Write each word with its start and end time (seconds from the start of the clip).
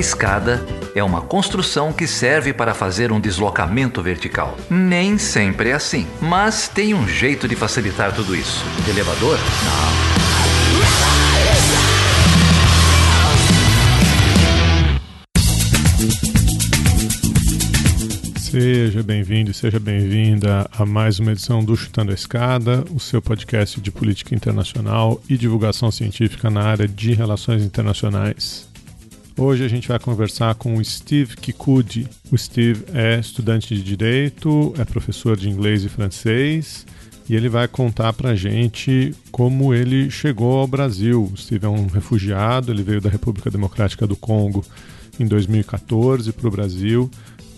escada 0.00 0.64
é 0.94 1.04
uma 1.04 1.20
construção 1.20 1.92
que 1.92 2.06
serve 2.06 2.52
para 2.52 2.74
fazer 2.74 3.12
um 3.12 3.20
deslocamento 3.20 4.02
vertical. 4.02 4.56
Nem 4.68 5.18
sempre 5.18 5.68
é 5.68 5.74
assim, 5.74 6.06
mas 6.20 6.66
tem 6.68 6.94
um 6.94 7.06
jeito 7.06 7.46
de 7.46 7.54
facilitar 7.54 8.12
tudo 8.12 8.34
isso. 8.34 8.64
elevador? 8.88 9.38
Não. 9.38 10.00
Seja 18.38 19.00
bem-vindo 19.04 19.54
seja 19.54 19.78
bem-vinda 19.78 20.68
a 20.76 20.84
mais 20.84 21.20
uma 21.20 21.30
edição 21.30 21.64
do 21.64 21.76
Chutando 21.76 22.10
a 22.10 22.14
Escada, 22.14 22.84
o 22.90 22.98
seu 22.98 23.22
podcast 23.22 23.80
de 23.80 23.92
política 23.92 24.34
internacional 24.34 25.22
e 25.28 25.36
divulgação 25.36 25.88
científica 25.92 26.50
na 26.50 26.62
área 26.62 26.88
de 26.88 27.12
relações 27.12 27.62
internacionais. 27.62 28.69
Hoje 29.36 29.64
a 29.64 29.68
gente 29.68 29.88
vai 29.88 29.98
conversar 29.98 30.54
com 30.54 30.76
o 30.76 30.84
Steve 30.84 31.36
Kikuchi. 31.36 32.06
O 32.30 32.36
Steve 32.36 32.84
é 32.92 33.18
estudante 33.18 33.74
de 33.74 33.82
direito, 33.82 34.74
é 34.78 34.84
professor 34.84 35.36
de 35.36 35.48
inglês 35.48 35.84
e 35.84 35.88
francês 35.88 36.86
e 37.28 37.36
ele 37.36 37.48
vai 37.48 37.68
contar 37.68 38.12
pra 38.12 38.34
gente 38.34 39.14
como 39.30 39.72
ele 39.72 40.10
chegou 40.10 40.58
ao 40.58 40.66
Brasil. 40.66 41.30
O 41.32 41.36
Steve 41.36 41.64
é 41.64 41.68
um 41.68 41.86
refugiado, 41.86 42.72
ele 42.72 42.82
veio 42.82 43.00
da 43.00 43.08
República 43.08 43.50
Democrática 43.50 44.06
do 44.06 44.16
Congo 44.16 44.64
em 45.18 45.26
2014 45.26 46.32
para 46.32 46.48
o 46.48 46.50
Brasil 46.50 47.10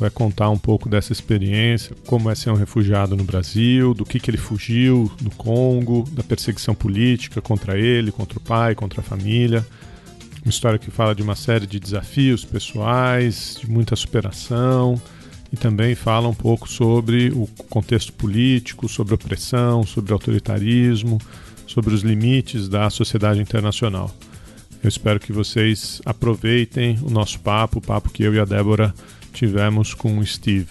vai 0.03 0.11
contar 0.11 0.51
um 0.51 0.59
pouco 0.59 0.89
dessa 0.89 1.13
experiência, 1.13 1.95
como 2.07 2.29
é 2.29 2.35
ser 2.35 2.51
um 2.51 2.55
refugiado 2.55 3.17
no 3.17 3.23
Brasil, 3.23 3.95
do 3.95 4.05
que, 4.05 4.19
que 4.19 4.31
ele 4.31 4.37
fugiu 4.37 5.11
no 5.23 5.31
Congo, 5.31 6.09
da 6.11 6.25
perseguição 6.25 6.75
política 6.75 7.41
contra 7.41 7.79
ele, 7.79 8.11
contra 8.11 8.37
o 8.37 8.43
pai, 8.43 8.75
contra 8.75 9.01
a 9.01 9.05
família. 9.05 9.65
Uma 10.45 10.51
história 10.51 10.79
que 10.79 10.91
fala 10.91 11.15
de 11.15 11.23
uma 11.23 11.37
série 11.37 11.67
de 11.67 11.79
desafios 11.79 12.45
pessoais, 12.45 13.57
de 13.61 13.71
muita 13.71 13.95
superação 13.95 15.01
e 15.53 15.57
também 15.57 15.95
fala 15.95 16.29
um 16.29 16.35
pouco 16.35 16.69
sobre 16.69 17.31
o 17.31 17.47
contexto 17.69 18.13
político, 18.13 18.89
sobre 18.89 19.15
opressão, 19.15 19.85
sobre 19.85 20.13
autoritarismo, 20.13 21.19
sobre 21.67 21.95
os 21.95 22.03
limites 22.03 22.69
da 22.69 22.91
sociedade 22.91 23.41
internacional. 23.41 24.11
Eu 24.83 24.89
espero 24.89 25.21
que 25.21 25.33
vocês 25.33 26.03
aproveitem 26.05 26.99
o 27.03 27.11
nosso 27.11 27.39
papo, 27.39 27.79
o 27.79 27.83
papo 27.83 28.11
que 28.11 28.25
eu 28.25 28.35
e 28.35 28.41
a 28.41 28.45
Débora 28.45 28.93
tivemos 29.33 29.95
com 29.95 30.19
o 30.19 30.27
Steve. 30.27 30.67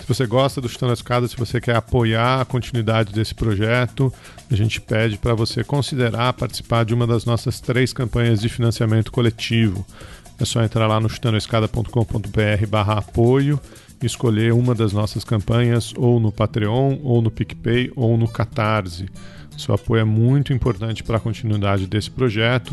Se 0.00 0.08
você 0.08 0.26
gosta 0.26 0.60
do 0.60 0.68
Chutando 0.68 0.90
a 0.90 0.94
Escada, 0.94 1.28
se 1.28 1.36
você 1.36 1.60
quer 1.60 1.76
apoiar 1.76 2.40
a 2.40 2.44
continuidade 2.44 3.12
desse 3.12 3.34
projeto, 3.34 4.12
a 4.50 4.56
gente 4.56 4.80
pede 4.80 5.18
para 5.18 5.34
você 5.34 5.62
considerar 5.62 6.32
participar 6.32 6.84
de 6.84 6.94
uma 6.94 7.06
das 7.06 7.24
nossas 7.24 7.60
três 7.60 7.92
campanhas 7.92 8.40
de 8.40 8.48
financiamento 8.48 9.12
coletivo. 9.12 9.84
É 10.40 10.44
só 10.44 10.62
entrar 10.62 10.86
lá 10.86 11.00
no 11.00 11.08
chutandoescada.com.br 11.08 12.66
barra 12.68 12.98
apoio 12.98 13.60
escolher 14.06 14.52
uma 14.52 14.74
das 14.74 14.92
nossas 14.92 15.24
campanhas 15.24 15.92
ou 15.96 16.20
no 16.20 16.30
Patreon, 16.30 16.98
ou 17.02 17.20
no 17.20 17.30
PicPay, 17.30 17.90
ou 17.96 18.16
no 18.16 18.28
Catarse. 18.28 19.06
Seu 19.56 19.74
apoio 19.74 20.02
é 20.02 20.04
muito 20.04 20.52
importante 20.52 21.02
para 21.02 21.16
a 21.16 21.20
continuidade 21.20 21.86
desse 21.86 22.10
projeto 22.10 22.72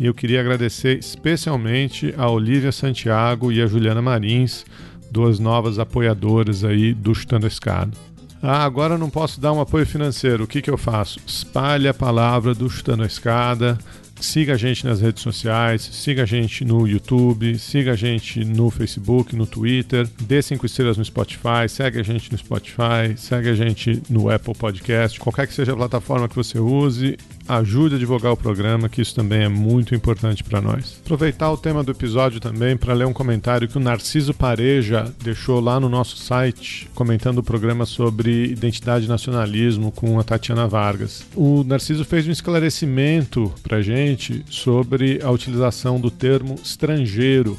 e 0.00 0.06
eu 0.06 0.14
queria 0.14 0.40
agradecer 0.40 0.98
especialmente 0.98 2.12
a 2.18 2.28
Olivia 2.28 2.72
Santiago 2.72 3.52
e 3.52 3.62
a 3.62 3.66
Juliana 3.66 4.02
Marins, 4.02 4.64
duas 5.10 5.38
novas 5.38 5.78
apoiadoras 5.78 6.64
aí 6.64 6.92
do 6.92 7.14
Chutando 7.14 7.46
a 7.46 7.48
Escada. 7.48 8.13
Ah, 8.46 8.62
agora 8.62 8.98
não 8.98 9.08
posso 9.08 9.40
dar 9.40 9.54
um 9.54 9.60
apoio 9.60 9.86
financeiro. 9.86 10.44
O 10.44 10.46
que, 10.46 10.60
que 10.60 10.70
eu 10.70 10.76
faço? 10.76 11.18
Espalhe 11.26 11.88
a 11.88 11.94
palavra 11.94 12.54
do 12.54 12.68
Chutando 12.68 13.02
a 13.02 13.06
Escada 13.06 13.78
Siga 14.20 14.54
a 14.54 14.56
gente 14.56 14.86
nas 14.86 15.00
redes 15.00 15.22
sociais, 15.22 15.82
siga 15.82 16.22
a 16.22 16.26
gente 16.26 16.64
no 16.64 16.86
YouTube, 16.86 17.58
siga 17.58 17.92
a 17.92 17.96
gente 17.96 18.44
no 18.44 18.70
Facebook, 18.70 19.34
no 19.34 19.44
Twitter, 19.44 20.08
dê 20.20 20.40
cinco 20.40 20.66
estrelas 20.66 20.96
no 20.96 21.04
Spotify, 21.04 21.68
segue 21.68 21.98
a 21.98 22.02
gente 22.02 22.30
no 22.30 22.38
Spotify, 22.38 23.16
segue 23.16 23.50
a 23.50 23.54
gente 23.54 24.02
no 24.08 24.30
Apple 24.30 24.54
Podcast, 24.54 25.18
qualquer 25.18 25.46
que 25.46 25.52
seja 25.52 25.72
a 25.72 25.76
plataforma 25.76 26.28
que 26.28 26.36
você 26.36 26.58
use, 26.58 27.18
ajude 27.48 27.96
a 27.96 27.98
divulgar 27.98 28.32
o 28.32 28.36
programa, 28.36 28.88
que 28.88 29.02
isso 29.02 29.14
também 29.14 29.42
é 29.42 29.48
muito 29.48 29.94
importante 29.94 30.42
para 30.42 30.60
nós. 30.60 31.00
Aproveitar 31.04 31.50
o 31.50 31.56
tema 31.56 31.82
do 31.82 31.92
episódio 31.92 32.40
também 32.40 32.76
para 32.76 32.94
ler 32.94 33.06
um 33.06 33.12
comentário 33.12 33.68
que 33.68 33.76
o 33.76 33.80
Narciso 33.80 34.34
Pareja 34.34 35.12
deixou 35.22 35.60
lá 35.60 35.78
no 35.78 35.88
nosso 35.88 36.16
site, 36.16 36.88
comentando 36.94 37.38
o 37.38 37.42
programa 37.42 37.86
sobre 37.86 38.46
identidade 38.46 39.06
e 39.06 39.08
nacionalismo 39.08 39.92
com 39.92 40.18
a 40.18 40.24
Tatiana 40.24 40.66
Vargas. 40.66 41.26
O 41.34 41.64
Narciso 41.64 42.04
fez 42.04 42.26
um 42.26 42.30
esclarecimento 42.30 43.52
para 43.62 43.82
gente 43.82 44.44
sobre 44.48 45.20
a 45.22 45.30
utilização 45.30 46.00
do 46.00 46.10
termo 46.10 46.56
estrangeiro 46.62 47.58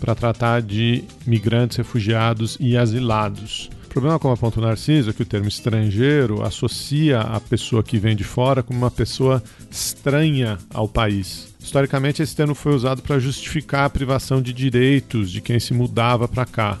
para 0.00 0.14
tratar 0.16 0.60
de 0.60 1.04
migrantes, 1.24 1.76
refugiados 1.76 2.56
e 2.58 2.76
asilados. 2.76 3.70
Problema, 3.92 4.18
como 4.18 4.32
aponta 4.32 4.58
o 4.58 4.62
Narciso, 4.62 5.10
é 5.10 5.12
que 5.12 5.20
o 5.20 5.26
termo 5.26 5.48
estrangeiro 5.48 6.42
associa 6.42 7.20
a 7.20 7.38
pessoa 7.38 7.82
que 7.82 7.98
vem 7.98 8.16
de 8.16 8.24
fora 8.24 8.62
como 8.62 8.78
uma 8.78 8.90
pessoa 8.90 9.42
estranha 9.70 10.56
ao 10.72 10.88
país. 10.88 11.54
Historicamente, 11.60 12.22
esse 12.22 12.34
termo 12.34 12.54
foi 12.54 12.74
usado 12.74 13.02
para 13.02 13.18
justificar 13.18 13.84
a 13.84 13.90
privação 13.90 14.40
de 14.40 14.54
direitos 14.54 15.30
de 15.30 15.42
quem 15.42 15.60
se 15.60 15.74
mudava 15.74 16.26
para 16.26 16.46
cá. 16.46 16.78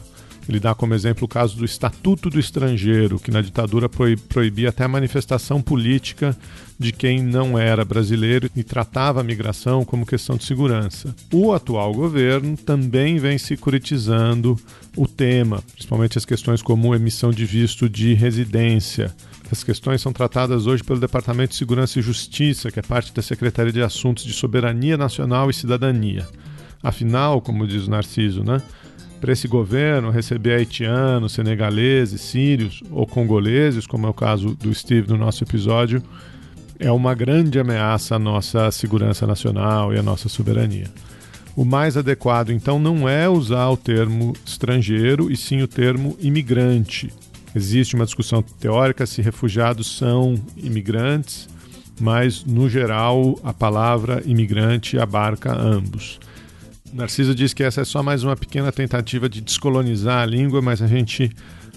Ele 0.48 0.58
dá 0.58 0.74
como 0.74 0.94
exemplo 0.94 1.26
o 1.26 1.28
caso 1.28 1.54
do 1.54 1.66
Estatuto 1.66 2.30
do 2.30 2.40
Estrangeiro, 2.40 3.20
que 3.20 3.30
na 3.30 3.42
ditadura 3.42 3.90
proibia 3.90 4.70
até 4.70 4.84
a 4.84 4.88
manifestação 4.88 5.60
política 5.60 6.34
de 6.82 6.92
quem 6.92 7.22
não 7.22 7.58
era 7.58 7.84
brasileiro 7.84 8.50
e 8.54 8.62
tratava 8.62 9.20
a 9.20 9.24
migração 9.24 9.84
como 9.84 10.04
questão 10.04 10.36
de 10.36 10.44
segurança. 10.44 11.14
O 11.32 11.52
atual 11.52 11.94
governo 11.94 12.56
também 12.56 13.18
vem 13.18 13.38
securitizando 13.38 14.58
o 14.96 15.06
tema, 15.06 15.62
principalmente 15.72 16.18
as 16.18 16.26
questões 16.26 16.60
como 16.60 16.94
emissão 16.94 17.30
de 17.30 17.46
visto 17.46 17.88
de 17.88 18.12
residência. 18.12 19.14
Essas 19.46 19.64
questões 19.64 20.02
são 20.02 20.12
tratadas 20.12 20.66
hoje 20.66 20.82
pelo 20.82 21.00
Departamento 21.00 21.50
de 21.50 21.56
Segurança 21.56 21.98
e 21.98 22.02
Justiça, 22.02 22.70
que 22.70 22.78
é 22.78 22.82
parte 22.82 23.14
da 23.14 23.22
Secretaria 23.22 23.72
de 23.72 23.82
Assuntos 23.82 24.24
de 24.24 24.32
Soberania 24.32 24.96
Nacional 24.96 25.48
e 25.48 25.54
Cidadania. 25.54 26.26
Afinal, 26.82 27.40
como 27.40 27.66
diz 27.66 27.86
o 27.86 27.90
Narciso, 27.90 28.42
né? 28.42 28.60
para 29.22 29.32
esse 29.32 29.46
governo 29.46 30.10
receber 30.10 30.54
haitianos, 30.54 31.34
senegaleses, 31.34 32.20
sírios 32.20 32.82
ou 32.90 33.06
congoleses, 33.06 33.86
como 33.86 34.08
é 34.08 34.10
o 34.10 34.12
caso 34.12 34.56
do 34.56 34.74
Steve 34.74 35.08
no 35.08 35.16
nosso 35.16 35.44
episódio, 35.44 36.02
é 36.82 36.90
uma 36.90 37.14
grande 37.14 37.60
ameaça 37.60 38.16
à 38.16 38.18
nossa 38.18 38.68
segurança 38.72 39.24
nacional 39.24 39.94
e 39.94 39.98
à 39.98 40.02
nossa 40.02 40.28
soberania. 40.28 40.88
O 41.54 41.64
mais 41.64 41.96
adequado, 41.96 42.50
então, 42.50 42.80
não 42.80 43.08
é 43.08 43.28
usar 43.28 43.68
o 43.68 43.76
termo 43.76 44.32
estrangeiro 44.44 45.30
e 45.30 45.36
sim 45.36 45.62
o 45.62 45.68
termo 45.68 46.16
imigrante. 46.18 47.12
Existe 47.54 47.94
uma 47.94 48.04
discussão 48.04 48.42
teórica 48.42 49.06
se 49.06 49.22
refugiados 49.22 49.96
são 49.96 50.34
imigrantes, 50.56 51.48
mas, 52.00 52.44
no 52.44 52.68
geral, 52.68 53.38
a 53.44 53.52
palavra 53.52 54.20
imigrante 54.26 54.98
abarca 54.98 55.56
ambos. 55.56 56.18
Narciso 56.92 57.32
diz 57.32 57.54
que 57.54 57.62
essa 57.62 57.82
é 57.82 57.84
só 57.84 58.02
mais 58.02 58.24
uma 58.24 58.34
pequena 58.34 58.72
tentativa 58.72 59.28
de 59.28 59.40
descolonizar 59.40 60.22
a 60.22 60.26
língua, 60.26 60.60
mas 60.60 60.82
a 60.82 60.88
gente 60.88 61.30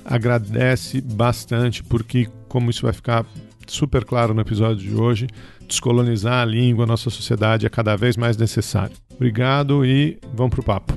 agradece 0.04 1.00
bastante 1.00 1.84
porque, 1.84 2.28
como 2.48 2.72
isso 2.72 2.84
vai 2.84 2.94
ficar 2.94 3.24
super 3.68 4.04
claro 4.06 4.34
no 4.34 4.42
episódio 4.42 4.78
de 4.78 4.96
hoje, 4.96 5.28
descolonizar 5.68 6.42
a 6.42 6.46
língua, 6.46 6.84
a 6.84 6.88
nossa 6.88 7.10
sociedade 7.10 7.66
é 7.66 7.70
cada 7.70 7.96
vez 7.96 8.18
mais 8.18 8.38
necessário. 8.38 8.96
Obrigado 9.14 9.86
e 9.86 10.20
vamos 10.34 10.54
pro 10.54 10.64
papo. 10.64 10.94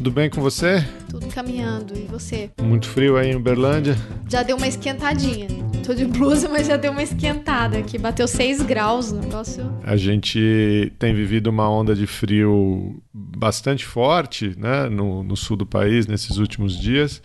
Tudo 0.00 0.10
bem 0.10 0.30
com 0.30 0.40
você? 0.40 0.82
Tudo 1.10 1.26
caminhando. 1.26 1.92
E 1.94 2.06
você? 2.06 2.50
Muito 2.62 2.88
frio 2.88 3.18
aí 3.18 3.32
em 3.32 3.36
Uberlândia? 3.36 3.94
Já 4.30 4.42
deu 4.42 4.56
uma 4.56 4.66
esquentadinha. 4.66 5.46
Tô 5.84 5.92
de 5.92 6.06
blusa, 6.06 6.48
mas 6.48 6.66
já 6.66 6.78
deu 6.78 6.92
uma 6.92 7.02
esquentada 7.02 7.76
aqui. 7.76 7.98
Bateu 7.98 8.26
6 8.26 8.62
graus 8.62 9.12
o 9.12 9.16
negócio. 9.16 9.70
A 9.82 9.96
gente 9.96 10.90
tem 10.98 11.12
vivido 11.12 11.48
uma 11.48 11.68
onda 11.68 11.94
de 11.94 12.06
frio 12.06 13.02
bastante 13.12 13.84
forte 13.84 14.54
né, 14.56 14.88
no, 14.88 15.22
no 15.22 15.36
sul 15.36 15.54
do 15.54 15.66
país 15.66 16.06
nesses 16.06 16.38
últimos 16.38 16.78
dias 16.78 17.20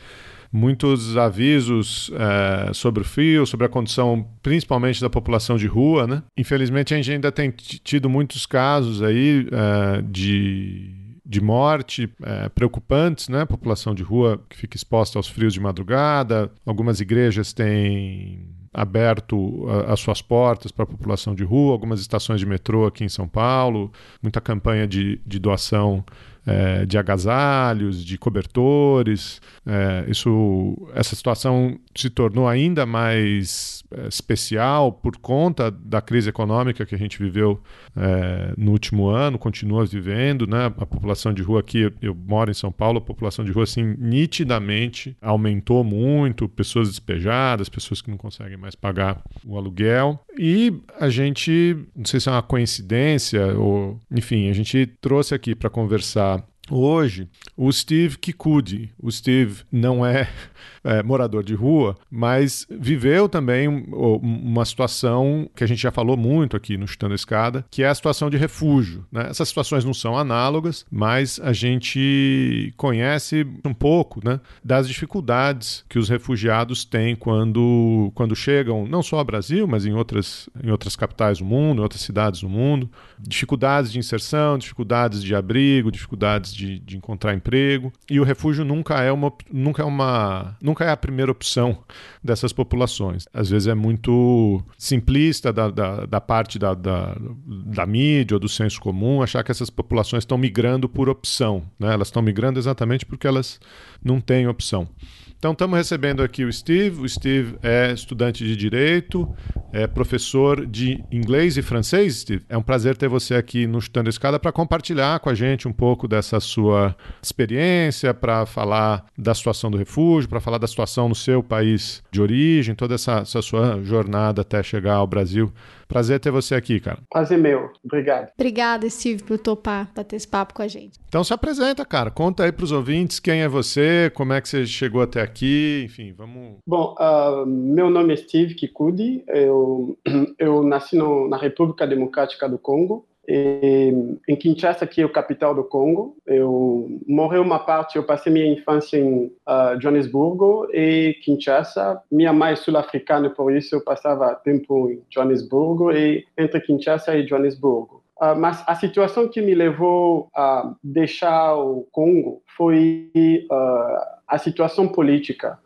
muitos 0.55 1.17
avisos 1.17 2.09
é, 2.13 2.73
sobre 2.73 3.01
o 3.01 3.05
frio, 3.05 3.45
sobre 3.45 3.65
a 3.65 3.69
condição 3.69 4.25
principalmente 4.41 5.01
da 5.01 5.09
população 5.09 5.57
de 5.57 5.67
rua, 5.67 6.07
né? 6.07 6.23
Infelizmente 6.37 6.93
a 6.93 6.97
gente 6.97 7.11
ainda 7.11 7.29
tem 7.31 7.51
tido 7.51 8.09
muitos 8.09 8.45
casos 8.45 9.03
aí 9.03 9.47
é, 9.51 10.01
de 10.01 11.03
de 11.27 11.41
morte 11.41 12.07
é, 12.21 12.49
preocupantes, 12.49 13.29
né? 13.29 13.45
População 13.45 13.95
de 13.95 14.03
rua 14.03 14.39
que 14.47 14.55
fica 14.55 14.77
exposta 14.77 15.17
aos 15.17 15.27
frios 15.27 15.53
de 15.53 15.59
madrugada. 15.59 16.51
Algumas 16.63 17.01
igrejas 17.01 17.51
têm 17.51 18.47
aberto 18.71 19.65
as 19.87 19.99
suas 19.99 20.21
portas 20.21 20.71
para 20.71 20.83
a 20.83 20.87
população 20.87 21.33
de 21.33 21.43
rua, 21.43 21.71
algumas 21.71 21.99
estações 21.99 22.39
de 22.39 22.45
metrô 22.45 22.85
aqui 22.85 23.03
em 23.03 23.09
São 23.09 23.27
Paulo, 23.27 23.91
muita 24.21 24.39
campanha 24.39 24.85
de, 24.85 25.19
de 25.25 25.39
doação 25.39 26.05
é, 26.45 26.85
de 26.85 26.97
agasalhos, 26.97 28.03
de 28.03 28.17
cobertores. 28.17 29.41
É, 29.65 30.05
isso, 30.07 30.77
essa 30.93 31.15
situação 31.15 31.79
se 31.95 32.09
tornou 32.09 32.47
ainda 32.47 32.85
mais 32.85 33.83
é, 33.91 34.07
especial 34.07 34.91
por 34.91 35.17
conta 35.17 35.71
da 35.71 36.01
crise 36.01 36.29
econômica 36.29 36.85
que 36.85 36.93
a 36.93 36.97
gente 36.97 37.17
viveu 37.17 37.59
é, 37.95 38.53
no 38.57 38.71
último 38.71 39.07
ano, 39.07 39.39
continua 39.39 39.85
vivendo, 39.85 40.45
né? 40.45 40.65
A 40.65 40.85
população 40.85 41.33
de 41.33 41.41
rua 41.41 41.61
aqui, 41.61 41.79
eu, 41.79 41.91
eu 42.01 42.15
moro 42.15 42.51
em 42.51 42.53
São 42.53 42.71
Paulo, 42.71 42.99
a 42.99 43.01
população 43.01 43.43
de 43.43 43.51
rua 43.51 43.63
assim 43.63 43.95
nitidamente 43.97 45.17
aumentou 45.21 45.83
muito, 45.83 46.47
pessoas 46.47 46.89
despejadas, 46.89 47.69
pessoas 47.69 48.01
que 48.01 48.11
não 48.11 48.17
conseguem 48.17 48.57
mais 48.57 48.75
pagar 48.75 49.21
o 49.45 49.57
aluguel. 49.57 50.19
E 50.37 50.73
a 50.99 51.09
gente, 51.09 51.77
não 51.95 52.05
sei 52.05 52.19
se 52.19 52.29
é 52.29 52.31
uma 52.31 52.41
coincidência 52.41 53.57
ou, 53.57 53.99
enfim, 54.11 54.49
a 54.49 54.53
gente 54.53 54.85
trouxe 54.99 55.33
aqui 55.33 55.55
para 55.55 55.69
conversar 55.69 56.34
hoje 56.69 57.27
o 57.55 57.71
Steve 57.71 58.17
Kikuchi. 58.17 58.89
O 58.99 59.11
Steve 59.11 59.63
não 59.71 60.05
é 60.05 60.29
é, 60.83 61.01
morador 61.03 61.43
de 61.43 61.53
rua, 61.53 61.95
mas 62.09 62.65
viveu 62.69 63.27
também 63.27 63.67
uma 63.67 64.65
situação 64.65 65.49
que 65.55 65.63
a 65.63 65.67
gente 65.67 65.81
já 65.81 65.91
falou 65.91 66.17
muito 66.17 66.55
aqui 66.55 66.77
no 66.77 66.87
Chutando 66.87 67.13
a 67.13 67.15
Escada, 67.15 67.65
que 67.71 67.83
é 67.83 67.87
a 67.87 67.95
situação 67.95 68.29
de 68.29 68.37
refúgio. 68.37 69.05
Né? 69.11 69.27
Essas 69.29 69.47
situações 69.47 69.85
não 69.85 69.93
são 69.93 70.17
análogas, 70.17 70.85
mas 70.91 71.39
a 71.41 71.53
gente 71.53 72.73
conhece 72.77 73.45
um 73.63 73.73
pouco 73.73 74.21
né, 74.23 74.39
das 74.63 74.87
dificuldades 74.87 75.83
que 75.89 75.99
os 75.99 76.09
refugiados 76.09 76.85
têm 76.85 77.15
quando, 77.15 78.11
quando 78.13 78.35
chegam, 78.35 78.87
não 78.87 79.01
só 79.01 79.17
ao 79.17 79.25
Brasil, 79.25 79.67
mas 79.67 79.85
em 79.85 79.93
outras, 79.93 80.49
em 80.63 80.71
outras 80.71 80.95
capitais 80.95 81.39
do 81.39 81.45
mundo, 81.45 81.79
em 81.79 81.83
outras 81.83 82.01
cidades 82.01 82.41
do 82.41 82.49
mundo. 82.49 82.89
Dificuldades 83.19 83.91
de 83.91 83.99
inserção, 83.99 84.57
dificuldades 84.57 85.23
de 85.23 85.33
abrigo, 85.35 85.91
dificuldades 85.91 86.53
de, 86.53 86.79
de 86.79 86.97
encontrar 86.97 87.33
emprego. 87.33 87.91
E 88.09 88.19
o 88.19 88.23
refúgio 88.23 88.65
nunca 88.65 89.01
é 89.01 89.11
uma. 89.11 89.31
Nunca 89.51 89.81
é 89.81 89.85
uma 89.85 90.57
nunca 90.61 90.83
é 90.83 90.89
a 90.89 90.97
primeira 90.97 91.31
opção 91.31 91.77
dessas 92.23 92.51
populações. 92.51 93.27
Às 93.33 93.49
vezes 93.49 93.67
é 93.67 93.75
muito 93.75 94.61
simplista 94.77 95.51
da, 95.53 95.69
da, 95.69 96.05
da 96.05 96.21
parte 96.21 96.57
da, 96.59 96.73
da, 96.73 97.15
da, 97.45 97.85
mídia 97.85 98.35
ou 98.35 98.39
do 98.39 98.49
senso 98.49 98.79
comum 98.81 99.21
achar 99.21 99.43
que 99.43 99.51
essas 99.51 99.69
populações 99.69 100.21
estão 100.21 100.37
migrando 100.37 100.89
por 100.89 101.09
opção. 101.09 101.63
Né? 101.79 101.93
Elas 101.93 102.07
estão 102.07 102.21
migrando 102.21 102.59
exatamente 102.59 103.05
porque 103.05 103.27
elas 103.27 103.59
não 104.03 104.19
têm 104.19 104.47
opção. 104.47 104.87
Então, 105.37 105.51
estamos 105.51 105.77
recebendo 105.77 106.23
aqui 106.23 106.43
o 106.43 106.51
Steve. 106.51 107.01
O 107.01 107.07
Steve 107.07 107.57
é 107.61 107.91
estudante 107.91 108.43
de 108.43 108.55
Direito, 108.55 109.31
é 109.71 109.85
professor 109.85 110.65
de 110.65 111.03
inglês 111.11 111.57
e 111.57 111.61
francês, 111.61 112.21
Steve. 112.21 112.43
É 112.49 112.57
um 112.57 112.63
prazer 112.63 112.95
ter 112.95 113.07
você 113.07 113.35
aqui 113.35 113.67
no 113.67 113.79
Chutando 113.81 114.07
a 114.07 114.09
Escada 114.09 114.39
para 114.39 114.51
compartilhar 114.51 115.19
com 115.19 115.29
a 115.29 115.35
gente 115.35 115.67
um 115.67 115.73
pouco 115.73 116.07
dessa 116.07 116.39
sua 116.39 116.95
experiência, 117.21 118.13
para 118.13 118.45
falar 118.45 119.05
da 119.17 119.35
situação 119.35 119.69
do 119.69 119.77
refúgio, 119.77 120.29
para 120.29 120.39
falar 120.39 120.57
da 120.57 120.67
situação 120.67 121.09
no 121.09 121.15
seu 121.15 121.43
país 121.43 122.01
de 122.11 122.21
origem, 122.21 122.73
toda 122.73 122.95
essa, 122.95 123.19
essa 123.19 123.41
sua 123.41 123.83
jornada 123.83 124.41
até 124.41 124.63
chegar 124.63 124.95
ao 124.95 125.07
Brasil. 125.07 125.53
Prazer 125.87 126.19
ter 126.19 126.31
você 126.31 126.55
aqui, 126.55 126.79
cara. 126.79 126.99
Prazer 127.09 127.37
meu. 127.37 127.71
Obrigado. 127.83 128.29
Obrigada, 128.37 128.89
Steve, 128.89 129.23
por 129.23 129.37
topar 129.37 129.91
bater 129.95 130.15
esse 130.15 130.27
papo 130.27 130.53
com 130.53 130.61
a 130.61 130.67
gente. 130.67 130.99
Então 131.07 131.23
se 131.23 131.33
apresenta, 131.33 131.85
cara. 131.85 132.11
Conta 132.11 132.43
aí 132.43 132.51
para 132.51 132.63
os 132.63 132.71
ouvintes 132.71 133.19
quem 133.19 133.41
é 133.41 133.47
você, 133.47 134.11
como 134.13 134.33
é 134.33 134.41
que 134.41 134.49
você 134.49 134.65
chegou 134.65 135.01
até 135.01 135.21
aqui, 135.21 135.83
enfim, 135.85 136.13
vamos... 136.13 136.57
Bom, 136.67 136.95
uh, 136.99 137.45
meu 137.45 137.89
nome 137.89 138.13
é 138.13 138.17
Steve 138.17 138.55
Kikudi. 138.55 139.23
Eu, 139.27 139.97
eu 140.39 140.63
nasci 140.63 140.95
no, 140.95 141.29
na 141.29 141.37
República 141.37 141.87
Democrática 141.87 142.49
do 142.49 142.57
Congo. 142.57 143.07
Em 143.27 144.35
Kinshasa, 144.35 144.85
que 144.85 145.01
é 145.01 145.05
o 145.05 145.11
capital 145.11 145.55
do 145.55 145.63
Congo. 145.63 146.17
Eu 146.25 146.99
morei 147.07 147.39
uma 147.39 147.59
parte, 147.59 147.95
eu 147.95 148.03
passei 148.03 148.31
minha 148.31 148.47
infância 148.47 148.97
em 148.97 149.25
uh, 149.25 149.79
Joanesburgo 149.81 150.67
e 150.71 151.17
Kinshasa. 151.23 152.01
Minha 152.11 152.31
mãe 152.31 152.53
é 152.53 152.55
sul-africana, 152.55 153.29
por 153.29 153.55
isso 153.55 153.75
eu 153.75 153.83
passava 153.83 154.35
tempo 154.35 154.89
em 154.89 155.01
Joanesburgo 155.09 155.91
e 155.91 156.25
entre 156.37 156.61
Kinshasa 156.61 157.15
e 157.15 157.27
Joanesburgo. 157.27 158.03
Uh, 158.21 158.35
mas 158.37 158.63
a 158.65 158.75
situação 158.75 159.27
que 159.27 159.41
me 159.41 159.53
levou 159.53 160.29
a 160.33 160.73
deixar 160.83 161.55
o 161.55 161.85
Congo 161.91 162.41
foi 162.55 163.11
uh, 163.51 164.15
a 164.27 164.37
situação 164.37 164.87
política. 164.87 165.59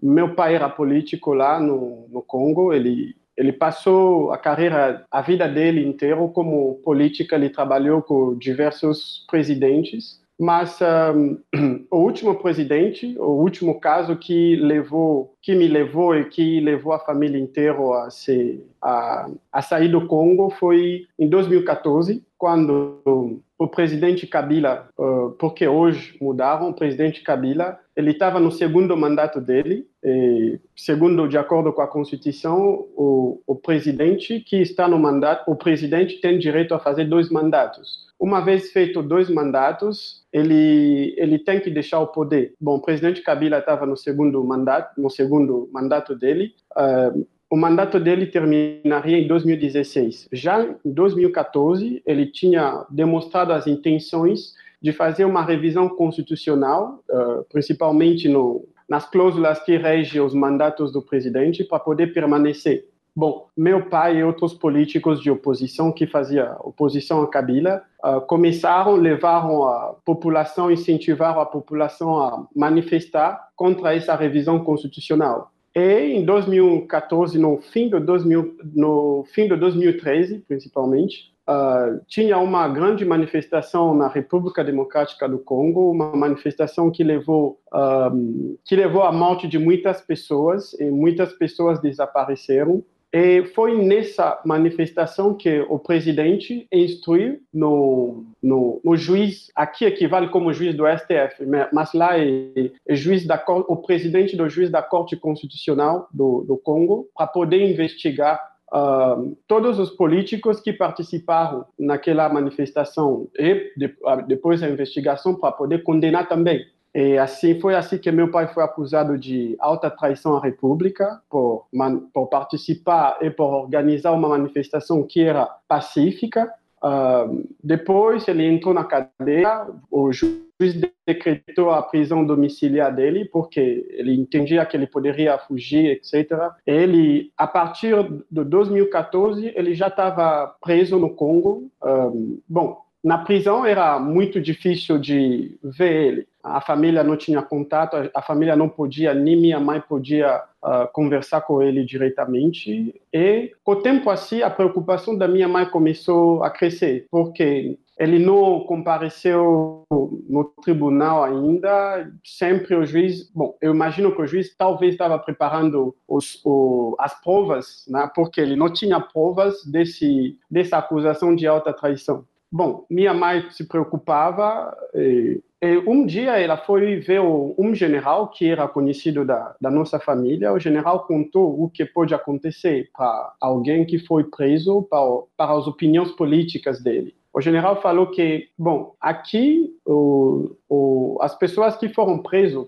Meu 0.00 0.34
pai 0.34 0.54
era 0.54 0.68
político 0.68 1.34
lá 1.34 1.58
no, 1.58 2.06
no 2.08 2.22
Congo, 2.22 2.72
ele 2.72 3.16
ele 3.38 3.52
passou 3.52 4.32
a 4.32 4.36
carreira, 4.36 5.06
a 5.08 5.22
vida 5.22 5.48
dele 5.48 5.86
inteira 5.86 6.16
como 6.28 6.80
política, 6.84 7.36
ele 7.36 7.48
trabalhou 7.48 8.02
com 8.02 8.36
diversos 8.36 9.24
presidentes, 9.30 10.20
mas 10.36 10.80
um, 11.14 11.38
o 11.88 11.98
último 11.98 12.34
presidente, 12.34 13.16
o 13.16 13.40
último 13.40 13.78
caso 13.78 14.16
que 14.16 14.56
levou, 14.56 15.36
que 15.40 15.54
me 15.54 15.68
levou 15.68 16.16
e 16.16 16.24
que 16.24 16.58
levou 16.58 16.92
a 16.92 16.98
família 16.98 17.38
inteira 17.38 17.78
a, 18.04 18.10
se, 18.10 18.60
a, 18.82 19.30
a 19.52 19.62
sair 19.62 19.88
do 19.88 20.08
Congo 20.08 20.50
foi 20.50 21.06
em 21.16 21.28
2014, 21.28 22.24
quando 22.36 23.40
o 23.58 23.66
presidente 23.66 24.24
Kabila, 24.26 24.88
uh, 24.96 25.32
porque 25.32 25.66
hoje 25.66 26.16
mudaram, 26.20 26.70
o 26.70 26.74
presidente 26.74 27.22
Kabila, 27.22 27.78
ele 27.96 28.12
estava 28.12 28.38
no 28.38 28.52
segundo 28.52 28.96
mandato 28.96 29.40
dele, 29.40 29.84
e, 30.04 30.60
segundo 30.76 31.26
de 31.26 31.36
acordo 31.36 31.72
com 31.72 31.82
a 31.82 31.88
Constituição, 31.88 32.86
o, 32.96 33.42
o 33.44 33.56
presidente 33.56 34.38
que 34.38 34.62
está 34.62 34.86
no 34.86 34.96
mandato, 34.96 35.50
o 35.50 35.56
presidente 35.56 36.20
tem 36.20 36.38
direito 36.38 36.72
a 36.72 36.78
fazer 36.78 37.06
dois 37.06 37.28
mandatos. 37.28 38.06
Uma 38.18 38.40
vez 38.40 38.70
feito 38.70 39.02
dois 39.02 39.28
mandatos, 39.28 40.24
ele 40.32 41.14
ele 41.16 41.38
tem 41.38 41.60
que 41.60 41.70
deixar 41.70 42.00
o 42.00 42.08
poder. 42.08 42.54
Bom, 42.60 42.76
o 42.76 42.82
presidente 42.82 43.22
Kabila 43.22 43.58
estava 43.58 43.84
no 43.86 43.96
segundo 43.96 44.42
mandato, 44.44 45.00
no 45.00 45.10
segundo 45.10 45.68
mandato 45.72 46.14
dele. 46.14 46.52
Uh, 46.76 47.26
o 47.50 47.56
mandato 47.56 47.98
dele 47.98 48.26
terminaria 48.26 49.18
em 49.18 49.26
2016. 49.26 50.28
Já 50.32 50.62
em 50.62 50.76
2014, 50.84 52.02
ele 52.04 52.26
tinha 52.26 52.84
demonstrado 52.90 53.52
as 53.52 53.66
intenções 53.66 54.54
de 54.80 54.92
fazer 54.92 55.24
uma 55.24 55.42
revisão 55.42 55.88
constitucional, 55.88 57.02
uh, 57.10 57.44
principalmente 57.50 58.28
no, 58.28 58.64
nas 58.88 59.08
cláusulas 59.08 59.58
que 59.60 59.76
regem 59.76 60.20
os 60.20 60.34
mandatos 60.34 60.92
do 60.92 61.02
presidente, 61.02 61.64
para 61.64 61.78
poder 61.78 62.12
permanecer. 62.12 62.86
Bom, 63.16 63.48
meu 63.56 63.86
pai 63.86 64.18
e 64.18 64.22
outros 64.22 64.54
políticos 64.54 65.20
de 65.20 65.28
oposição 65.28 65.90
que 65.90 66.06
faziam 66.06 66.56
oposição 66.60 67.22
a 67.22 67.26
Kabila 67.26 67.82
uh, 68.04 68.20
começaram, 68.20 68.94
levaram 68.94 69.64
a 69.64 69.96
população, 70.04 70.70
incentivaram 70.70 71.40
a 71.40 71.46
população 71.46 72.20
a 72.20 72.46
manifestar 72.54 73.48
contra 73.56 73.96
essa 73.96 74.14
revisão 74.14 74.62
constitucional. 74.62 75.50
E 75.78 76.16
em 76.16 76.24
2014, 76.24 77.38
no 77.38 77.58
fim 77.58 77.88
de, 77.88 78.00
2000, 78.00 78.56
no 78.74 79.24
fim 79.32 79.46
de 79.46 79.54
2013, 79.54 80.40
principalmente, 80.40 81.32
uh, 81.48 82.00
tinha 82.08 82.36
uma 82.38 82.66
grande 82.66 83.04
manifestação 83.04 83.94
na 83.94 84.08
República 84.08 84.64
Democrática 84.64 85.28
do 85.28 85.38
Congo, 85.38 85.92
uma 85.92 86.16
manifestação 86.16 86.90
que 86.90 87.04
levou 87.04 87.60
uh, 87.72 88.58
que 88.64 88.74
levou 88.74 89.04
à 89.04 89.12
morte 89.12 89.46
de 89.46 89.56
muitas 89.56 90.00
pessoas 90.00 90.72
e 90.80 90.90
muitas 90.90 91.32
pessoas 91.34 91.80
desapareceram. 91.80 92.82
E 93.12 93.42
foi 93.54 93.82
nessa 93.82 94.38
manifestação 94.44 95.34
que 95.34 95.60
o 95.68 95.78
presidente 95.78 96.68
instruiu 96.70 97.40
no, 97.52 98.26
no, 98.42 98.80
no 98.84 98.96
juiz, 98.96 99.50
aqui 99.54 99.86
equivale 99.86 100.28
como 100.28 100.52
juiz 100.52 100.74
do 100.74 100.84
STF, 100.86 101.46
mas 101.72 101.94
lá 101.94 102.18
é, 102.18 102.70
é 102.86 102.94
juiz 102.94 103.26
da 103.26 103.42
o 103.46 103.76
presidente 103.78 104.36
do 104.36 104.48
juiz 104.48 104.68
da 104.70 104.82
Corte 104.82 105.16
Constitucional 105.16 106.06
do, 106.12 106.42
do 106.42 106.58
Congo, 106.58 107.08
para 107.16 107.26
poder 107.26 107.70
investigar 107.70 108.38
uh, 108.72 109.34
todos 109.46 109.78
os 109.78 109.90
políticos 109.90 110.60
que 110.60 110.72
participaram 110.74 111.64
naquela 111.78 112.28
manifestação 112.28 113.26
e 113.38 113.72
de, 113.74 113.94
depois 114.26 114.60
da 114.60 114.68
investigação 114.68 115.34
para 115.34 115.52
poder 115.52 115.82
condenar 115.82 116.28
também. 116.28 116.66
E 116.94 117.18
assim 117.18 117.60
foi 117.60 117.74
assim 117.74 117.98
que 117.98 118.10
meu 118.10 118.30
pai 118.30 118.48
foi 118.48 118.62
acusado 118.62 119.18
de 119.18 119.56
alta 119.60 119.90
traição 119.90 120.36
à 120.36 120.40
República 120.40 121.20
por, 121.28 121.66
por 122.12 122.26
participar 122.26 123.18
e 123.20 123.30
por 123.30 123.52
organizar 123.52 124.12
uma 124.12 124.28
manifestação 124.28 125.02
que 125.02 125.22
era 125.22 125.46
pacífica. 125.68 126.52
Uh, 126.82 127.46
depois 127.62 128.26
ele 128.28 128.46
entrou 128.46 128.72
na 128.72 128.84
cadeia, 128.84 129.66
o 129.90 130.12
juiz 130.12 130.80
decretou 131.06 131.70
a 131.70 131.82
prisão 131.82 132.24
domiciliar 132.24 132.94
dele 132.94 133.24
porque 133.24 133.86
ele 133.90 134.14
entendia 134.14 134.64
que 134.64 134.76
ele 134.76 134.86
poderia 134.86 135.38
fugir, 135.38 135.86
etc. 135.90 136.32
Ele, 136.66 137.32
a 137.36 137.46
partir 137.46 137.94
de 138.30 138.44
2014, 138.44 139.52
ele 139.54 139.74
já 139.74 139.88
estava 139.88 140.54
preso 140.62 140.98
no 140.98 141.10
Congo. 141.10 141.70
Uh, 141.82 142.40
bom, 142.48 142.80
na 143.02 143.18
prisão 143.18 143.64
era 143.64 143.98
muito 143.98 144.40
difícil 144.40 144.98
de 144.98 145.58
ver 145.62 146.06
ele 146.06 146.27
a 146.42 146.60
família 146.60 147.02
não 147.02 147.16
tinha 147.16 147.42
contato, 147.42 147.96
a 148.14 148.22
família 148.22 148.54
não 148.54 148.68
podia, 148.68 149.12
nem 149.12 149.36
minha 149.36 149.58
mãe 149.58 149.80
podia 149.80 150.42
uh, 150.62 150.90
conversar 150.92 151.40
com 151.42 151.62
ele 151.62 151.84
diretamente. 151.84 152.94
E 153.12 153.52
com 153.64 153.72
o 153.72 153.82
tempo 153.82 154.08
assim, 154.10 154.42
a 154.42 154.50
preocupação 154.50 155.16
da 155.16 155.26
minha 155.26 155.48
mãe 155.48 155.66
começou 155.66 156.42
a 156.42 156.50
crescer, 156.50 157.06
porque 157.10 157.78
ele 157.98 158.18
não 158.18 158.60
compareceu 158.60 159.82
no 159.90 160.44
tribunal 160.62 161.24
ainda. 161.24 162.08
Sempre 162.24 162.76
o 162.76 162.86
juiz, 162.86 163.28
bom, 163.34 163.56
eu 163.60 163.74
imagino 163.74 164.14
que 164.14 164.22
o 164.22 164.26
juiz 164.26 164.54
talvez 164.56 164.94
estava 164.94 165.18
preparando 165.18 165.94
os, 166.06 166.40
o, 166.44 166.94
as 166.98 167.20
provas, 167.20 167.84
né, 167.88 168.08
porque 168.14 168.40
ele 168.40 168.54
não 168.54 168.72
tinha 168.72 169.00
provas 169.00 169.64
desse, 169.64 170.38
dessa 170.48 170.78
acusação 170.78 171.34
de 171.34 171.46
alta 171.46 171.72
traição. 171.72 172.24
Bom, 172.50 172.86
minha 172.88 173.12
mãe 173.12 173.50
se 173.50 173.66
preocupava. 173.66 174.74
E, 174.94 175.42
um 175.86 176.06
dia 176.06 176.38
ela 176.38 176.56
foi 176.56 176.96
ver 177.00 177.20
um 177.20 177.74
general 177.74 178.28
que 178.28 178.48
era 178.48 178.68
conhecido 178.68 179.24
da, 179.24 179.56
da 179.60 179.70
nossa 179.70 179.98
família. 179.98 180.52
O 180.52 180.58
general 180.60 181.04
contou 181.06 181.62
o 181.62 181.68
que 181.68 181.84
pode 181.84 182.14
acontecer 182.14 182.90
para 182.96 183.34
alguém 183.40 183.84
que 183.84 183.98
foi 183.98 184.24
preso 184.24 184.82
para, 184.82 185.00
para 185.36 185.58
as 185.58 185.66
opiniões 185.66 186.12
políticas 186.12 186.80
dele. 186.80 187.14
O 187.32 187.40
general 187.40 187.80
falou 187.80 188.08
que, 188.08 188.48
bom, 188.58 188.94
aqui 189.00 189.72
o, 189.84 190.56
o, 190.68 191.18
as 191.20 191.36
pessoas 191.36 191.76
que 191.76 191.88
foram 191.88 192.18
presas 192.18 192.66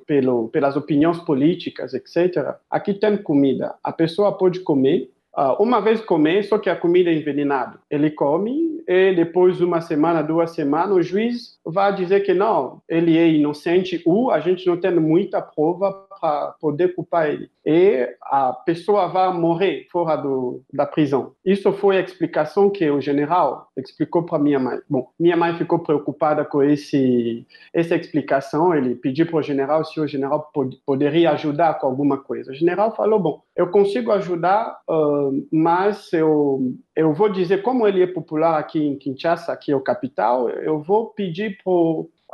pelas 0.52 0.76
opiniões 0.76 1.18
políticas, 1.18 1.94
etc., 1.94 2.54
aqui 2.70 2.94
tem 2.94 3.16
comida. 3.16 3.74
A 3.82 3.92
pessoa 3.92 4.36
pode 4.36 4.60
comer, 4.60 5.10
uma 5.58 5.80
vez 5.80 6.00
comer, 6.00 6.44
só 6.44 6.58
que 6.58 6.68
a 6.68 6.76
comida 6.76 7.10
é 7.10 7.14
envenenada. 7.14 7.78
Ele 7.90 8.10
come 8.10 8.82
e 8.86 9.14
depois 9.14 9.58
de 9.58 9.64
uma 9.64 9.80
semana, 9.80 10.22
duas 10.22 10.50
semanas, 10.50 10.96
o 10.96 11.02
juiz 11.02 11.58
vai 11.64 11.94
dizer 11.94 12.20
que 12.20 12.34
não, 12.34 12.82
ele 12.88 13.16
é 13.16 13.28
inocente 13.28 14.02
ou 14.04 14.30
a 14.30 14.40
gente 14.40 14.66
não 14.66 14.76
tem 14.76 14.92
muita 14.94 15.40
prova 15.40 16.06
para 16.20 16.54
poder 16.60 16.94
culpar 16.94 17.28
ele. 17.28 17.50
E 17.64 18.08
a 18.22 18.52
pessoa 18.52 19.08
vai 19.08 19.32
morrer 19.32 19.86
fora 19.90 20.16
do, 20.16 20.62
da 20.72 20.86
prisão. 20.86 21.32
Isso 21.44 21.72
foi 21.72 21.98
a 21.98 22.00
explicação 22.00 22.70
que 22.70 22.88
o 22.90 23.00
general 23.00 23.68
explicou 23.76 24.22
para 24.22 24.38
minha 24.38 24.58
mãe. 24.58 24.78
Bom, 24.88 25.08
minha 25.18 25.36
mãe 25.36 25.56
ficou 25.56 25.78
preocupada 25.78 26.44
com 26.44 26.62
esse, 26.62 27.46
essa 27.72 27.96
explicação. 27.96 28.74
Ele 28.74 28.94
pediu 28.94 29.26
para 29.26 29.38
o 29.38 29.42
general 29.42 29.84
se 29.84 30.00
o 30.00 30.06
general 30.06 30.50
pod, 30.52 30.76
poderia 30.86 31.30
ajudar 31.32 31.74
com 31.74 31.86
alguma 31.86 32.18
coisa. 32.18 32.50
O 32.50 32.54
general 32.54 32.94
falou: 32.94 33.18
Bom, 33.18 33.42
eu 33.54 33.70
consigo 33.70 34.10
ajudar, 34.12 34.78
uh, 34.88 35.46
mas 35.52 36.12
eu, 36.12 36.74
eu 36.96 37.12
vou 37.12 37.28
dizer, 37.28 37.62
como 37.62 37.86
ele 37.86 38.02
é 38.02 38.06
popular 38.06 38.58
aqui 38.58 38.82
em 38.82 38.96
Kinshasa, 38.96 39.56
que 39.56 39.72
é 39.72 39.76
o 39.76 39.80
capital, 39.80 40.48
eu 40.48 40.80
vou 40.80 41.10
pedir 41.10 41.58
para 41.62 41.72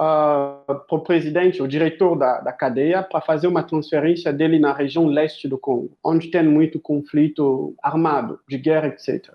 uh, 0.00 0.64
para 0.66 0.96
o 0.98 1.00
presidente, 1.00 1.62
o 1.62 1.68
diretor 1.68 2.16
da, 2.16 2.40
da 2.40 2.52
cadeia, 2.52 3.02
para 3.02 3.20
fazer 3.20 3.46
uma 3.46 3.62
transferência 3.62 4.32
dele 4.32 4.58
na 4.58 4.72
região 4.72 5.06
leste 5.06 5.48
do 5.48 5.58
Congo, 5.58 5.96
onde 6.04 6.30
tem 6.30 6.42
muito 6.44 6.78
conflito 6.78 7.74
armado, 7.82 8.38
de 8.48 8.58
guerra, 8.58 8.88
etc. 8.88 9.28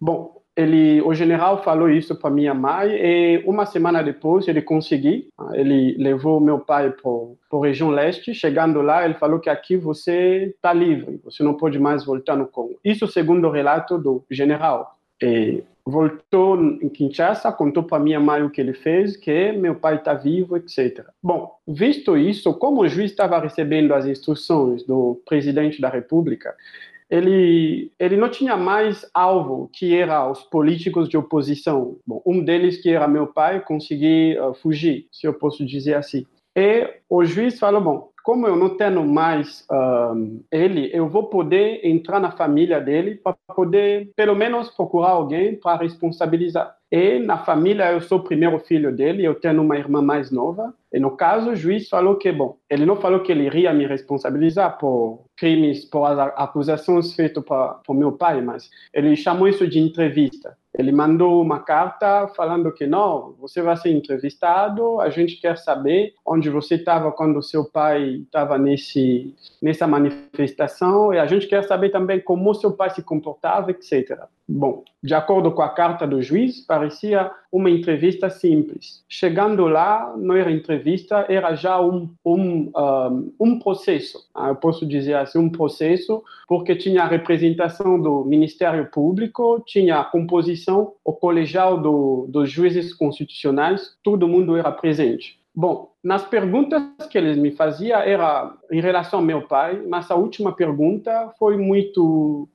Bom, 0.00 0.36
ele, 0.56 1.02
o 1.02 1.12
general 1.12 1.62
falou 1.62 1.90
isso 1.90 2.16
para 2.16 2.30
minha 2.30 2.54
mãe 2.54 2.88
e 2.90 3.42
uma 3.44 3.66
semana 3.66 4.02
depois 4.02 4.48
ele 4.48 4.62
conseguiu. 4.62 5.26
Ele 5.52 5.94
levou 5.98 6.40
meu 6.40 6.58
pai 6.58 6.90
para 6.90 7.58
a 7.58 7.62
região 7.62 7.90
leste. 7.90 8.32
Chegando 8.32 8.80
lá, 8.80 9.04
ele 9.04 9.14
falou 9.14 9.38
que 9.38 9.50
aqui 9.50 9.76
você 9.76 10.54
está 10.54 10.72
livre, 10.72 11.20
você 11.22 11.42
não 11.42 11.54
pode 11.54 11.78
mais 11.78 12.04
voltar 12.06 12.36
no 12.36 12.46
Congo. 12.46 12.80
Isso 12.82 13.06
segundo 13.06 13.46
o 13.46 13.50
relato 13.50 13.98
do 13.98 14.24
general. 14.30 14.96
E 15.22 15.62
voltou 15.86 16.60
em 16.60 16.88
Kinshasa, 16.88 17.52
contou 17.52 17.84
para 17.84 18.02
minha 18.02 18.18
mãe 18.18 18.42
o 18.42 18.50
que 18.50 18.60
ele 18.60 18.74
fez, 18.74 19.16
que 19.16 19.52
meu 19.52 19.76
pai 19.76 19.94
está 19.96 20.14
vivo, 20.14 20.56
etc. 20.56 21.06
Bom, 21.22 21.54
visto 21.66 22.16
isso, 22.16 22.52
como 22.54 22.80
o 22.80 22.88
juiz 22.88 23.12
estava 23.12 23.38
recebendo 23.38 23.94
as 23.94 24.04
instruções 24.04 24.82
do 24.84 25.22
presidente 25.24 25.80
da 25.80 25.88
República, 25.88 26.52
ele, 27.08 27.92
ele 28.00 28.16
não 28.16 28.28
tinha 28.28 28.56
mais 28.56 29.08
alvo, 29.14 29.70
que 29.72 29.94
era 29.94 30.28
os 30.28 30.42
políticos 30.42 31.08
de 31.08 31.16
oposição. 31.16 31.96
Bom, 32.04 32.20
um 32.26 32.44
deles, 32.44 32.82
que 32.82 32.90
era 32.90 33.06
meu 33.06 33.28
pai, 33.28 33.60
conseguiu 33.60 34.50
uh, 34.50 34.54
fugir, 34.54 35.06
se 35.12 35.24
eu 35.24 35.34
posso 35.34 35.64
dizer 35.64 35.94
assim. 35.94 36.26
E 36.56 36.90
o 37.08 37.24
juiz 37.24 37.60
falou, 37.60 37.80
bom, 37.80 38.10
como 38.26 38.48
eu 38.48 38.56
não 38.56 38.70
tenho 38.70 39.06
mais 39.06 39.64
um, 39.70 40.42
ele, 40.50 40.90
eu 40.92 41.08
vou 41.08 41.28
poder 41.28 41.86
entrar 41.86 42.18
na 42.18 42.32
família 42.32 42.80
dele 42.80 43.14
para 43.14 43.36
poder, 43.54 44.10
pelo 44.16 44.34
menos, 44.34 44.68
procurar 44.68 45.10
alguém 45.10 45.54
para 45.54 45.80
responsabilizar. 45.80 46.74
E 46.90 47.20
na 47.20 47.38
família 47.38 47.92
eu 47.92 48.00
sou 48.00 48.18
o 48.18 48.24
primeiro 48.24 48.58
filho 48.58 48.94
dele, 48.94 49.24
eu 49.24 49.34
tenho 49.36 49.62
uma 49.62 49.76
irmã 49.76 50.02
mais 50.02 50.32
nova. 50.32 50.74
E 50.92 50.98
no 50.98 51.16
caso, 51.16 51.50
o 51.50 51.56
juiz 51.56 51.88
falou 51.88 52.16
que, 52.16 52.32
bom, 52.32 52.56
ele 52.68 52.84
não 52.84 52.96
falou 52.96 53.20
que 53.20 53.30
ele 53.30 53.44
iria 53.44 53.72
me 53.72 53.86
responsabilizar 53.86 54.78
por 54.78 55.24
crimes, 55.36 55.84
por 55.84 56.06
as 56.06 56.18
acusações 56.36 57.12
feitas 57.12 57.44
por 57.44 57.94
meu 57.94 58.12
pai, 58.12 58.40
mas 58.40 58.70
ele 58.94 59.14
chamou 59.14 59.46
isso 59.46 59.68
de 59.68 59.78
entrevista. 59.78 60.56
Ele 60.78 60.92
mandou 60.92 61.40
uma 61.42 61.60
carta 61.60 62.28
falando 62.28 62.72
que 62.72 62.86
não, 62.86 63.34
você 63.38 63.62
vai 63.62 63.76
ser 63.76 63.90
entrevistado, 63.90 65.00
a 65.00 65.08
gente 65.08 65.40
quer 65.40 65.56
saber 65.56 66.12
onde 66.24 66.50
você 66.50 66.74
estava 66.74 67.10
quando 67.10 67.42
seu 67.42 67.64
pai 67.64 68.15
estava 68.22 68.58
nesse 68.58 69.34
nessa 69.60 69.86
manifestação 69.86 71.12
e 71.12 71.18
a 71.18 71.26
gente 71.26 71.46
quer 71.46 71.64
saber 71.64 71.90
também 71.90 72.20
como 72.20 72.54
seu 72.54 72.72
pai 72.72 72.90
se 72.90 73.02
comportava, 73.02 73.70
etc. 73.70 74.26
Bom, 74.48 74.84
de 75.02 75.12
acordo 75.12 75.50
com 75.50 75.62
a 75.62 75.68
carta 75.68 76.06
do 76.06 76.22
juiz, 76.22 76.60
parecia 76.60 77.32
uma 77.50 77.68
entrevista 77.68 78.30
simples. 78.30 79.04
Chegando 79.08 79.66
lá, 79.66 80.14
não 80.16 80.36
era 80.36 80.52
entrevista, 80.52 81.26
era 81.28 81.56
já 81.56 81.80
um, 81.80 82.14
um, 82.24 82.70
um, 82.76 83.32
um 83.40 83.58
processo. 83.58 84.28
Ah, 84.32 84.48
eu 84.48 84.56
posso 84.56 84.86
dizer 84.86 85.14
assim, 85.14 85.38
um 85.38 85.50
processo, 85.50 86.22
porque 86.46 86.76
tinha 86.76 87.02
a 87.02 87.08
representação 87.08 88.00
do 88.00 88.24
Ministério 88.24 88.88
Público, 88.90 89.62
tinha 89.66 89.98
a 89.98 90.04
composição, 90.04 90.92
o 91.04 91.12
colegial 91.12 91.80
do, 91.80 92.26
dos 92.28 92.48
juízes 92.48 92.94
constitucionais, 92.94 93.96
todo 94.02 94.28
mundo 94.28 94.56
era 94.56 94.70
presente. 94.70 95.40
Bom, 95.56 95.90
nas 96.04 96.22
perguntas 96.22 96.82
que 97.10 97.16
eles 97.16 97.38
me 97.38 97.50
faziam 97.50 97.98
era 97.98 98.52
em 98.70 98.78
relação 98.78 99.20
ao 99.20 99.24
meu 99.24 99.40
pai, 99.40 99.82
mas 99.88 100.10
a 100.10 100.14
última 100.14 100.52
pergunta 100.52 101.32
foi 101.38 101.56
muito, 101.56 102.46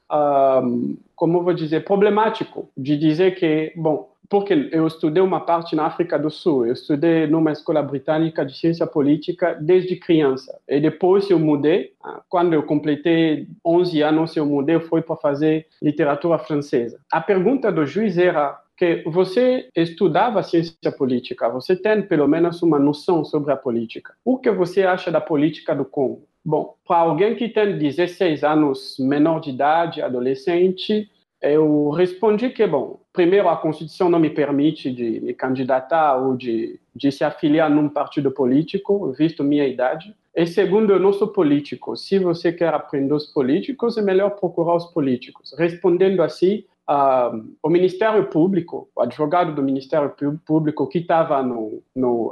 um, 0.63 0.95
como 1.15 1.41
vou 1.41 1.51
dizer, 1.51 1.83
problemático 1.83 2.69
de 2.77 2.95
dizer 2.95 3.33
que, 3.33 3.73
bom, 3.75 4.11
porque 4.29 4.69
eu 4.71 4.85
estudei 4.85 5.21
uma 5.21 5.41
parte 5.41 5.75
na 5.75 5.87
África 5.87 6.17
do 6.17 6.29
Sul, 6.29 6.67
eu 6.67 6.73
estudei 6.73 7.25
numa 7.25 7.51
escola 7.51 7.81
britânica 7.81 8.45
de 8.45 8.55
ciência 8.55 8.85
política 8.85 9.57
desde 9.59 9.95
criança. 9.95 10.57
E 10.69 10.79
depois 10.79 11.27
eu 11.29 11.39
mudei, 11.39 11.93
ah, 12.03 12.21
quando 12.29 12.53
eu 12.53 12.63
completei 12.63 13.47
11 13.65 14.01
anos, 14.01 14.37
eu 14.37 14.45
mudei, 14.45 14.79
foi 14.79 15.01
para 15.01 15.17
fazer 15.17 15.65
literatura 15.81 16.37
francesa. 16.37 16.99
A 17.11 17.19
pergunta 17.19 17.71
do 17.71 17.85
juiz 17.85 18.17
era 18.17 18.57
que 18.81 19.03
você 19.05 19.69
estudava 19.75 20.41
ciência 20.41 20.91
política, 20.91 21.47
você 21.47 21.75
tem 21.75 22.01
pelo 22.01 22.27
menos 22.27 22.63
uma 22.63 22.79
noção 22.79 23.23
sobre 23.23 23.53
a 23.53 23.55
política. 23.55 24.15
O 24.25 24.39
que 24.39 24.49
você 24.49 24.81
acha 24.81 25.11
da 25.11 25.21
política 25.21 25.75
do 25.75 25.85
Congo? 25.85 26.23
Bom, 26.43 26.73
para 26.87 26.97
alguém 26.97 27.35
que 27.35 27.47
tem 27.47 27.77
16 27.77 28.43
anos, 28.43 28.95
menor 28.97 29.39
de 29.39 29.51
idade, 29.51 30.01
adolescente, 30.01 31.07
eu 31.39 31.91
respondi 31.91 32.49
que, 32.49 32.65
bom, 32.65 32.99
primeiro, 33.13 33.49
a 33.49 33.55
Constituição 33.55 34.09
não 34.09 34.17
me 34.17 34.31
permite 34.31 34.91
de 34.91 35.19
me 35.19 35.35
candidatar 35.35 36.17
ou 36.17 36.35
de, 36.35 36.79
de 36.95 37.11
se 37.11 37.23
afiliar 37.23 37.69
num 37.69 37.87
partido 37.87 38.31
político, 38.31 39.11
visto 39.11 39.43
minha 39.43 39.67
idade. 39.67 40.15
E 40.35 40.47
segundo, 40.47 40.91
eu 40.91 40.99
não 40.99 41.13
sou 41.13 41.27
político. 41.27 41.95
Se 41.95 42.17
você 42.17 42.51
quer 42.51 42.73
aprender 42.73 43.13
os 43.13 43.27
políticos, 43.27 43.95
é 43.95 44.01
melhor 44.01 44.31
procurar 44.31 44.75
os 44.75 44.85
políticos. 44.87 45.53
Respondendo 45.55 46.23
assim, 46.23 46.63
uh, 46.91 47.55
o 47.63 47.69
Ministério 47.69 48.25
Público, 48.27 48.89
o 48.95 49.01
advogado 49.01 49.55
do 49.55 49.63
Ministério 49.63 50.13
Público 50.45 50.87
que 50.87 50.99
estava 50.99 51.41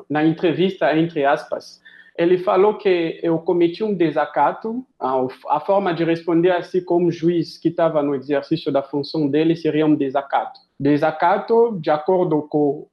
na 0.09 0.25
entrevista, 0.25 0.95
entre 0.97 1.23
aspas, 1.23 1.81
ele 2.17 2.37
falou 2.37 2.77
que 2.77 3.17
eu 3.23 3.39
cometi 3.39 3.81
um 3.81 3.93
desacato, 3.93 4.85
a, 4.99 5.59
forma 5.61 5.93
de 5.93 6.03
responder 6.03 6.51
assim 6.51 6.83
como 6.83 7.09
juiz 7.09 7.57
que 7.57 7.69
estava 7.69 8.03
no 8.03 8.13
exercício 8.13 8.73
da 8.73 8.83
função 8.83 9.29
dele 9.29 9.55
seria 9.55 9.85
um 9.85 9.95
desacato. 9.95 10.59
Desacato, 10.77 11.79
de 11.79 11.89
acordo 11.89 12.41
com, 12.41 12.87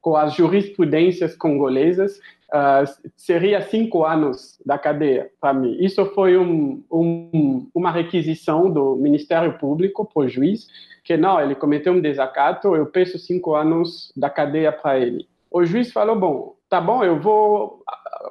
com 0.00 0.16
as 0.16 0.34
jurisprudências 0.34 1.36
congolesas, 1.36 2.18
uh, 2.52 3.10
seria 3.16 3.62
cinco 3.62 4.04
anos 4.04 4.60
da 4.64 4.78
cadeia 4.78 5.30
para 5.40 5.52
mim. 5.52 5.76
Isso 5.80 6.04
foi 6.14 6.36
um, 6.36 6.82
um, 6.90 7.68
uma 7.74 7.90
requisição 7.90 8.70
do 8.70 8.96
Ministério 8.96 9.58
Público 9.58 10.04
para 10.04 10.22
o 10.22 10.28
juiz, 10.28 10.66
que 11.04 11.16
não, 11.16 11.40
ele 11.40 11.54
cometeu 11.54 11.92
um 11.92 12.00
desacato, 12.00 12.76
eu 12.76 12.86
peço 12.86 13.18
cinco 13.18 13.54
anos 13.54 14.12
da 14.16 14.28
cadeia 14.28 14.70
para 14.70 14.98
ele. 14.98 15.26
O 15.50 15.64
juiz 15.64 15.92
falou, 15.92 16.16
bom, 16.16 16.54
tá 16.68 16.80
bom, 16.80 17.02
eu 17.02 17.18
vou... 17.18 17.82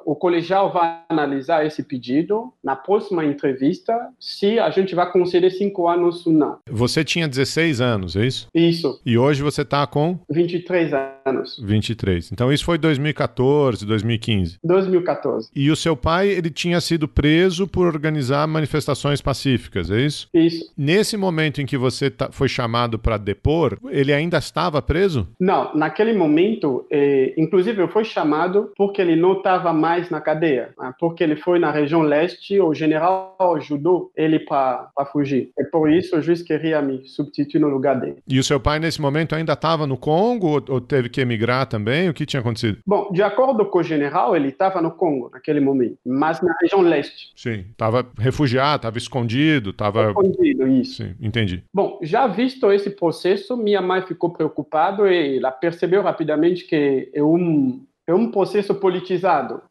o 0.04 0.14
colegial 0.14 0.72
vai 0.72 1.00
analisar 1.08 1.66
esse 1.66 1.82
pedido 1.82 2.52
na 2.62 2.76
próxima 2.76 3.24
entrevista, 3.24 3.94
se 4.18 4.58
a 4.58 4.70
gente 4.70 4.94
vai 4.94 5.10
conceder 5.10 5.50
cinco 5.52 5.88
anos 5.88 6.26
ou 6.26 6.32
não. 6.32 6.58
Você 6.68 7.04
tinha 7.04 7.28
16 7.28 7.80
anos, 7.80 8.16
é 8.16 8.26
isso? 8.26 8.48
Isso. 8.54 9.00
E 9.04 9.18
hoje 9.18 9.42
você 9.42 9.62
está 9.62 9.86
com? 9.86 10.18
23 10.30 10.92
anos. 11.26 11.60
23. 11.62 12.32
Então 12.32 12.52
isso 12.52 12.64
foi 12.64 12.78
2014, 12.78 13.84
2015? 13.86 14.58
2014. 14.62 15.50
E 15.54 15.70
o 15.70 15.76
seu 15.76 15.96
pai, 15.96 16.28
ele 16.28 16.50
tinha 16.50 16.80
sido 16.80 17.08
preso 17.08 17.66
por 17.66 17.86
organizar 17.86 18.46
manifestações 18.46 19.20
pacíficas, 19.20 19.90
é 19.90 20.00
isso? 20.00 20.28
Isso. 20.32 20.72
Nesse 20.76 21.16
momento 21.16 21.60
em 21.60 21.66
que 21.66 21.76
você 21.76 22.12
foi 22.30 22.48
chamado 22.48 22.98
para 22.98 23.16
depor, 23.16 23.78
ele 23.88 24.12
ainda 24.12 24.38
estava 24.38 24.80
preso? 24.80 25.28
Não, 25.38 25.74
naquele 25.74 26.12
momento, 26.12 26.86
eh, 26.90 27.34
inclusive 27.36 27.80
eu 27.82 27.88
fui 27.88 28.04
chamado 28.04 28.72
porque 28.76 29.00
ele 29.00 29.16
não 29.16 29.34
estava 29.34 29.72
mais 29.80 30.10
na 30.10 30.20
cadeia, 30.20 30.74
né? 30.78 30.92
porque 31.00 31.24
ele 31.24 31.36
foi 31.36 31.58
na 31.58 31.70
região 31.70 32.02
leste, 32.02 32.60
o 32.60 32.74
general 32.74 33.36
ajudou 33.56 34.12
ele 34.14 34.38
para 34.38 34.90
fugir. 35.10 35.50
E 35.58 35.64
por 35.64 35.90
isso 35.90 36.16
o 36.16 36.22
juiz 36.22 36.42
queria 36.42 36.82
me 36.82 37.08
substituir 37.08 37.60
no 37.60 37.68
lugar 37.68 37.98
dele. 37.98 38.18
E 38.28 38.38
o 38.38 38.44
seu 38.44 38.60
pai 38.60 38.78
nesse 38.78 39.00
momento 39.00 39.34
ainda 39.34 39.54
estava 39.54 39.86
no 39.86 39.96
Congo 39.96 40.48
ou, 40.48 40.64
ou 40.68 40.80
teve 40.80 41.08
que 41.08 41.20
emigrar 41.20 41.66
também? 41.66 42.08
O 42.08 42.14
que 42.14 42.26
tinha 42.26 42.40
acontecido? 42.40 42.78
Bom, 42.86 43.10
de 43.12 43.22
acordo 43.22 43.64
com 43.66 43.78
o 43.78 43.82
general, 43.82 44.36
ele 44.36 44.48
estava 44.48 44.80
no 44.82 44.90
Congo 44.90 45.30
naquele 45.32 45.60
momento, 45.60 45.96
mas 46.04 46.40
na 46.40 46.54
região 46.60 46.80
leste. 46.80 47.32
Sim, 47.34 47.64
estava 47.70 48.06
refugiado, 48.18 48.76
estava 48.76 48.98
escondido, 48.98 49.70
estava... 49.70 50.08
Escondido, 50.08 50.68
isso. 50.68 51.02
Sim, 51.02 51.14
entendi. 51.20 51.64
Bom, 51.72 51.98
já 52.02 52.26
visto 52.26 52.70
esse 52.70 52.90
processo, 52.90 53.56
minha 53.56 53.80
mãe 53.80 54.02
ficou 54.02 54.30
preocupada 54.30 55.12
e 55.12 55.38
ela 55.38 55.50
percebeu 55.50 56.02
rapidamente 56.02 56.64
que 56.64 57.10
é 57.14 57.22
um, 57.22 57.84
é 58.10 58.14
um 58.14 58.30
processo 58.30 58.74
politizado. 58.74 59.62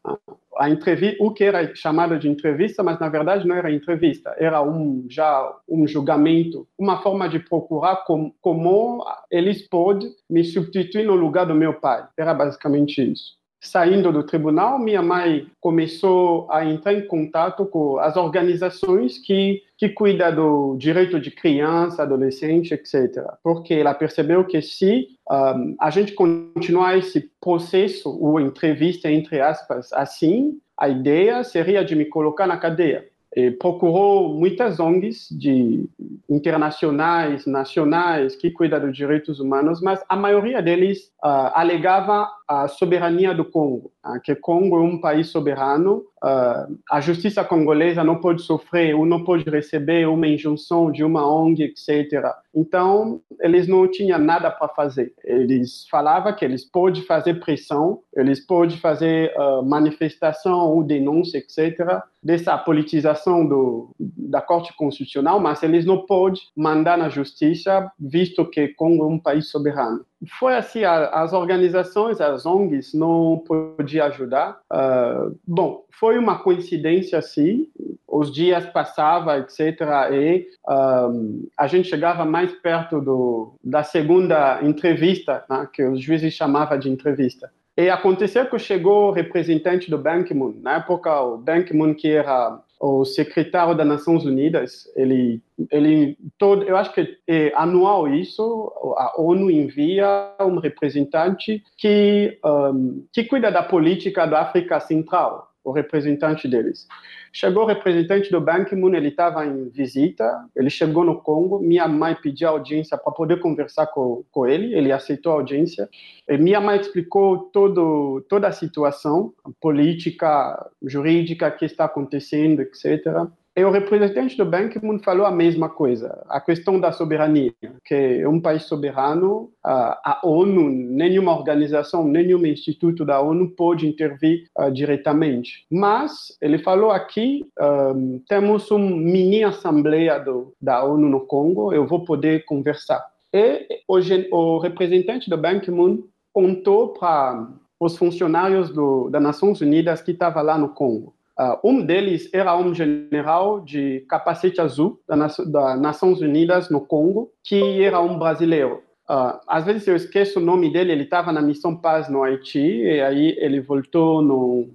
A 0.58 0.68
entrevista, 0.68 1.16
o 1.22 1.32
que 1.32 1.44
era 1.44 1.74
chamado 1.74 2.18
de 2.18 2.28
entrevista, 2.28 2.82
mas 2.82 2.98
na 2.98 3.08
verdade 3.08 3.46
não 3.46 3.56
era 3.56 3.72
entrevista, 3.72 4.34
era 4.38 4.62
um 4.62 5.06
já 5.08 5.56
um 5.68 5.86
julgamento, 5.86 6.66
uma 6.78 7.02
forma 7.02 7.28
de 7.28 7.38
procurar 7.38 8.04
com, 8.04 8.32
como 8.42 9.04
eles 9.30 9.66
podem 9.66 10.10
me 10.28 10.44
substituir 10.44 11.04
no 11.04 11.14
lugar 11.14 11.46
do 11.46 11.54
meu 11.54 11.74
pai. 11.74 12.06
Era 12.16 12.34
basicamente 12.34 13.00
isso 13.00 13.40
saindo 13.60 14.10
do 14.10 14.22
tribunal, 14.22 14.78
minha 14.78 15.02
mãe 15.02 15.46
começou 15.60 16.50
a 16.50 16.64
entrar 16.64 16.94
em 16.94 17.06
contato 17.06 17.66
com 17.66 17.98
as 17.98 18.16
organizações 18.16 19.18
que 19.18 19.62
que 19.80 19.88
cuida 19.88 20.30
do 20.30 20.76
direito 20.76 21.18
de 21.18 21.30
criança, 21.30 22.02
adolescente, 22.02 22.74
etc. 22.74 23.24
Porque 23.42 23.72
ela 23.72 23.94
percebeu 23.94 24.44
que 24.44 24.60
se 24.60 25.08
um, 25.30 25.74
a 25.80 25.88
gente 25.88 26.12
continuar 26.12 26.98
esse 26.98 27.30
processo, 27.40 28.10
ou 28.10 28.38
entrevista, 28.38 29.10
entre 29.10 29.40
aspas, 29.40 29.90
assim, 29.94 30.58
a 30.76 30.86
ideia 30.86 31.42
seria 31.42 31.82
de 31.82 31.96
me 31.96 32.04
colocar 32.04 32.46
na 32.46 32.58
cadeia. 32.58 33.08
E 33.34 33.52
procurou 33.52 34.34
muitas 34.34 34.78
ONGs 34.78 35.28
de 35.30 35.88
internacionais, 36.28 37.46
nacionais, 37.46 38.36
que 38.36 38.50
cuidam 38.50 38.80
dos 38.80 38.94
direitos 38.94 39.40
humanos, 39.40 39.80
mas 39.80 40.04
a 40.10 40.16
maioria 40.16 40.60
deles 40.60 41.10
uh, 41.24 41.54
alegava 41.54 42.28
a 42.46 42.68
soberania 42.68 43.32
do 43.32 43.46
Congo, 43.46 43.90
que 44.24 44.34
Congo 44.34 44.76
é 44.76 44.80
um 44.80 44.98
país 44.98 45.28
soberano, 45.28 46.04
uh, 46.24 46.78
a 46.90 47.00
justiça 47.00 47.44
congolesa 47.44 48.02
não 48.02 48.16
pode 48.16 48.42
sofrer 48.42 48.94
ou 48.94 49.04
não 49.04 49.24
pode 49.24 49.48
receber 49.48 50.08
uma 50.08 50.26
injunção 50.26 50.90
de 50.90 51.04
uma 51.04 51.26
ONG, 51.26 51.62
etc. 51.62 52.24
Então, 52.54 53.20
eles 53.40 53.68
não 53.68 53.86
tinham 53.90 54.18
nada 54.18 54.50
para 54.50 54.68
fazer. 54.68 55.12
Eles 55.22 55.86
falavam 55.88 56.32
que 56.34 56.44
eles 56.44 56.64
podem 56.64 57.02
fazer 57.02 57.40
pressão, 57.40 58.00
eles 58.16 58.40
podem 58.40 58.78
fazer 58.78 59.34
uh, 59.36 59.62
manifestação 59.62 60.70
ou 60.70 60.82
denúncia, 60.82 61.38
etc., 61.38 62.02
dessa 62.22 62.56
politização 62.58 63.46
do, 63.46 63.90
da 63.98 64.42
Corte 64.42 64.74
Constitucional, 64.76 65.40
mas 65.40 65.62
eles 65.62 65.84
não 65.84 66.06
podem 66.06 66.40
mandar 66.56 66.98
na 66.98 67.08
justiça, 67.08 67.90
visto 67.98 68.44
que 68.44 68.68
Congo 68.68 69.04
é 69.04 69.06
um 69.06 69.18
país 69.18 69.48
soberano 69.48 70.04
foi 70.28 70.54
assim, 70.54 70.84
as 70.84 71.32
organizações, 71.32 72.20
as 72.20 72.44
ONGs 72.44 72.92
não 72.92 73.42
podiam 73.46 74.06
ajudar. 74.06 74.60
Uh, 74.70 75.38
bom, 75.46 75.84
foi 75.98 76.18
uma 76.18 76.38
coincidência 76.38 77.18
assim, 77.18 77.68
os 78.06 78.32
dias 78.32 78.66
passavam, 78.66 79.38
etc. 79.38 79.80
E 80.12 80.46
um, 80.68 81.48
a 81.56 81.66
gente 81.66 81.88
chegava 81.88 82.24
mais 82.24 82.52
perto 82.52 83.00
do, 83.00 83.54
da 83.64 83.82
segunda 83.82 84.60
entrevista, 84.62 85.44
né, 85.48 85.66
que 85.72 85.82
os 85.82 86.00
juízes 86.00 86.34
chamavam 86.34 86.78
de 86.78 86.90
entrevista. 86.90 87.50
E 87.76 87.88
aconteceu 87.88 88.44
que 88.44 88.58
chegou 88.58 89.08
o 89.08 89.12
representante 89.12 89.90
do 89.90 89.96
Ban 89.96 90.22
Ki-moon, 90.22 90.60
na 90.60 90.76
época 90.76 91.18
o 91.22 91.38
Ban 91.38 91.62
Ki-moon 91.62 91.94
que 91.94 92.08
era 92.08 92.60
o 92.80 93.04
secretário 93.04 93.76
das 93.76 93.86
Nações 93.86 94.24
Unidas, 94.24 94.90
ele, 94.96 95.42
ele 95.70 96.16
todo, 96.38 96.62
eu 96.62 96.78
acho 96.78 96.94
que 96.94 97.18
é 97.28 97.52
anual 97.54 98.08
isso, 98.08 98.72
a 98.96 99.20
ONU 99.20 99.50
envia 99.50 100.34
um 100.40 100.58
representante 100.58 101.62
que 101.76 102.38
um, 102.42 103.04
que 103.12 103.24
cuida 103.24 103.52
da 103.52 103.62
política 103.62 104.26
da 104.26 104.40
África 104.40 104.80
Central, 104.80 105.49
o 105.62 105.72
representante 105.72 106.48
deles. 106.48 106.86
Chegou 107.32 107.62
o 107.62 107.66
representante 107.66 108.30
do 108.30 108.40
Ban 108.40 108.64
Ki-moon, 108.64 108.94
ele 108.94 109.08
estava 109.08 109.44
em 109.46 109.68
visita, 109.68 110.24
ele 110.56 110.70
chegou 110.70 111.04
no 111.04 111.20
Congo, 111.20 111.60
minha 111.60 111.86
mãe 111.86 112.14
pediu 112.14 112.48
audiência 112.48 112.96
para 112.96 113.12
poder 113.12 113.40
conversar 113.40 113.86
com, 113.88 114.24
com 114.30 114.46
ele, 114.46 114.74
ele 114.74 114.90
aceitou 114.90 115.32
a 115.32 115.36
audiência, 115.36 115.88
e 116.28 116.36
minha 116.38 116.60
mãe 116.60 116.80
explicou 116.80 117.50
todo, 117.52 118.24
toda 118.28 118.48
a 118.48 118.52
situação 118.52 119.32
política, 119.60 120.70
jurídica 120.82 121.50
que 121.50 121.64
está 121.64 121.84
acontecendo, 121.84 122.62
etc. 122.62 123.28
E 123.56 123.64
o 123.64 123.70
representante 123.70 124.36
do 124.36 124.44
Ban 124.44 124.68
Ki-moon 124.68 125.00
falou 125.00 125.26
a 125.26 125.30
mesma 125.30 125.68
coisa, 125.68 126.24
a 126.28 126.40
questão 126.40 126.78
da 126.78 126.92
soberania, 126.92 127.52
que 127.84 127.94
é 128.22 128.28
um 128.28 128.40
país 128.40 128.62
soberano, 128.62 129.50
a, 129.62 130.20
ONU, 130.22 130.70
nenhuma 130.70 131.36
organização, 131.36 132.04
nenhum 132.04 132.46
instituto 132.46 133.04
da 133.04 133.20
ONU 133.20 133.50
pode 133.50 133.88
intervir 133.88 134.46
uh, 134.56 134.70
diretamente. 134.70 135.66
Mas 135.68 136.38
ele 136.40 136.58
falou 136.58 136.92
aqui, 136.92 137.44
um, 137.60 138.22
temos 138.28 138.70
uma 138.70 138.88
mini 138.88 139.42
assembleia 139.42 140.24
da 140.62 140.84
ONU 140.84 141.08
no 141.08 141.20
Congo, 141.26 141.72
eu 141.72 141.84
vou 141.84 142.04
poder 142.04 142.44
conversar. 142.44 143.04
E 143.32 143.66
o, 143.88 143.98
o 144.30 144.58
representante 144.58 145.28
do 145.28 145.36
Ban 145.36 145.58
Ki-moon 145.58 146.04
contou 146.32 146.90
para 146.90 147.48
os 147.80 147.96
funcionários 147.96 148.72
das 149.10 149.22
Nações 149.22 149.60
Unidas 149.60 150.02
que 150.02 150.12
estavam 150.12 150.44
lá 150.44 150.56
no 150.56 150.68
Congo. 150.68 151.14
Uh, 151.40 151.56
um 151.64 151.80
deles 151.80 152.28
era 152.34 152.54
um 152.54 152.74
general 152.74 153.60
de 153.60 154.04
capacete 154.10 154.60
azul 154.60 155.00
das 155.08 155.38
da 155.50 155.74
Nações 155.74 156.20
Unidas 156.20 156.68
no 156.68 156.82
Congo, 156.82 157.32
que 157.42 157.82
era 157.82 157.98
um 157.98 158.18
brasileiro. 158.18 158.82
Uh, 159.08 159.40
às 159.48 159.64
vezes 159.64 159.88
eu 159.88 159.96
esqueço 159.96 160.38
o 160.38 160.42
nome 160.42 160.70
dele, 160.70 160.92
ele 160.92 161.04
estava 161.04 161.32
na 161.32 161.40
Missão 161.40 161.74
Paz 161.74 162.10
no 162.10 162.22
Haiti, 162.22 162.58
e 162.58 163.00
aí 163.00 163.36
ele 163.38 163.58
voltou 163.58 164.20
no... 164.20 164.68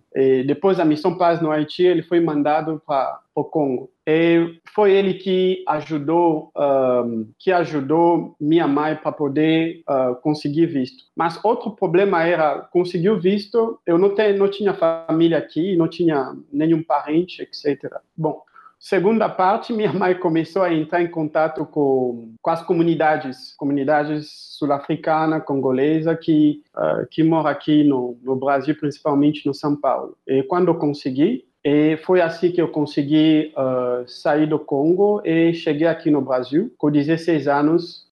depois 0.48 0.78
da 0.78 0.84
Missão 0.84 1.16
Paz 1.16 1.40
no 1.40 1.52
Haiti, 1.52 1.84
ele 1.84 2.02
foi 2.02 2.20
mandado 2.20 2.82
para 2.84 3.20
o 3.36 3.44
Congo. 3.44 3.92
E 4.08 4.60
foi 4.74 4.92
ele 4.92 5.16
que 5.16 5.64
ajudou, 5.68 6.52
uh, 6.56 7.28
que 7.40 7.52
ajudou 7.52 8.36
minha 8.40 8.68
mãe 8.68 8.96
para 8.96 9.12
poder 9.12 9.82
uh, 9.90 10.16
conseguir 10.22 10.68
visto. 10.68 11.06
Mas 11.16 11.44
outro 11.44 11.72
problema 11.72 12.24
era 12.24 12.60
conseguir 12.60 13.20
visto, 13.20 13.80
eu 13.86 13.98
não, 13.98 14.14
te, 14.14 14.34
não 14.34 14.48
tinha 14.48 14.76
família 14.76 15.40
aqui, 15.40 15.76
não 15.76 15.88
tinha 15.88 16.36
nenhum 16.52 16.84
parente, 16.84 17.42
etc. 17.42 17.92
Bom, 18.16 18.44
Segunda 18.88 19.28
parte, 19.28 19.74
minha 19.74 19.92
mãe 19.92 20.14
começou 20.14 20.62
a 20.62 20.72
entrar 20.72 21.02
em 21.02 21.10
contato 21.10 21.66
com, 21.66 22.36
com 22.40 22.50
as 22.52 22.62
comunidades, 22.62 23.56
comunidades 23.58 24.30
sul-africana, 24.60 25.42
congolesa, 25.42 26.16
que, 26.16 26.62
uh, 26.76 27.08
que 27.10 27.24
moram 27.24 27.50
aqui 27.50 27.84
no, 27.84 28.16
no 28.22 28.36
Brasil, 28.36 28.76
principalmente 28.80 29.44
no 29.48 29.56
São 29.56 29.76
Paulo. 29.76 30.16
E 30.28 30.44
quando 30.44 30.76
consegui, 30.76 31.46
e 31.68 31.98
foi 31.98 32.22
assim 32.22 32.52
que 32.52 32.62
eu 32.62 32.68
consegui 32.68 33.52
uh, 33.58 34.08
sair 34.08 34.46
do 34.46 34.60
Congo 34.60 35.20
e 35.26 35.52
cheguei 35.52 35.88
aqui 35.88 36.12
no 36.12 36.22
Brasil. 36.22 36.72
Com 36.78 36.92
16 36.92 37.48
anos, 37.48 38.05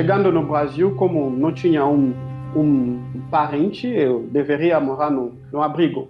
chegando 0.00 0.32
no 0.32 0.42
Brasil, 0.42 0.94
como 0.96 1.28
não 1.28 1.52
tinha 1.52 1.84
um, 1.84 2.14
um 2.56 2.98
parente, 3.30 3.86
eu 3.86 4.26
deveria 4.32 4.80
morar 4.80 5.10
no, 5.10 5.34
no 5.52 5.60
abrigo. 5.60 6.08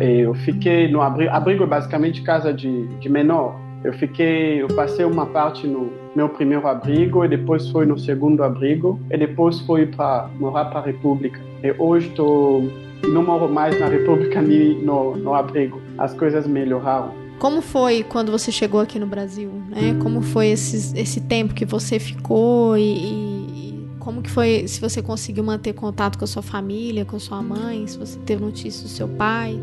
Eu 0.00 0.34
fiquei 0.34 0.90
no 0.90 1.00
abrigo, 1.00 1.30
abrigo 1.30 1.62
é 1.62 1.66
basicamente 1.66 2.22
casa 2.22 2.52
de, 2.52 2.88
de 2.98 3.08
menor. 3.08 3.54
Eu 3.84 3.92
fiquei, 3.92 4.60
eu 4.60 4.66
passei 4.74 5.04
uma 5.04 5.24
parte 5.26 5.68
no 5.68 5.88
meu 6.16 6.28
primeiro 6.28 6.66
abrigo 6.66 7.24
e 7.24 7.28
depois 7.28 7.70
foi 7.70 7.86
no 7.86 7.96
segundo 7.96 8.42
abrigo 8.42 8.98
e 9.08 9.16
depois 9.16 9.60
fui 9.60 9.86
para 9.86 10.28
morar 10.40 10.64
para 10.64 10.80
a 10.80 10.82
República. 10.82 11.38
E 11.62 11.72
hoje 11.78 12.08
estou 12.08 12.68
não 13.06 13.22
moro 13.22 13.48
mais 13.48 13.78
na 13.78 13.86
República 13.86 14.42
nem 14.42 14.82
no, 14.82 15.16
no 15.16 15.32
abrigo. 15.32 15.80
As 15.96 16.12
coisas 16.12 16.44
melhoraram. 16.44 17.28
Como 17.38 17.62
foi 17.62 18.02
quando 18.02 18.32
você 18.32 18.50
chegou 18.50 18.80
aqui 18.80 18.98
no 18.98 19.06
Brasil? 19.06 19.50
Né? 19.68 19.96
Como 20.02 20.20
foi 20.20 20.48
esse, 20.48 20.98
esse 20.98 21.20
tempo 21.20 21.54
que 21.54 21.64
você 21.64 22.00
ficou 22.00 22.76
e, 22.76 22.82
e, 22.82 23.27
como 24.08 24.22
que 24.22 24.30
foi 24.30 24.66
se 24.66 24.80
você 24.80 25.02
conseguiu 25.02 25.44
manter 25.44 25.74
contato 25.74 26.16
com 26.16 26.24
a 26.24 26.26
sua 26.26 26.40
família, 26.40 27.04
com 27.04 27.16
a 27.16 27.20
sua 27.20 27.42
mãe, 27.42 27.86
se 27.86 27.98
você 27.98 28.18
teve 28.20 28.42
notícia 28.42 28.82
do 28.84 28.88
seu 28.88 29.06
pai? 29.06 29.60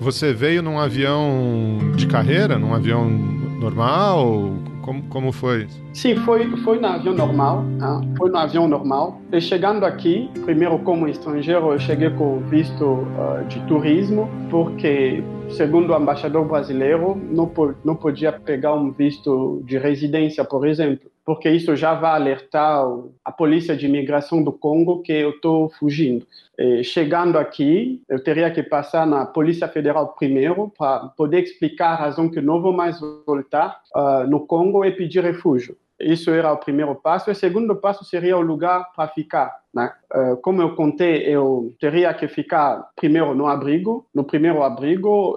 Você 0.00 0.32
veio 0.32 0.60
num 0.60 0.76
avião 0.76 1.78
de 1.94 2.08
carreira, 2.08 2.58
num 2.58 2.74
avião 2.74 3.08
normal? 3.08 4.54
Como, 4.82 5.04
como 5.04 5.30
foi? 5.30 5.68
Sim, 5.92 6.16
foi, 6.16 6.48
foi 6.64 6.80
no 6.80 6.88
avião 6.88 7.14
normal. 7.14 7.64
Hein? 7.64 8.12
Foi 8.18 8.28
no 8.28 8.36
avião 8.38 8.66
normal. 8.66 9.22
E 9.30 9.40
chegando 9.40 9.86
aqui, 9.86 10.28
primeiro 10.44 10.80
como 10.80 11.06
estrangeiro, 11.06 11.70
eu 11.70 11.78
cheguei 11.78 12.10
com 12.10 12.40
visto 12.40 12.84
uh, 12.84 13.44
de 13.48 13.60
turismo, 13.68 14.28
porque, 14.50 15.22
segundo 15.48 15.92
o 15.92 15.96
embaixador 15.96 16.44
brasileiro, 16.44 17.16
não, 17.30 17.48
não 17.84 17.94
podia 17.94 18.32
pegar 18.32 18.74
um 18.74 18.90
visto 18.90 19.62
de 19.64 19.78
residência, 19.78 20.44
por 20.44 20.66
exemplo 20.66 21.08
porque 21.26 21.50
isso 21.50 21.74
já 21.74 21.92
vai 21.92 22.12
alertar 22.12 22.86
a 23.24 23.32
polícia 23.32 23.76
de 23.76 23.84
imigração 23.84 24.44
do 24.44 24.52
Congo 24.52 25.02
que 25.02 25.12
eu 25.12 25.30
estou 25.30 25.68
fugindo. 25.68 26.24
E 26.56 26.84
chegando 26.84 27.36
aqui, 27.36 28.00
eu 28.08 28.22
teria 28.22 28.48
que 28.48 28.62
passar 28.62 29.04
na 29.04 29.26
Polícia 29.26 29.66
Federal 29.66 30.14
primeiro 30.14 30.72
para 30.78 31.08
poder 31.16 31.42
explicar 31.42 31.88
a 31.88 31.96
razão 31.96 32.30
que 32.30 32.40
não 32.40 32.62
vou 32.62 32.72
mais 32.72 33.00
voltar 33.26 33.80
uh, 33.92 34.24
no 34.30 34.46
Congo 34.46 34.84
e 34.84 34.92
pedir 34.92 35.24
refúgio. 35.24 35.76
Isso 35.98 36.30
era 36.30 36.52
o 36.52 36.58
primeiro 36.58 36.94
passo. 36.94 37.28
O 37.28 37.34
segundo 37.34 37.74
passo 37.74 38.04
seria 38.04 38.38
o 38.38 38.40
lugar 38.40 38.92
para 38.94 39.08
ficar. 39.08 39.52
Né? 39.74 39.92
Uh, 40.14 40.36
como 40.36 40.62
eu 40.62 40.76
contei, 40.76 41.22
eu 41.22 41.74
teria 41.80 42.14
que 42.14 42.28
ficar 42.28 42.88
primeiro 42.94 43.34
no 43.34 43.48
abrigo, 43.48 44.06
no 44.14 44.22
primeiro 44.22 44.62
abrigo. 44.62 45.36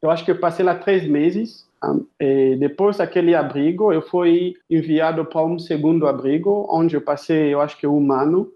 Eu 0.00 0.10
acho 0.10 0.24
que 0.24 0.30
eu 0.30 0.38
passei 0.38 0.64
lá 0.64 0.74
três 0.74 1.06
meses 1.06 1.66
e 2.20 2.56
depois 2.56 2.98
daquele 2.98 3.34
abrigo, 3.34 3.92
eu 3.92 4.02
fui 4.02 4.54
enviado 4.70 5.24
para 5.24 5.44
um 5.44 5.58
segundo 5.58 6.06
abrigo, 6.06 6.66
onde 6.70 6.96
eu 6.96 7.00
passei, 7.00 7.52
eu 7.52 7.60
acho 7.60 7.78
que 7.78 7.86
um 7.86 8.12
ano, 8.12 8.50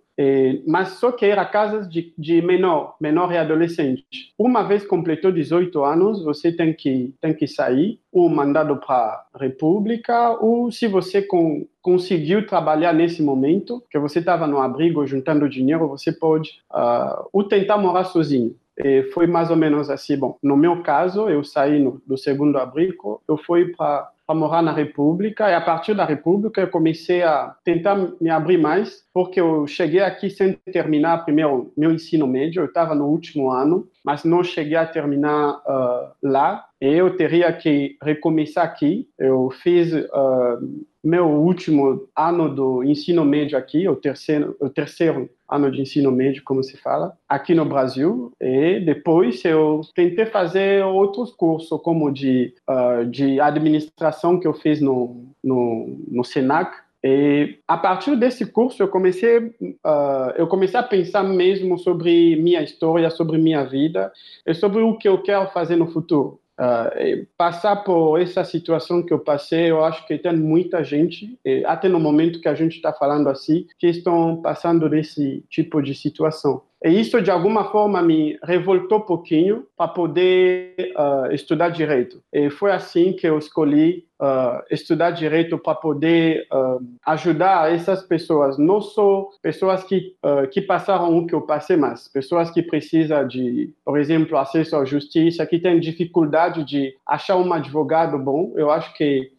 mas 0.66 0.88
só 0.94 1.12
que 1.12 1.24
era 1.24 1.44
casas 1.44 1.88
de, 1.88 2.12
de 2.18 2.42
menor, 2.42 2.96
menor 3.00 3.32
e 3.32 3.38
adolescente. 3.38 4.32
Uma 4.36 4.64
vez 4.64 4.84
completou 4.84 5.30
18 5.30 5.84
anos, 5.84 6.24
você 6.24 6.50
tem 6.50 6.74
que 6.74 7.14
tem 7.20 7.32
que 7.32 7.46
sair, 7.46 8.00
ou 8.10 8.28
mandado 8.28 8.76
para 8.78 9.24
a 9.32 9.38
República, 9.38 10.30
ou 10.40 10.72
se 10.72 10.88
você 10.88 11.22
com, 11.22 11.66
conseguiu 11.80 12.44
trabalhar 12.46 12.92
nesse 12.92 13.22
momento, 13.22 13.82
que 13.88 13.98
você 13.98 14.18
estava 14.18 14.46
no 14.46 14.58
abrigo 14.58 15.06
juntando 15.06 15.48
dinheiro, 15.48 15.86
você 15.86 16.10
pode 16.10 16.60
uh, 16.72 17.28
ou 17.32 17.44
tentar 17.44 17.78
morar 17.78 18.04
sozinho. 18.04 18.56
E 18.78 19.02
foi 19.12 19.26
mais 19.26 19.50
ou 19.50 19.56
menos 19.56 19.90
assim. 19.90 20.16
Bom, 20.16 20.38
no 20.42 20.56
meu 20.56 20.82
caso, 20.82 21.28
eu 21.28 21.42
saí 21.42 21.78
no, 21.78 22.00
do 22.06 22.16
segundo 22.16 22.58
abrigo, 22.58 23.20
eu 23.28 23.36
fui 23.36 23.72
para 23.74 24.10
morar 24.30 24.62
na 24.62 24.72
República 24.72 25.50
e 25.50 25.54
a 25.54 25.60
partir 25.60 25.94
da 25.94 26.04
República 26.04 26.60
eu 26.60 26.68
comecei 26.68 27.22
a 27.22 27.56
tentar 27.64 27.96
me 28.20 28.30
abrir 28.30 28.58
mais, 28.58 29.02
porque 29.12 29.40
eu 29.40 29.66
cheguei 29.66 30.00
aqui 30.00 30.30
sem 30.30 30.52
terminar 30.72 31.24
primeiro 31.24 31.72
meu 31.76 31.90
ensino 31.90 32.26
médio, 32.26 32.62
eu 32.62 32.66
estava 32.66 32.94
no 32.94 33.06
último 33.06 33.50
ano, 33.50 33.88
mas 34.04 34.24
não 34.24 34.44
cheguei 34.44 34.76
a 34.76 34.86
terminar 34.86 35.56
uh, 35.56 36.12
lá. 36.22 36.64
E 36.80 36.86
eu 36.86 37.16
teria 37.16 37.52
que 37.52 37.96
recomeçar 38.00 38.64
aqui. 38.64 39.08
Eu 39.18 39.50
fiz 39.50 39.92
uh, 39.92 40.86
meu 41.08 41.26
último 41.26 42.06
ano 42.14 42.54
do 42.54 42.84
ensino 42.84 43.24
médio 43.24 43.56
aqui, 43.56 43.88
o 43.88 43.96
terceiro, 43.96 44.54
o 44.60 44.68
terceiro 44.68 45.30
ano 45.50 45.70
de 45.70 45.80
ensino 45.80 46.12
médio, 46.12 46.42
como 46.44 46.62
se 46.62 46.76
fala, 46.76 47.16
aqui 47.26 47.54
no 47.54 47.64
Brasil. 47.64 48.30
E 48.38 48.80
depois 48.80 49.42
eu 49.44 49.80
tentei 49.94 50.26
fazer 50.26 50.84
outros 50.84 51.32
cursos, 51.32 51.80
como 51.80 52.12
de, 52.12 52.54
uh, 52.68 53.06
de 53.06 53.40
administração 53.40 54.38
que 54.38 54.46
eu 54.46 54.52
fiz 54.52 54.82
no, 54.82 55.24
no, 55.42 55.98
no 56.08 56.22
Senac. 56.22 56.76
E 57.02 57.58
a 57.66 57.78
partir 57.78 58.14
desse 58.16 58.44
curso 58.44 58.82
eu 58.82 58.88
comecei 58.88 59.38
uh, 59.38 60.32
eu 60.36 60.48
comecei 60.48 60.78
a 60.78 60.82
pensar 60.82 61.22
mesmo 61.22 61.78
sobre 61.78 62.36
minha 62.36 62.60
história, 62.60 63.08
sobre 63.08 63.38
minha 63.38 63.64
vida 63.64 64.12
e 64.44 64.52
sobre 64.52 64.82
o 64.82 64.98
que 64.98 65.08
eu 65.08 65.22
quero 65.22 65.48
fazer 65.52 65.76
no 65.76 65.86
futuro. 65.86 66.40
Uh, 66.58 67.24
passar 67.36 67.76
por 67.76 68.20
essa 68.20 68.42
situação 68.42 69.00
que 69.00 69.12
eu 69.12 69.20
passei, 69.20 69.70
eu 69.70 69.84
acho 69.84 70.04
que 70.06 70.18
tem 70.18 70.36
muita 70.36 70.82
gente, 70.82 71.38
até 71.64 71.88
no 71.88 72.00
momento 72.00 72.40
que 72.40 72.48
a 72.48 72.54
gente 72.54 72.74
está 72.74 72.92
falando 72.92 73.28
assim, 73.28 73.64
que 73.78 73.86
estão 73.86 74.42
passando 74.42 74.88
desse 74.88 75.44
tipo 75.48 75.80
de 75.80 75.94
situação. 75.94 76.62
E 76.84 77.00
isso, 77.00 77.20
de 77.20 77.30
alguma 77.30 77.64
forma, 77.72 78.00
me 78.00 78.38
revoltou 78.42 78.98
um 78.98 79.02
pouquinho 79.02 79.66
para 79.76 79.88
poder 79.88 80.74
uh, 80.96 81.32
estudar 81.32 81.70
direito. 81.70 82.22
E 82.32 82.50
foi 82.50 82.70
assim 82.70 83.12
que 83.12 83.26
eu 83.26 83.36
escolhi 83.36 84.04
uh, 84.20 84.62
estudar 84.70 85.10
direito 85.10 85.58
para 85.58 85.74
poder 85.74 86.46
uh, 86.52 86.80
ajudar 87.04 87.72
essas 87.72 88.02
pessoas, 88.02 88.58
não 88.58 88.80
só 88.80 89.28
pessoas 89.42 89.82
que, 89.82 90.14
que 90.52 90.60
passaram 90.60 91.18
o 91.18 91.26
que 91.26 91.34
eu 91.34 91.42
passei, 91.42 91.76
mas 91.76 92.06
pessoas 92.06 92.50
que 92.50 92.62
precisam 92.62 93.26
de, 93.26 93.72
por 93.84 93.98
exemplo, 93.98 94.38
acesso 94.38 94.76
à 94.76 94.84
justiça, 94.84 95.46
que 95.46 95.58
têm 95.58 95.80
dificuldade 95.80 96.64
de 96.64 96.94
achar 97.04 97.36
um 97.36 97.52
advogado 97.52 98.16
bom. 98.18 98.52
Eu 98.56 98.70
acho 98.70 98.94
que 98.94 99.32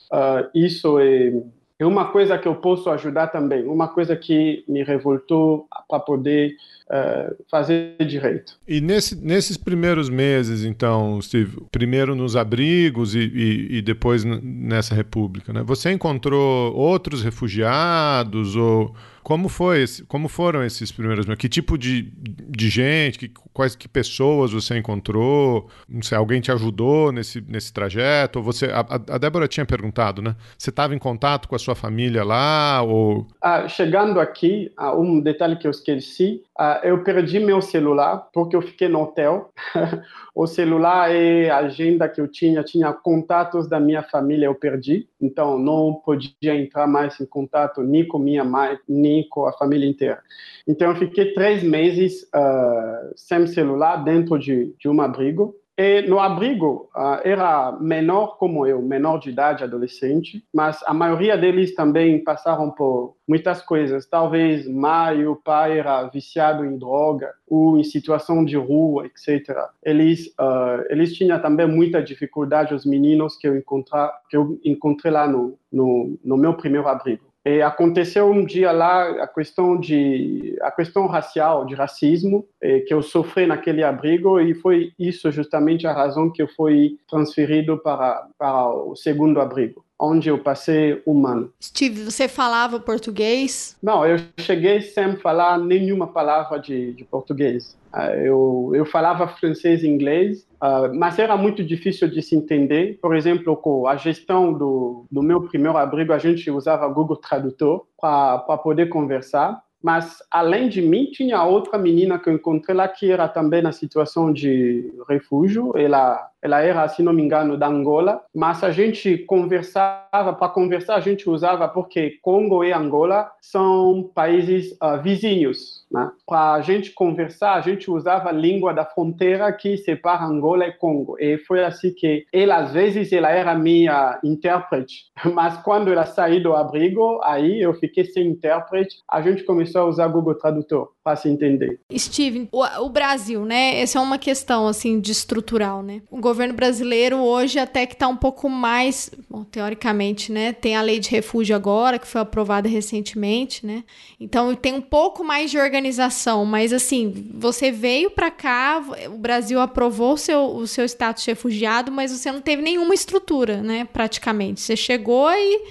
isso 0.54 0.99
é 0.99 1.32
é 1.80 1.86
uma 1.86 2.12
coisa 2.12 2.38
que 2.38 2.48
eu 2.48 2.56
posso 2.56 2.89
ajudar 2.89 3.28
também, 3.28 3.65
uma 3.65 3.88
coisa 3.88 4.13
que 4.15 4.65
me 4.68 4.84
revoltou 4.84 5.65
para 5.88 6.00
poder 6.00 6.58
uh, 6.89 7.34
fazer 7.50 7.96
direito. 8.06 8.60
E 8.68 8.82
nesse, 8.82 9.15
nesses 9.15 9.56
primeiros 9.56 10.10
meses, 10.10 10.65
então, 10.65 11.22
Steve, 11.22 11.58
primeiro 11.72 12.15
nos 12.15 12.36
abrigos 12.36 13.15
e, 13.15 13.20
e, 13.20 13.78
e 13.78 13.82
depois 13.82 14.26
nessa 14.26 14.94
república, 14.94 15.54
né? 15.54 15.63
Você 15.63 15.89
encontrou 15.89 16.76
outros 16.76 17.24
refugiados 17.24 18.58
ou 18.58 18.94
como 19.30 19.48
foi 19.48 19.84
esse, 19.84 20.04
como 20.06 20.28
foram 20.28 20.63
esses 20.63 20.92
primeiros 20.92 21.28
meses? 21.28 21.39
Que 21.39 21.48
tipo 21.48 21.78
de, 21.78 22.12
de 22.12 22.68
gente, 22.68 23.20
que, 23.20 23.32
quais 23.54 23.76
que 23.76 23.88
pessoas 23.88 24.54
você 24.54 24.76
encontrou? 24.76 25.70
Não 25.88 26.02
sei, 26.02 26.18
alguém 26.18 26.42
te 26.42 26.52
ajudou 26.52 27.12
nesse, 27.12 27.39
nesse 27.48 27.72
trajeto? 27.72 28.39
Ou 28.39 28.44
você, 28.44 28.72
a, 28.72 28.80
a 28.80 29.18
Débora 29.20 29.48
tinha 29.48 29.68
perguntado, 29.68 30.20
né? 30.20 30.36
Você 30.58 30.72
estava 30.72 30.96
em 30.96 30.98
contato 30.98 31.48
com 31.48 31.56
a 31.56 31.60
sua 31.60 31.76
família 31.76 32.24
lá? 32.24 32.82
Ou... 32.82 33.28
Ah, 33.39 33.68
chegando 33.68 34.20
aqui, 34.20 34.72
ah, 34.76 34.98
um 34.98 35.20
detalhe 35.20 35.58
que 35.58 35.68
eu 35.68 35.72
esqueci, 35.72 36.42
ah, 36.58 36.82
eu 36.84 37.04
perdi 37.04 37.39
meu 37.39 37.62
celular 37.62 38.30
porque 38.34 38.56
eu 38.56 38.63
fiquei 38.63 38.88
no 38.88 39.04
hotel. 39.04 39.54
o 40.34 40.48
celular 40.48 41.13
e 41.13 41.50
a 41.50 41.58
agenda 41.58 42.08
que 42.08 42.22
eu 42.22 42.28
tinha, 42.28 42.63
tinha 42.63 42.94
contatos 42.94 43.68
da 43.68 43.80
minha 43.80 44.02
família, 44.02 44.46
eu 44.46 44.56
perdi. 44.56 45.09
Então, 45.22 45.58
não 45.58 45.94
podia 45.94 46.56
entrar 46.56 46.88
mais 46.88 47.20
em 47.20 47.26
contato 47.26 47.82
nem 47.84 48.08
com 48.08 48.18
minha 48.18 48.44
mãe, 48.44 48.78
nem 48.88 49.28
com 49.28 49.46
a 49.46 49.54
família 49.54 49.88
inteira. 49.88 50.22
Então, 50.68 50.90
eu 50.90 50.96
fiquei 50.96 51.34
três 51.34 51.62
meses 51.62 52.24
uh, 52.24 53.12
sem 53.16 53.46
celular 53.48 53.98
dentro 54.04 54.38
de, 54.40 54.74
de 54.80 54.88
um 54.88 55.02
abrigo. 55.02 55.56
E 55.82 56.02
no 56.02 56.20
abrigo 56.20 56.89
uh, 56.94 57.22
era 57.24 57.72
menor 57.80 58.38
como 58.38 58.68
eu, 58.68 58.82
menor 58.82 59.18
de 59.18 59.30
idade, 59.30 59.63
adolescente, 59.63 60.44
mas 60.54 60.84
a 60.86 60.94
maioria 60.94 61.38
deles 61.38 61.74
também 61.74 62.22
passaram 62.22 62.70
por 62.70 63.15
muitas 63.26 63.62
coisas. 63.62 64.06
Talvez 64.06 64.68
mãe 64.68 65.26
ou 65.26 65.38
pai 65.38 65.80
era 65.80 66.04
viciado 66.10 66.65
em 66.65 66.78
droga 66.78 67.34
ou 67.48 67.80
em 67.80 67.84
situação 67.86 68.44
de 68.44 68.58
rua, 68.58 69.06
etc. 69.06 69.56
Eles 69.82 70.28
uh, 70.38 70.84
eles 70.89 71.13
tinham 71.15 71.42
também 71.42 71.65
muita 71.65 72.04
dificuldade 72.04 72.74
os 72.74 72.86
meninos 72.86 73.38
que 73.38 73.48
eu 73.48 73.56
encontrei 73.56 74.02
que 74.30 74.36
eu 74.36 74.60
encontrei 74.65 75.13
lá 75.13 75.26
no 75.26 75.58
no, 75.72 76.20
no 76.22 76.36
meu 76.36 76.56
primeiro 76.56 76.89
abrigo. 76.89 77.29
Aconteceu 77.65 78.30
um 78.30 78.45
dia 78.45 78.71
lá 78.71 79.23
a 79.23 79.28
questão 79.28 79.80
de 79.80 80.58
a 80.62 80.71
questão 80.71 81.08
racial, 81.08 81.65
de 81.65 81.73
racismo, 81.73 82.45
que 82.86 82.93
eu 82.93 83.02
sofri 83.02 83.47
naquele 83.47 83.84
abrigo 83.84 84.39
e 84.39 84.54
foi 84.54 84.91
isso 84.99 85.32
justamente 85.32 85.88
a 85.88 85.93
razão 85.93 86.30
que 86.30 86.41
eu 86.41 86.47
fui 86.47 86.97
transferido 87.10 87.78
para 87.78 88.28
para 88.38 88.69
o 88.69 88.95
segundo 88.95 89.39
abrigo. 89.39 89.84
Onde 90.00 90.30
eu 90.30 90.38
passei 90.38 91.02
um 91.06 91.28
ano. 91.28 91.52
Steve, 91.62 92.04
você 92.04 92.28
falava 92.28 92.80
português? 92.80 93.76
Não, 93.84 94.06
eu 94.06 94.18
cheguei 94.38 94.82
sem 94.82 95.18
falar 95.18 95.60
nenhuma 95.60 96.08
palavra 96.08 96.58
de, 96.58 96.94
de 96.94 97.04
português. 97.04 97.78
Uh, 97.94 98.14
eu, 98.24 98.72
eu 98.76 98.86
falava 98.86 99.28
francês 99.28 99.84
e 99.84 99.88
inglês, 99.88 100.48
uh, 100.62 100.94
mas 100.96 101.18
era 101.20 101.36
muito 101.36 101.64
difícil 101.64 102.08
de 102.08 102.22
se 102.22 102.36
entender. 102.36 103.00
Por 103.02 103.16
exemplo, 103.16 103.58
com 103.58 103.88
a 103.88 103.96
gestão 103.96 104.54
do, 104.54 105.06
do 105.12 105.22
meu 105.22 105.42
primeiro 105.42 105.78
abrigo, 105.78 106.14
a 106.14 106.20
gente 106.20 106.50
usava 106.50 106.88
Google 106.88 107.18
Tradutor 107.18 107.86
para 108.00 108.58
poder 108.58 108.88
conversar. 108.90 109.62
Mas, 109.82 110.18
além 110.30 110.68
de 110.68 110.82
mim, 110.82 111.06
tinha 111.06 111.44
outra 111.44 111.78
menina 111.78 112.20
que 112.20 112.30
eu 112.30 112.34
encontrei 112.34 112.76
lá 112.76 112.88
que 112.88 113.10
era 113.10 113.28
também 113.28 113.62
na 113.62 113.72
situação 113.72 114.32
de 114.32 114.94
refúgio. 115.08 115.72
Ela 115.78 116.30
ela 116.42 116.62
era, 116.62 116.88
se 116.88 117.04
não 117.04 117.12
me 117.12 117.22
engano, 117.22 117.58
da 117.58 117.68
Angola, 117.68 118.24
mas 118.34 118.63
a 118.63 118.72
gente 118.72 119.18
conversava, 119.18 120.34
para 120.34 120.50
conversar 120.50 120.96
a 120.96 121.02
gente 121.02 121.30
usava, 121.30 121.68
porque 121.68 122.18
Congo 122.22 122.63
e 122.63 122.72
Angola 122.72 123.30
são 123.42 124.10
países 124.15 124.72
uh, 124.82 125.02
vizinhos, 125.02 125.79
né? 125.91 126.12
Para 126.25 126.54
a 126.54 126.62
gente 126.62 126.91
conversar, 126.91 127.56
a 127.56 127.62
gente 127.62 127.89
usava 127.89 128.30
a 128.30 128.34
língua 128.34 128.73
da 128.73 128.86
fronteira 128.86 129.52
que 129.52 129.78
separa 129.78 130.25
Angola 130.25 130.67
e 130.67 130.73
Congo, 130.73 131.17
e 131.19 131.38
foi 131.39 131.63
assim 131.63 131.93
que 131.93 132.25
ela, 132.32 132.58
às 132.58 132.73
vezes, 132.73 133.12
ela 133.12 133.30
era 133.30 133.56
minha 133.56 134.19
intérprete, 134.23 135.06
mas 135.34 135.58
quando 135.63 135.91
ela 135.91 136.06
saiu 136.06 136.43
do 136.43 136.56
abrigo, 136.56 137.19
aí 137.23 137.62
eu 137.62 137.73
fiquei 137.73 138.06
sem 138.06 138.28
intérprete, 138.28 138.97
a 139.10 139.21
gente 139.21 139.43
começou 139.43 139.82
a 139.82 139.86
usar 139.86 140.08
Google 140.08 140.36
Tradutor 140.36 140.91
para 141.04 141.16
se 141.16 141.30
entender. 141.30 141.80
Steve, 141.98 142.48
o, 142.52 142.64
o 142.84 142.90
Brasil, 142.90 143.46
né? 143.46 143.80
Essa 143.80 144.00
é 144.00 144.02
uma 144.02 144.18
questão, 144.18 144.68
assim, 144.68 145.00
de 145.00 145.12
estrutural, 145.12 145.82
né? 145.82 146.02
O 146.12 146.20
governo 146.20 146.54
brasileiro 146.54 147.18
hoje 147.18 147.58
até 147.58 147.86
que 147.86 147.94
está 147.94 148.08
um 148.08 148.18
pouco 148.18 148.50
mais, 148.50 149.10
bom, 149.30 149.44
teoricamente, 149.44 150.32
né? 150.32 150.52
Tem 150.54 150.76
a 150.76 150.82
lei 150.82 151.00
de 151.00 151.10
refúgio 151.10 151.56
agora, 151.56 151.98
que 151.98 152.08
foi 152.08 152.22
aprovada 152.22 152.68
recentemente, 152.68 153.66
né? 153.66 153.84
Então 154.20 154.54
tem 154.56 154.74
um 154.74 154.82
pouco 154.82 155.24
mais 155.24 155.50
de 155.50 155.58
organização, 155.58 156.46
mas 156.46 156.74
assim, 156.74 157.30
você 157.34 157.72
veio 157.72 158.12
para 158.12 158.30
cá, 158.30 158.84
o 159.08 159.18
Brasil 159.18 159.60
aprovou 159.60 160.14
o 160.14 160.18
seu, 160.18 160.56
o 160.56 160.68
seu 160.68 160.86
status 160.86 161.24
de 161.24 161.32
refugiado, 161.32 161.92
mas 161.92 162.12
você 162.12 162.32
não 162.32 162.42
teve 162.42 162.62
nenhuma 162.62 162.94
estrutura, 162.94 163.62
né? 163.62 163.88
Praticamente. 163.92 164.60
Você 164.62 164.76
chegou 164.76 165.30
e 165.32 165.64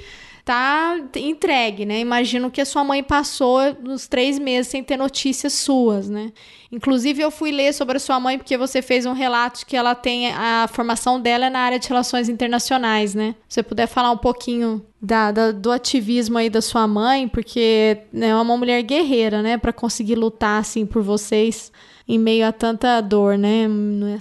tá 0.49 0.99
entregue, 1.17 1.85
né? 1.85 2.01
Imagino 2.01 2.51
que 2.51 2.59
a 2.59 2.65
sua 2.65 2.83
mãe 2.83 3.03
passou 3.03 3.61
nos 3.83 4.09
três 4.09 4.39
meses 4.39 4.69
sem 4.69 4.83
ter 4.83 4.97
notícias 4.97 5.53
suas, 5.53 6.09
né? 6.09 6.33
Inclusive, 6.73 7.21
eu 7.21 7.31
fui 7.31 7.51
ler 7.51 7.75
sobre 7.75 7.99
a 7.99 8.01
sua 8.01 8.19
mãe 8.19 8.39
porque 8.39 8.57
você 8.57 8.81
fez 8.81 9.05
um 9.05 9.13
relato 9.13 9.67
que 9.67 9.77
ela 9.77 9.95
tem 9.95 10.31
a 10.31 10.67
formação 10.73 11.21
dela 11.21 11.47
é 11.47 11.51
na 11.51 11.59
área 11.59 11.79
de 11.79 11.87
relações 11.87 12.31
internacionais, 12.31 13.15
né? 13.15 13.35
Se 13.47 13.57
você 13.57 13.63
puder 13.63 13.87
falar 13.87 14.11
um 14.11 14.17
pouquinho 14.17 14.83
da, 15.03 15.31
da, 15.31 15.53
do 15.53 15.71
ativismo 15.71 16.39
aí 16.39 16.49
da 16.49 16.63
sua 16.63 16.89
mãe, 16.89 17.29
porque 17.29 17.99
né, 18.11 18.29
é 18.29 18.35
uma 18.35 18.57
mulher 18.57 18.83
guerreira, 18.83 19.43
né? 19.43 19.59
Para 19.59 19.71
conseguir 19.73 20.15
lutar 20.15 20.63
assim 20.63 20.87
por 20.87 21.03
vocês 21.03 21.71
em 22.09 22.18
meio 22.18 22.47
a 22.47 22.53
tanta 22.53 23.01
dor, 23.03 23.37
né? 23.37 23.66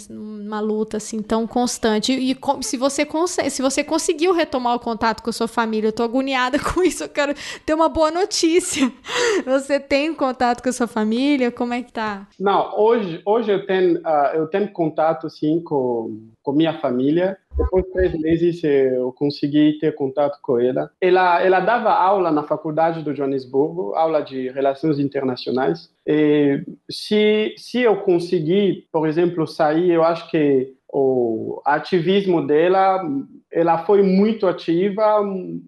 Uma 0.10 0.60
luta 0.60 0.98
assim 0.98 1.22
tão 1.22 1.48
constante. 1.48 2.12
E, 2.12 2.34
e 2.34 2.38
se 2.62 2.76
você 2.76 3.08
se 3.50 3.62
você 3.62 3.84
conseguiu 3.84 4.34
retomar 4.34 4.76
o 4.76 4.80
contato 4.80 5.24
com 5.24 5.30
a 5.30 5.34
sua 5.34 5.48
família, 5.48 5.88
eu 5.88 5.94
tô 5.94 6.04
agoniada 6.04 6.60
com 6.74 6.84
isso, 6.84 7.06
eu 7.06 7.10
quero 7.10 7.34
ter 7.66 7.74
uma 7.74 7.88
boa 7.88 8.12
notícia. 8.12 8.92
Você 9.46 9.80
tem 9.80 10.14
contato 10.14 10.62
com 10.62 10.70
a 10.70 10.74
sua 10.74 10.88
família? 10.88 11.52
Como 11.52 11.74
é 11.74 11.82
que 11.82 11.94
tá? 11.94 12.28
Não, 12.40 12.78
hoje, 12.78 13.22
hoje 13.26 13.52
eu 13.52 13.66
tenho 13.66 14.00
uh, 14.00 14.34
eu 14.34 14.48
tenho 14.48 14.70
contato 14.72 15.30
sim 15.30 15.62
com 15.62 16.28
com 16.44 16.52
minha 16.52 16.80
família. 16.80 17.38
Depois 17.58 17.86
de 17.86 17.92
três 17.92 18.20
meses 18.20 18.64
eu 18.64 19.12
consegui 19.12 19.78
ter 19.80 19.96
contato 19.96 20.40
com 20.42 20.60
ela. 20.60 20.92
Ela, 21.02 21.42
ela 21.44 21.60
dava 21.60 21.92
aula 21.92 22.32
na 22.32 22.44
faculdade 22.44 23.02
do 23.02 23.16
Joanesburgo, 23.16 23.94
aula 23.96 24.22
de 24.22 24.50
relações 24.50 25.00
internacionais. 25.00 25.90
E 26.06 26.64
se, 26.90 27.56
se 27.58 27.82
eu 27.82 27.98
conseguir, 27.98 28.88
por 28.92 29.08
exemplo, 29.08 29.48
sair, 29.48 29.92
eu 29.92 30.04
acho 30.04 30.30
que 30.30 30.74
o 30.90 31.62
ativismo 31.66 32.46
dela, 32.46 33.04
ela 33.52 33.80
foi 33.86 34.02
muito 34.02 34.48
ativa, 34.48 35.22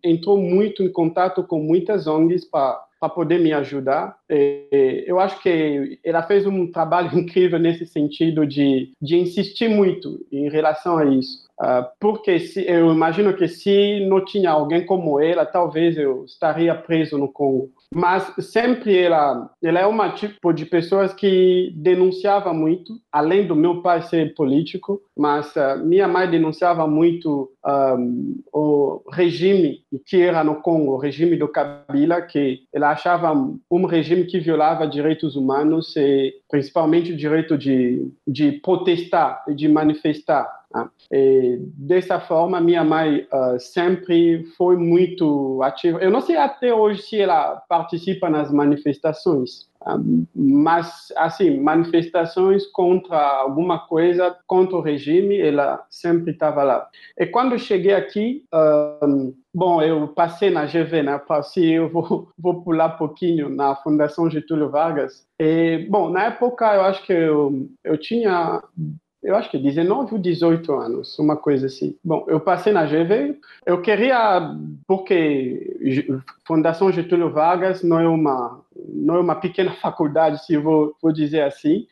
entrou 0.04 0.38
muito 0.38 0.82
em 0.84 0.92
contato 0.92 1.44
com 1.44 1.60
muitas 1.60 2.08
ONGs 2.08 2.46
para 2.46 2.82
para 3.00 3.10
poder 3.10 3.40
me 3.40 3.54
ajudar. 3.54 4.18
E, 4.30 5.04
eu 5.08 5.20
acho 5.20 5.42
que 5.42 6.00
ela 6.04 6.24
fez 6.24 6.46
um 6.46 6.72
trabalho 6.72 7.10
incrível 7.18 7.60
nesse 7.60 7.86
sentido 7.86 8.46
de, 8.46 8.92
de 9.02 9.18
insistir 9.18 9.70
muito 9.70 10.26
em 10.32 10.50
relação 10.50 10.98
a 10.98 11.06
isso. 11.06 11.48
Uh, 11.60 11.84
porque 12.00 12.40
se, 12.40 12.66
eu 12.66 12.92
imagino 12.92 13.36
que 13.36 13.48
se 13.48 14.06
não 14.08 14.24
tinha 14.24 14.52
alguém 14.52 14.86
como 14.86 15.20
ela, 15.20 15.46
talvez 15.46 15.98
eu 15.98 16.24
estaria 16.24 16.74
preso 16.74 17.18
no 17.18 17.28
Congo. 17.28 17.70
Mas 17.94 18.32
sempre 18.40 18.96
ela, 18.96 19.50
ela 19.64 19.80
é 19.80 19.86
uma 19.86 20.12
tipo 20.12 20.54
de 20.54 20.66
pessoas 20.66 21.12
que 21.12 21.74
denunciava 21.76 22.54
muito, 22.54 22.94
além 23.12 23.48
do 23.48 23.56
meu 23.56 23.82
pai 23.82 24.04
ser 24.04 24.36
político, 24.36 25.02
mas 25.18 25.56
uh, 25.56 25.84
minha 25.84 26.08
mãe 26.08 26.30
denunciava 26.30 26.86
muito 26.86 27.52
um, 27.66 28.42
o 28.54 29.02
regime 29.12 29.84
que 30.06 30.22
era 30.22 30.44
no 30.44 30.62
Congo, 30.62 30.94
o 30.94 30.98
regime 30.98 31.36
do 31.36 31.48
Kabila, 31.48 32.22
que 32.22 32.62
ela 32.72 32.92
achava 32.92 33.34
um 33.72 33.86
regime 33.86 34.26
que 34.26 34.40
violava 34.40 34.88
direitos 34.88 35.36
humanos 35.36 35.96
e 35.96 36.36
principalmente 36.48 37.12
o 37.12 37.18
direito 37.18 37.58
de, 37.58 38.08
de 38.28 38.52
protestar 38.52 39.44
e 39.48 39.56
de 39.56 39.68
manifestar. 39.68 40.59
Né? 40.74 40.90
E, 41.12 41.58
dessa 41.74 42.20
forma, 42.20 42.62
minha 42.62 42.84
mãe 42.84 43.28
uh, 43.34 43.60
sempre 43.60 44.46
foi 44.58 44.78
muito 44.78 45.62
ativa. 45.64 46.00
Eu 46.00 46.12
não 46.12 46.22
sei 46.22 46.38
até 46.38 46.74
hoje 46.74 47.02
se 47.02 47.20
ela 47.20 47.62
participa 47.68 48.30
nas 48.30 48.52
manifestações, 48.52 49.70
uh, 49.82 50.28
mas, 50.36 51.12
assim, 51.18 51.60
manifestações 51.60 52.68
contra 52.68 53.18
alguma 53.18 53.80
coisa, 53.88 54.38
contra 54.46 54.78
o 54.78 54.82
regime, 54.82 55.40
ela 55.40 55.84
sempre 55.90 56.32
estava 56.32 56.64
lá. 56.64 56.88
E 57.18 57.26
quando 57.26 57.58
cheguei 57.58 57.94
aqui, 57.94 58.44
uh, 58.54 59.34
Bom, 59.52 59.82
eu 59.82 60.08
passei 60.10 60.52
na 60.52 60.66
GV, 60.66 61.02
né? 61.02 61.18
Passei, 61.18 61.72
eu 61.72 61.90
vou, 61.90 62.32
vou 62.38 62.64
pular 62.64 62.94
um 62.94 62.98
pouquinho 62.98 63.50
na 63.50 63.76
Fundação 63.76 64.30
Getúlio 64.30 64.70
Vargas. 64.70 65.28
E, 65.40 65.88
bom, 65.90 66.12
na 66.12 66.26
época 66.26 66.72
eu 66.76 66.82
acho 66.82 67.04
que 67.04 67.14
eu, 67.14 67.68
eu 67.84 67.98
tinha 67.98 68.62
eu 69.22 69.36
acho 69.36 69.52
que 69.52 69.58
19 69.58 70.14
ou 70.14 70.20
18 70.20 70.74
anos, 70.74 71.20
uma 71.20 71.36
coisa 71.36 71.68
assim. 71.68 71.96
Bom, 72.04 72.26
eu 72.28 72.40
passei 72.40 72.72
na 72.72 72.86
GV, 72.86 73.38
eu 73.66 73.82
queria, 73.82 74.56
porque 74.88 75.78
Fundação 76.46 76.92
Getúlio 76.92 77.30
Vargas 77.30 77.84
não 77.84 78.00
é 78.00 78.08
uma, 78.08 78.62
não 78.88 79.16
é 79.16 79.20
uma 79.20 79.36
pequena 79.36 79.72
faculdade, 79.82 80.46
se 80.46 80.58
vou, 80.58 80.96
vou 81.02 81.12
dizer 81.12 81.42
assim, 81.42 81.86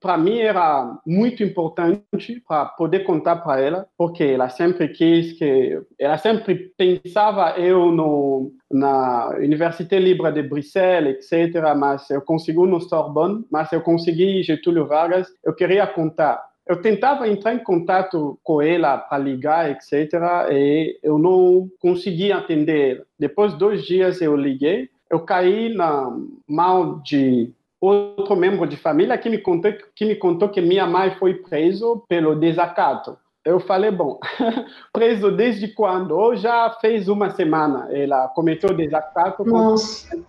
para 0.00 0.18
mim 0.18 0.38
era 0.38 0.98
muito 1.06 1.42
importante 1.42 2.42
para 2.46 2.66
poder 2.66 3.00
contar 3.00 3.36
para 3.36 3.60
ela, 3.60 3.86
porque 3.96 4.22
ela 4.22 4.50
sempre 4.50 4.88
quis 4.88 5.32
que, 5.32 5.80
ela 5.98 6.18
sempre 6.18 6.72
pensava 6.76 7.58
eu 7.58 7.90
no 7.90 8.52
na 8.70 9.30
Université 9.38 9.98
Libre 9.98 10.30
de 10.30 10.42
Bruxelas, 10.42 11.32
etc. 11.32 11.74
Mas 11.76 12.08
eu 12.10 12.20
consegui 12.20 12.58
no 12.66 12.80
Sorbonne, 12.80 13.44
mas 13.50 13.72
eu 13.72 13.80
consegui 13.80 14.42
Getúlio 14.42 14.86
Vargas. 14.86 15.26
Eu 15.44 15.54
queria 15.54 15.86
contar. 15.86 16.40
Eu 16.66 16.80
tentava 16.80 17.26
entrar 17.26 17.54
em 17.54 17.64
contato 17.64 18.38
com 18.44 18.62
ela 18.62 18.96
para 18.96 19.18
ligar, 19.18 19.70
etc. 19.70 20.12
E 20.52 20.98
eu 21.02 21.18
não 21.18 21.68
conseguia 21.80 22.36
atender 22.36 23.04
Depois 23.18 23.52
de 23.52 23.58
dois 23.58 23.84
dias 23.84 24.20
eu 24.20 24.36
liguei. 24.36 24.88
Eu 25.10 25.20
caí 25.20 25.74
na 25.74 26.16
mão 26.46 27.00
de 27.04 27.52
outro 27.80 28.36
membro 28.36 28.66
de 28.66 28.76
família 28.76 29.18
que 29.18 29.28
me 29.28 29.38
contou 29.38 29.72
que 29.94 30.04
me 30.04 30.14
contou 30.14 30.48
que 30.48 30.60
minha 30.60 30.86
mãe 30.86 31.10
foi 31.18 31.34
preso 31.34 32.04
pelo 32.08 32.36
desacato. 32.36 33.18
Eu 33.44 33.58
falei, 33.58 33.90
bom, 33.90 34.20
preso 34.92 35.32
desde 35.32 35.68
quando? 35.68 36.12
Ou 36.12 36.36
já 36.36 36.70
fez 36.80 37.08
uma 37.08 37.30
semana. 37.30 37.88
Ela 37.90 38.28
cometeu 38.28 38.74
desacato 38.74 39.44
com 39.44 39.74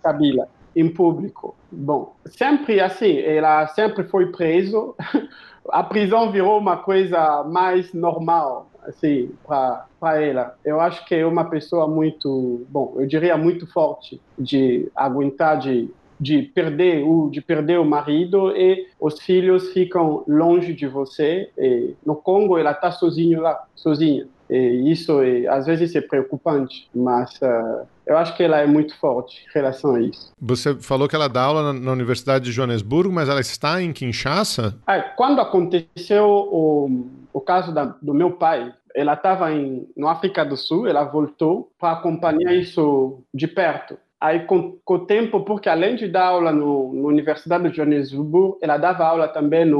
Kabila 0.02 0.48
em 0.74 0.88
público. 0.88 1.54
Bom, 1.70 2.14
sempre 2.26 2.80
assim, 2.80 3.18
ela 3.18 3.66
sempre 3.68 4.04
foi 4.04 4.32
preso. 4.32 4.96
A 5.70 5.84
prisão 5.84 6.32
virou 6.32 6.58
uma 6.58 6.78
coisa 6.78 7.44
mais 7.44 7.92
normal, 7.94 8.68
assim, 8.82 9.30
para 9.46 10.22
ela. 10.22 10.56
Eu 10.64 10.80
acho 10.80 11.04
que 11.06 11.14
é 11.14 11.26
uma 11.26 11.44
pessoa 11.48 11.86
muito, 11.86 12.66
bom, 12.68 12.94
eu 12.96 13.06
diria 13.06 13.36
muito 13.36 13.66
forte 13.66 14.20
de 14.38 14.90
aguentar 14.94 15.58
de 15.58 15.90
de 16.22 16.40
perder 16.40 17.02
o 17.04 17.28
de 17.28 17.40
perder 17.40 17.80
o 17.80 17.84
marido 17.84 18.56
e 18.56 18.86
os 19.00 19.20
filhos 19.20 19.72
ficam 19.72 20.22
longe 20.28 20.72
de 20.72 20.86
você. 20.86 21.50
E 21.58 21.96
no 22.06 22.14
Congo 22.14 22.56
ela 22.56 22.70
está 22.70 22.92
sozinha 22.92 23.40
lá, 23.40 23.64
sozinha. 23.74 24.28
E 24.52 24.92
isso 24.92 25.22
é, 25.22 25.46
às 25.46 25.64
vezes 25.64 25.94
é 25.94 26.00
preocupante, 26.02 26.86
mas 26.94 27.30
uh, 27.40 27.86
eu 28.06 28.18
acho 28.18 28.36
que 28.36 28.42
ela 28.42 28.58
é 28.58 28.66
muito 28.66 28.94
forte 28.98 29.46
em 29.48 29.54
relação 29.54 29.94
a 29.94 30.00
isso. 30.00 30.30
Você 30.38 30.74
falou 30.74 31.08
que 31.08 31.16
ela 31.16 31.28
dá 31.28 31.42
aula 31.42 31.72
na, 31.72 31.80
na 31.80 31.92
Universidade 31.92 32.44
de 32.44 32.52
Joanesburgo, 32.52 33.10
mas 33.10 33.30
ela 33.30 33.40
está 33.40 33.80
em 33.80 33.92
Kinshasa? 33.92 34.76
É, 34.86 35.00
quando 35.00 35.40
aconteceu 35.40 36.26
o, 36.26 37.06
o 37.32 37.40
caso 37.40 37.72
da, 37.72 37.96
do 38.02 38.12
meu 38.12 38.32
pai, 38.32 38.74
ela 38.94 39.14
estava 39.14 39.48
no 39.96 40.06
África 40.06 40.44
do 40.44 40.56
Sul, 40.56 40.86
ela 40.86 41.04
voltou 41.04 41.72
para 41.78 41.92
acompanhar 41.92 42.52
isso 42.52 43.24
de 43.32 43.48
perto. 43.48 43.96
Aí, 44.20 44.40
com, 44.40 44.78
com, 44.84 44.94
o 44.94 45.06
tempo, 45.06 45.40
porque 45.40 45.68
além 45.68 45.96
de 45.96 46.06
dar 46.06 46.26
aula 46.26 46.52
no, 46.52 46.92
na 46.94 47.08
Universidade 47.08 47.68
de 47.68 47.74
Johannesburg, 47.74 48.58
ela 48.60 48.76
dava 48.76 49.04
aula 49.04 49.26
também 49.26 49.64
na 49.64 49.76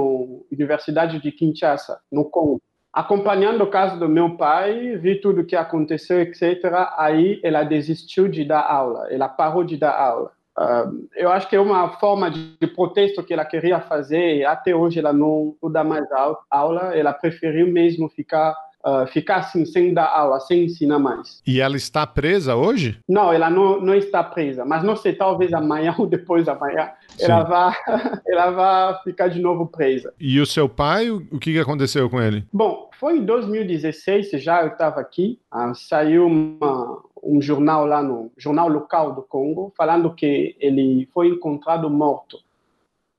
Universidade 0.50 1.20
de 1.20 1.30
Kinshasa, 1.30 2.00
no 2.10 2.24
Congo. 2.24 2.60
Acompanhando 2.92 3.64
o 3.64 3.70
caso 3.70 3.98
do 3.98 4.08
meu 4.08 4.36
pai, 4.36 4.96
vi 4.98 5.18
tudo 5.20 5.40
o 5.40 5.46
que 5.46 5.56
aconteceu, 5.56 6.20
etc. 6.20 6.90
Aí 6.96 7.40
ela 7.42 7.62
desistiu 7.62 8.28
de 8.28 8.44
dar 8.44 8.60
aula, 8.60 9.08
ela 9.10 9.28
parou 9.28 9.64
de 9.64 9.78
dar 9.78 9.98
aula. 9.98 10.30
Uh, 10.58 11.08
eu 11.16 11.30
acho 11.30 11.48
que 11.48 11.56
é 11.56 11.60
uma 11.60 11.88
forma 11.98 12.30
de, 12.30 12.58
de, 12.60 12.66
protesto 12.66 13.24
que 13.24 13.32
ela 13.32 13.44
queria 13.44 13.80
fazer 13.80 14.36
e 14.36 14.44
até 14.44 14.76
hoje 14.76 14.98
ela 14.98 15.10
não, 15.10 15.56
não 15.62 15.72
dá 15.72 15.82
mais 15.82 16.04
aula, 16.50 16.94
ela 16.94 17.14
preferiu 17.14 17.66
mesmo 17.66 18.10
ficar 18.10 18.54
uh, 18.84 19.06
ficar 19.06 19.36
assim, 19.36 19.64
sem 19.64 19.94
dar 19.94 20.06
aula, 20.06 20.40
sem 20.40 20.64
ensinar 20.64 20.98
mais. 20.98 21.42
E 21.46 21.60
ela 21.60 21.76
está 21.76 22.06
presa 22.06 22.56
hoje? 22.56 22.98
Não, 23.08 23.32
ela 23.32 23.48
não, 23.48 23.80
não 23.80 23.94
está 23.94 24.22
presa, 24.22 24.64
mas 24.64 24.82
não 24.82 24.96
sei, 24.96 25.14
talvez 25.14 25.52
amanhã 25.52 25.94
ou 25.98 26.06
depois 26.06 26.46
da 26.46 26.54
manhã 26.54 26.90
ela 27.18 27.42
vai, 27.42 27.74
ela 28.26 28.50
vai 28.50 29.02
ficar 29.02 29.28
de 29.28 29.40
novo 29.40 29.66
presa. 29.66 30.12
E 30.20 30.40
o 30.40 30.46
seu 30.46 30.68
pai, 30.68 31.10
o 31.10 31.38
que 31.38 31.58
aconteceu 31.58 32.08
com 32.10 32.20
ele? 32.20 32.44
Bom, 32.52 32.90
foi 32.98 33.18
em 33.18 33.24
2016, 33.24 34.30
já 34.42 34.62
eu 34.62 34.68
estava 34.68 35.00
aqui, 35.00 35.38
uh, 35.52 35.74
saiu 35.74 36.26
uma, 36.26 37.02
um 37.22 37.40
jornal 37.40 37.86
lá 37.86 38.02
no 38.02 38.32
jornal 38.36 38.68
local 38.68 39.14
do 39.14 39.22
Congo, 39.22 39.72
falando 39.76 40.14
que 40.14 40.56
ele 40.58 41.08
foi 41.12 41.28
encontrado 41.28 41.88
morto. 41.88 42.38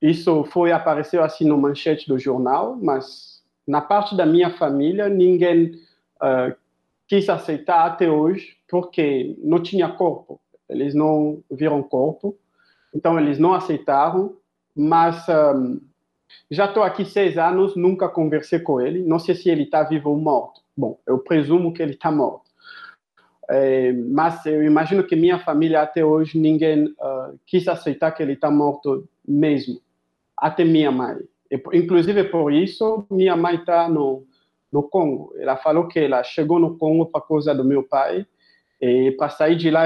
Isso 0.02 0.44
foi 0.46 0.74
apareceu 0.74 1.24
assim 1.24 1.46
no 1.46 1.58
manchete 1.58 2.10
do 2.10 2.20
jornal, 2.20 2.78
mas 2.82 3.33
na 3.68 3.82
parte 3.82 4.16
da 4.16 4.26
minha 4.26 4.50
família, 4.52 5.08
ninguém 5.10 5.80
uh, 6.22 6.56
quis 7.08 7.30
aceitar 7.30 7.86
até 7.86 8.10
hoje, 8.10 8.58
porque 8.68 9.36
não 9.44 9.62
tinha 9.62 9.90
corpo. 9.90 10.40
Eles 10.70 10.94
não 10.94 11.44
viram 11.52 11.84
corpo, 11.84 12.38
então 12.94 13.20
eles 13.20 13.40
não 13.40 13.54
aceitaram. 13.54 14.36
Mas 14.76 15.26
um, 15.30 15.80
já 16.50 16.66
estou 16.66 16.84
aqui 16.84 17.06
seis 17.06 17.38
anos, 17.38 17.76
nunca 17.76 18.10
conversei 18.10 18.60
com 18.60 18.82
ele. 18.82 19.04
Não 19.04 19.20
sei 19.20 19.36
se 19.36 19.50
ele 19.50 19.64
está 19.64 19.84
vivo 19.84 20.10
ou 20.10 20.18
morto. 20.18 20.62
Bom, 20.76 21.00
eu 21.06 21.20
presumo 21.20 21.74
que 21.74 21.82
ele 21.84 21.94
está 21.94 22.12
morto. 22.12 22.52
É, 23.50 23.92
mas 23.92 24.46
eu 24.46 24.64
imagino 24.64 25.04
que 25.04 25.16
minha 25.16 25.38
família 25.38 25.82
até 25.82 26.04
hoje 26.04 26.40
ninguém 26.40 26.86
uh, 26.86 27.38
quis 27.46 27.68
aceitar 27.68 28.12
que 28.12 28.24
ele 28.24 28.34
está 28.34 28.50
morto 28.50 29.08
mesmo, 29.28 29.82
até 30.38 30.64
minha 30.64 30.92
mãe. 30.92 31.18
Inclusive 31.74 32.24
por 32.26 32.52
isso, 32.52 33.06
minha 33.10 33.36
mãe 33.36 33.56
está 33.56 33.88
no, 33.88 34.26
no 34.72 34.84
Congo. 34.84 35.34
Ela 35.38 35.56
falou 35.56 35.88
que 35.88 36.00
ela 36.00 36.24
chegou 36.24 36.60
no 36.60 36.78
Congo 36.78 37.06
por 37.06 37.28
causa 37.28 37.54
do 37.54 37.64
meu 37.64 37.84
pai. 37.84 38.26
E 38.82 39.12
para 39.12 39.30
sair 39.30 39.56
de 39.56 39.70
lá, 39.70 39.86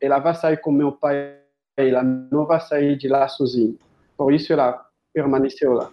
ela 0.00 0.18
vai 0.18 0.34
sair 0.34 0.56
com 0.58 0.72
meu 0.72 0.92
pai. 0.92 1.36
Ela 1.76 2.02
não 2.02 2.46
vai 2.46 2.60
sair 2.60 2.96
de 2.96 3.08
lá 3.08 3.28
sozinha. 3.28 3.74
Por 4.16 4.32
isso 4.32 4.52
ela 4.52 4.84
permaneceu 5.12 5.72
lá. 5.74 5.90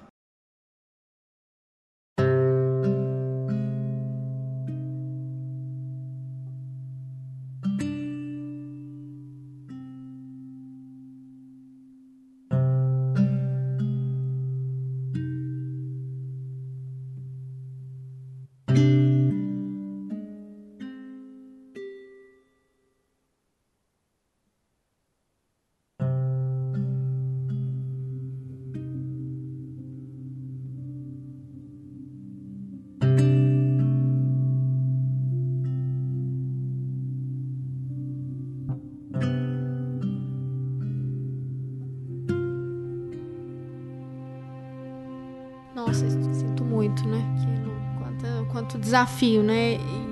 Desafio, 48.89 49.43
né? 49.43 49.73
E 49.75 50.09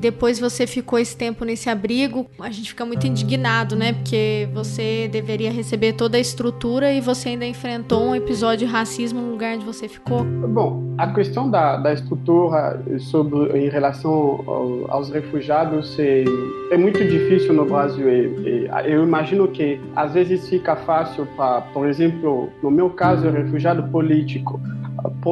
depois 0.00 0.40
você 0.40 0.66
ficou 0.66 0.98
esse 0.98 1.16
tempo 1.16 1.44
nesse 1.44 1.68
abrigo, 1.68 2.26
a 2.40 2.50
gente 2.50 2.70
fica 2.70 2.84
muito 2.86 3.06
indignado, 3.06 3.76
né? 3.76 3.92
Porque 3.92 4.48
você 4.52 5.08
deveria 5.12 5.52
receber 5.52 5.92
toda 5.92 6.16
a 6.16 6.20
estrutura 6.20 6.90
e 6.92 7.00
você 7.00 7.30
ainda 7.30 7.44
enfrentou 7.46 8.06
um 8.06 8.16
episódio 8.16 8.66
de 8.66 8.72
racismo 8.72 9.20
no 9.20 9.30
lugar 9.30 9.56
onde 9.56 9.64
você 9.64 9.86
ficou. 9.86 10.24
Bom, 10.24 10.94
a 10.96 11.12
questão 11.12 11.50
da, 11.50 11.76
da 11.76 11.92
estrutura 11.92 12.82
sobre, 12.98 13.58
em 13.58 13.68
relação 13.68 14.42
ao, 14.46 14.90
aos 14.90 15.10
refugiados 15.10 15.98
é, 15.98 16.24
é, 16.70 16.78
muito 16.78 17.04
difícil 17.04 17.52
no 17.52 17.66
Brasil. 17.66 18.08
E, 18.08 18.66
e, 18.66 18.70
eu 18.86 19.04
imagino 19.04 19.46
que 19.48 19.78
às 19.94 20.14
vezes 20.14 20.48
fica 20.48 20.76
fácil 20.76 21.28
por 21.72 21.86
exemplo, 21.86 22.48
no 22.62 22.70
meu 22.70 22.90
caso, 22.90 23.28
refugiado 23.28 23.82
político 23.84 24.58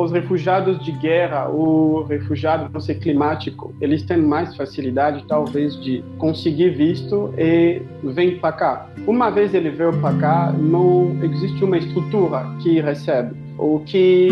os 0.03 0.13
refugiados 0.13 0.79
de 0.85 0.93
guerra 0.93 1.49
ou 1.49 2.05
refugiados 2.05 2.85
sei, 2.85 2.95
climático, 2.95 3.75
eles 3.81 4.03
têm 4.03 4.19
mais 4.19 4.57
facilidade, 4.57 5.25
talvez, 5.27 5.81
de 5.83 6.05
conseguir 6.19 6.71
visto 6.71 7.33
e 7.37 7.83
vem 8.03 8.39
para 8.39 8.53
cá. 8.53 8.87
Uma 9.07 9.31
vez 9.31 9.55
ele 9.55 9.71
veio 9.71 9.93
para 10.01 10.17
cá, 10.19 10.53
não 10.53 11.17
existe 11.23 11.65
uma 11.65 11.79
estrutura 11.79 12.47
que 12.63 12.81
recebe. 12.81 13.35
O 13.59 13.81
que, 13.81 14.29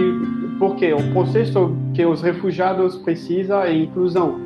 porque 0.58 0.92
o 0.92 1.12
processo 1.12 1.74
que 1.94 2.06
os 2.06 2.22
refugiados 2.22 2.96
precisam 2.98 3.60
é 3.62 3.74
inclusão 3.74 4.45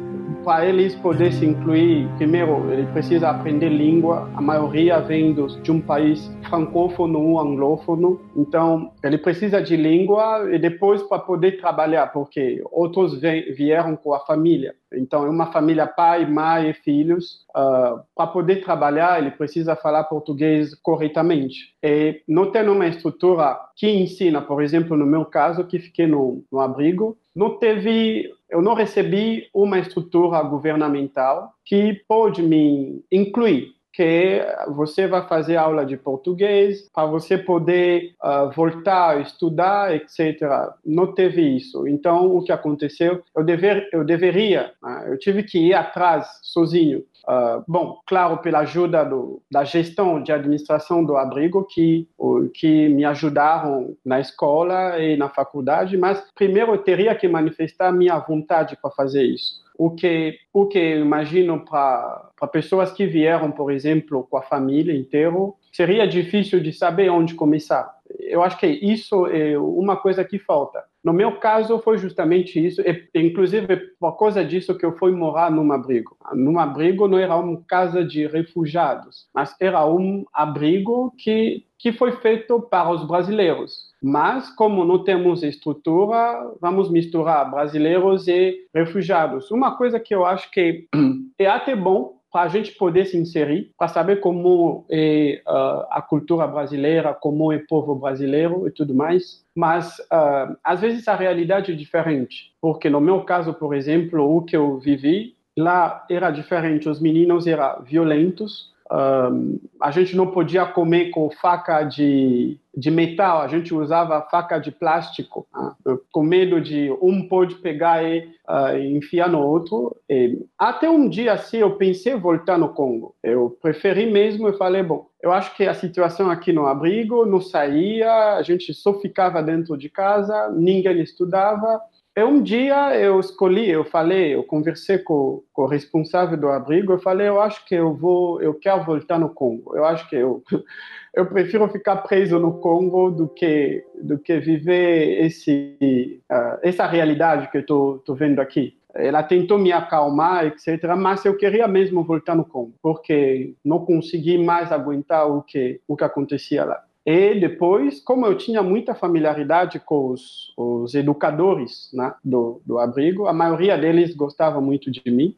para 0.50 0.66
eles 0.66 0.96
poder 0.96 1.32
se 1.32 1.46
incluir, 1.46 2.08
primeiro, 2.16 2.72
ele 2.72 2.84
precisa 2.86 3.30
aprender 3.30 3.68
língua. 3.68 4.28
A 4.34 4.40
maioria 4.40 4.98
vem 4.98 5.32
dos, 5.32 5.62
de 5.62 5.70
um 5.70 5.80
país 5.80 6.28
francófono 6.48 7.20
ou 7.20 7.38
anglófono. 7.38 8.20
Então, 8.34 8.90
ele 9.00 9.16
precisa 9.16 9.62
de 9.62 9.76
língua 9.76 10.48
e 10.52 10.58
depois 10.58 11.04
para 11.04 11.20
poder 11.20 11.60
trabalhar, 11.60 12.08
porque 12.08 12.60
outros 12.72 13.20
vieram 13.20 13.94
com 13.94 14.12
a 14.12 14.18
família. 14.26 14.74
Então, 14.92 15.24
é 15.24 15.30
uma 15.30 15.52
família 15.52 15.86
pai, 15.86 16.26
mãe 16.26 16.70
e 16.70 16.74
filhos. 16.74 17.46
Uh, 17.50 18.00
para 18.14 18.26
poder 18.26 18.62
trabalhar, 18.64 19.18
ele 19.18 19.30
precisa 19.30 19.76
falar 19.76 20.04
português 20.04 20.74
corretamente. 20.74 21.74
E 21.82 22.22
não 22.26 22.50
tem 22.50 22.68
uma 22.68 22.86
estrutura 22.86 23.58
que 23.76 23.88
ensina, 23.88 24.40
por 24.40 24.62
exemplo, 24.62 24.96
no 24.96 25.06
meu 25.06 25.24
caso, 25.24 25.64
que 25.64 25.78
fiquei 25.78 26.06
no, 26.06 26.44
no 26.50 26.60
abrigo, 26.60 27.16
não 27.34 27.58
teve, 27.58 28.30
eu 28.48 28.60
não 28.60 28.74
recebi 28.74 29.48
uma 29.54 29.78
estrutura 29.78 30.42
governamental 30.42 31.52
que 31.64 32.02
pode 32.08 32.42
me 32.42 33.04
incluir 33.10 33.79
que 34.00 34.46
você 34.68 35.06
vai 35.06 35.28
fazer 35.28 35.56
aula 35.56 35.84
de 35.84 35.94
português 35.94 36.88
para 36.94 37.04
você 37.04 37.36
poder 37.36 38.14
uh, 38.24 38.50
voltar 38.50 39.10
a 39.10 39.20
estudar, 39.20 39.94
etc. 39.94 40.40
Não 40.82 41.12
teve 41.12 41.42
isso. 41.42 41.86
Então, 41.86 42.34
o 42.34 42.42
que 42.42 42.50
aconteceu? 42.50 43.22
Eu, 43.36 43.44
dever, 43.44 43.90
eu 43.92 44.02
deveria, 44.02 44.72
uh, 44.82 45.08
eu 45.08 45.18
tive 45.18 45.42
que 45.42 45.58
ir 45.58 45.74
atrás 45.74 46.26
sozinho. 46.42 47.04
Uh, 47.28 47.62
bom, 47.68 48.00
claro, 48.06 48.38
pela 48.38 48.60
ajuda 48.60 49.04
do, 49.04 49.42
da 49.52 49.64
gestão 49.64 50.22
de 50.22 50.32
administração 50.32 51.04
do 51.04 51.18
abrigo, 51.18 51.64
que, 51.64 52.08
que 52.54 52.88
me 52.88 53.04
ajudaram 53.04 53.94
na 54.02 54.18
escola 54.18 54.98
e 54.98 55.14
na 55.18 55.28
faculdade, 55.28 55.98
mas 55.98 56.24
primeiro 56.34 56.72
eu 56.72 56.78
teria 56.78 57.14
que 57.14 57.28
manifestar 57.28 57.92
minha 57.92 58.18
vontade 58.18 58.78
para 58.80 58.90
fazer 58.90 59.24
isso 59.24 59.59
o 59.80 59.90
que 59.90 60.36
o 60.52 60.66
que 60.66 60.78
eu 60.78 61.00
imagino 61.00 61.64
para 61.64 62.30
pessoas 62.52 62.92
que 62.92 63.06
vieram, 63.06 63.50
por 63.50 63.72
exemplo, 63.72 64.26
com 64.28 64.36
a 64.36 64.42
família 64.42 64.94
inteira, 64.94 65.32
seria 65.72 66.06
difícil 66.06 66.60
de 66.60 66.70
saber 66.70 67.08
onde 67.08 67.32
começar. 67.34 67.99
Eu 68.18 68.42
acho 68.42 68.58
que 68.58 68.66
isso 68.66 69.26
é 69.26 69.58
uma 69.58 69.96
coisa 69.96 70.24
que 70.24 70.38
falta. 70.38 70.82
No 71.02 71.12
meu 71.12 71.36
caso, 71.38 71.78
foi 71.78 71.96
justamente 71.96 72.64
isso, 72.64 72.82
e, 72.82 73.08
inclusive 73.14 73.76
por 73.98 74.18
causa 74.18 74.44
disso 74.44 74.76
que 74.76 74.84
eu 74.84 74.96
fui 74.98 75.12
morar 75.12 75.50
num 75.50 75.72
abrigo. 75.72 76.16
Num 76.34 76.58
abrigo 76.58 77.08
não 77.08 77.18
era 77.18 77.36
uma 77.36 77.62
casa 77.66 78.04
de 78.04 78.26
refugiados, 78.26 79.26
mas 79.34 79.54
era 79.60 79.86
um 79.86 80.24
abrigo 80.32 81.12
que, 81.16 81.64
que 81.78 81.92
foi 81.92 82.12
feito 82.12 82.60
para 82.60 82.90
os 82.90 83.06
brasileiros. 83.06 83.90
Mas, 84.02 84.50
como 84.54 84.84
não 84.84 85.02
temos 85.02 85.42
estrutura, 85.42 86.52
vamos 86.60 86.90
misturar 86.90 87.50
brasileiros 87.50 88.28
e 88.28 88.66
refugiados. 88.74 89.50
Uma 89.50 89.76
coisa 89.76 90.00
que 90.00 90.14
eu 90.14 90.24
acho 90.24 90.50
que 90.50 90.86
é 91.38 91.46
até 91.46 91.74
bom 91.76 92.19
para 92.32 92.42
a 92.42 92.48
gente 92.48 92.72
poder 92.72 93.06
se 93.06 93.16
inserir, 93.16 93.72
para 93.76 93.88
saber 93.88 94.20
como 94.20 94.84
é 94.88 95.42
uh, 95.46 95.86
a 95.90 96.00
cultura 96.00 96.46
brasileira, 96.46 97.12
como 97.12 97.52
é 97.52 97.56
o 97.56 97.66
povo 97.66 97.94
brasileiro 97.94 98.66
e 98.68 98.70
tudo 98.70 98.94
mais. 98.94 99.44
Mas 99.54 99.98
uh, 99.98 100.56
às 100.62 100.80
vezes 100.80 101.08
a 101.08 101.16
realidade 101.16 101.72
é 101.72 101.74
diferente, 101.74 102.52
porque 102.60 102.88
no 102.88 103.00
meu 103.00 103.22
caso, 103.22 103.52
por 103.52 103.74
exemplo, 103.74 104.36
o 104.36 104.42
que 104.42 104.56
eu 104.56 104.78
vivi 104.78 105.34
lá 105.58 106.04
era 106.10 106.30
diferente. 106.30 106.88
Os 106.88 107.00
meninos 107.00 107.46
eram 107.46 107.82
violentos, 107.82 108.72
um, 108.90 109.60
a 109.80 109.90
gente 109.92 110.16
não 110.16 110.26
podia 110.26 110.66
comer 110.66 111.10
com 111.10 111.30
faca 111.30 111.84
de, 111.84 112.58
de 112.76 112.90
metal, 112.90 113.40
a 113.40 113.46
gente 113.46 113.72
usava 113.72 114.26
faca 114.28 114.58
de 114.58 114.72
plástico, 114.72 115.46
né? 115.54 115.96
com 116.10 116.22
medo 116.24 116.60
de 116.60 116.90
um 117.00 117.28
pode 117.28 117.54
pegar 117.56 118.02
e 118.02 118.28
uh, 118.48 118.76
enfiar 118.76 119.28
no 119.28 119.40
outro. 119.40 119.96
E 120.08 120.44
até 120.58 120.90
um 120.90 121.08
dia 121.08 121.32
assim 121.32 121.58
eu 121.58 121.76
pensei 121.76 122.16
voltar 122.16 122.58
no 122.58 122.70
Congo. 122.70 123.14
Eu 123.22 123.56
preferi 123.62 124.10
mesmo, 124.10 124.48
eu 124.48 124.56
falei, 124.56 124.82
bom, 124.82 125.06
eu 125.22 125.30
acho 125.30 125.54
que 125.56 125.64
a 125.68 125.74
situação 125.74 126.28
aqui 126.28 126.52
no 126.52 126.66
abrigo 126.66 127.24
não 127.24 127.40
saía, 127.40 128.34
a 128.34 128.42
gente 128.42 128.74
só 128.74 128.94
ficava 128.94 129.40
dentro 129.40 129.76
de 129.76 129.88
casa, 129.88 130.50
ninguém 130.50 131.00
estudava, 131.00 131.80
e 132.20 132.24
um 132.24 132.42
dia 132.42 132.94
eu 132.96 133.18
escolhi, 133.18 133.70
eu 133.70 133.84
falei, 133.84 134.34
eu 134.34 134.44
conversei 134.44 134.98
com, 134.98 135.42
com, 135.52 135.62
o 135.62 135.66
responsável 135.66 136.36
do 136.36 136.48
abrigo, 136.48 136.92
eu 136.92 136.98
falei, 136.98 137.26
eu 137.26 137.40
acho 137.40 137.64
que 137.64 137.74
eu 137.74 137.94
vou, 137.94 138.40
eu 138.42 138.52
quero 138.54 138.84
voltar 138.84 139.18
no 139.18 139.30
Congo. 139.30 139.74
Eu 139.74 139.86
acho 139.86 140.08
que 140.08 140.16
eu, 140.16 140.42
eu 141.14 141.24
prefiro 141.26 141.66
ficar 141.68 141.96
preso 141.96 142.38
no 142.38 142.60
Congo 142.60 143.10
do 143.10 143.26
que 143.26 143.82
do 144.02 144.18
que 144.18 144.38
viver 144.38 145.24
esse 145.24 146.20
uh, 146.30 146.58
essa 146.62 146.86
realidade 146.86 147.50
que 147.50 147.58
eu 147.58 147.66
tô, 147.66 148.02
tô 148.04 148.14
vendo 148.14 148.40
aqui. 148.40 148.76
Ela 148.94 149.22
tentou 149.22 149.56
me 149.56 149.72
acalmar, 149.72 150.44
etc. 150.46 150.94
Mas 150.98 151.24
eu 151.24 151.36
queria 151.36 151.66
mesmo 151.66 152.02
voltar 152.04 152.34
no 152.34 152.44
Congo, 152.44 152.74
porque 152.82 153.54
não 153.64 153.84
consegui 153.84 154.36
mais 154.36 154.70
aguentar 154.70 155.26
o 155.26 155.42
que 155.42 155.80
o 155.88 155.96
que 155.96 156.04
acontecia 156.04 156.64
lá. 156.64 156.82
E 157.12 157.34
depois, 157.40 158.00
como 158.00 158.24
eu 158.24 158.36
tinha 158.36 158.62
muita 158.62 158.94
familiaridade 158.94 159.80
com 159.80 160.10
os, 160.10 160.52
os 160.56 160.94
educadores 160.94 161.90
né, 161.92 162.14
do, 162.24 162.62
do 162.64 162.78
abrigo, 162.78 163.26
a 163.26 163.32
maioria 163.32 163.76
deles 163.76 164.14
gostava 164.14 164.60
muito 164.60 164.92
de 164.92 165.02
mim 165.10 165.34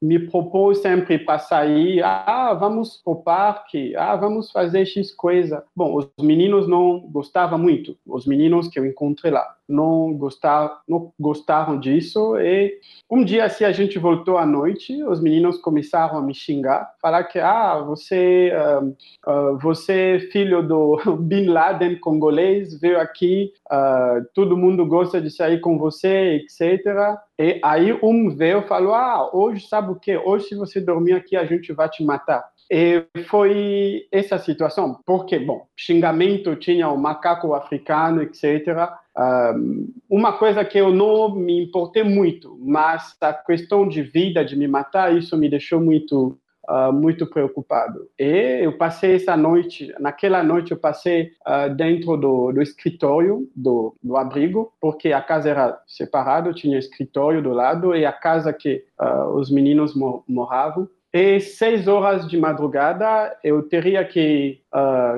me 0.00 0.18
propôs 0.18 0.78
sempre 0.78 1.18
para 1.18 1.38
sair, 1.38 2.02
ah, 2.02 2.54
vamos 2.54 3.00
para 3.04 3.12
o 3.12 3.16
parque, 3.16 3.94
ah, 3.96 4.14
vamos 4.16 4.50
fazer 4.50 4.86
X 4.86 5.12
coisa. 5.12 5.64
Bom, 5.74 5.94
os 5.96 6.08
meninos 6.20 6.68
não 6.68 7.00
gostavam 7.00 7.58
muito, 7.58 7.96
os 8.06 8.26
meninos 8.26 8.68
que 8.68 8.78
eu 8.78 8.86
encontrei 8.86 9.32
lá 9.32 9.58
não 9.68 10.14
gostaram, 10.14 10.70
não 10.88 11.12
gostaram 11.20 11.78
disso 11.78 12.38
e 12.38 12.80
um 13.10 13.22
dia 13.22 13.44
assim 13.44 13.64
a 13.64 13.72
gente 13.72 13.98
voltou 13.98 14.38
à 14.38 14.46
noite, 14.46 15.02
os 15.02 15.20
meninos 15.20 15.58
começaram 15.58 16.16
a 16.16 16.22
me 16.22 16.34
xingar, 16.34 16.90
falar 17.02 17.24
que 17.24 17.38
ah, 17.38 17.78
você 17.80 18.50
uh, 18.54 18.86
uh, 19.30 19.58
você 19.58 20.16
é 20.16 20.20
filho 20.20 20.66
do 20.66 20.96
Bin 21.20 21.46
Laden 21.46 21.96
congolês, 21.96 22.80
veio 22.80 22.98
aqui, 22.98 23.52
uh, 23.70 24.24
todo 24.34 24.56
mundo 24.56 24.86
gosta 24.86 25.20
de 25.20 25.30
sair 25.30 25.60
com 25.60 25.76
você, 25.76 26.42
etc. 26.42 27.18
E 27.38 27.60
aí 27.62 27.96
um 28.02 28.34
veio 28.34 28.60
e 28.60 28.66
falou, 28.66 28.94
ah, 28.94 29.30
hoje 29.32 29.66
sabe 29.68 29.92
o 29.92 29.94
que? 29.94 30.16
Hoje 30.16 30.46
se 30.46 30.54
você 30.56 30.80
dormir 30.80 31.12
aqui 31.12 31.36
a 31.36 31.44
gente 31.44 31.72
vai 31.72 31.88
te 31.88 32.02
matar. 32.02 32.44
E 32.70 33.06
foi 33.28 34.06
essa 34.12 34.38
situação, 34.38 35.00
porque, 35.06 35.38
bom, 35.38 35.66
xingamento 35.74 36.54
tinha 36.56 36.88
o 36.88 36.98
macaco 36.98 37.54
africano, 37.54 38.20
etc. 38.22 38.90
Um, 39.16 39.90
uma 40.08 40.32
coisa 40.34 40.64
que 40.64 40.76
eu 40.76 40.92
não 40.92 41.34
me 41.34 41.64
importei 41.64 42.02
muito, 42.02 42.58
mas 42.60 43.16
a 43.22 43.32
questão 43.32 43.88
de 43.88 44.02
vida, 44.02 44.44
de 44.44 44.54
me 44.54 44.68
matar, 44.68 45.16
isso 45.16 45.36
me 45.36 45.48
deixou 45.48 45.80
muito 45.80 46.38
Uh, 46.68 46.92
muito 46.92 47.26
preocupado. 47.26 48.10
E 48.18 48.60
eu 48.62 48.76
passei 48.76 49.14
essa 49.14 49.34
noite, 49.34 49.90
naquela 49.98 50.42
noite 50.42 50.72
eu 50.72 50.76
passei 50.76 51.30
uh, 51.46 51.74
dentro 51.74 52.14
do, 52.18 52.52
do 52.52 52.60
escritório 52.60 53.48
do, 53.56 53.96
do, 54.02 54.18
abrigo, 54.18 54.70
porque 54.78 55.10
a 55.10 55.22
casa 55.22 55.48
era 55.48 55.80
separada, 55.86 56.52
tinha 56.52 56.78
escritório 56.78 57.40
do 57.40 57.54
lado 57.54 57.96
e 57.96 58.04
a 58.04 58.12
casa 58.12 58.52
que 58.52 58.84
uh, 59.00 59.34
os 59.34 59.50
meninos 59.50 59.94
moravam 60.28 60.86
e 61.10 61.40
seis 61.40 61.88
horas 61.88 62.28
de 62.28 62.36
madrugada 62.36 63.34
eu 63.42 63.62
teria 63.62 64.04
que 64.04 64.60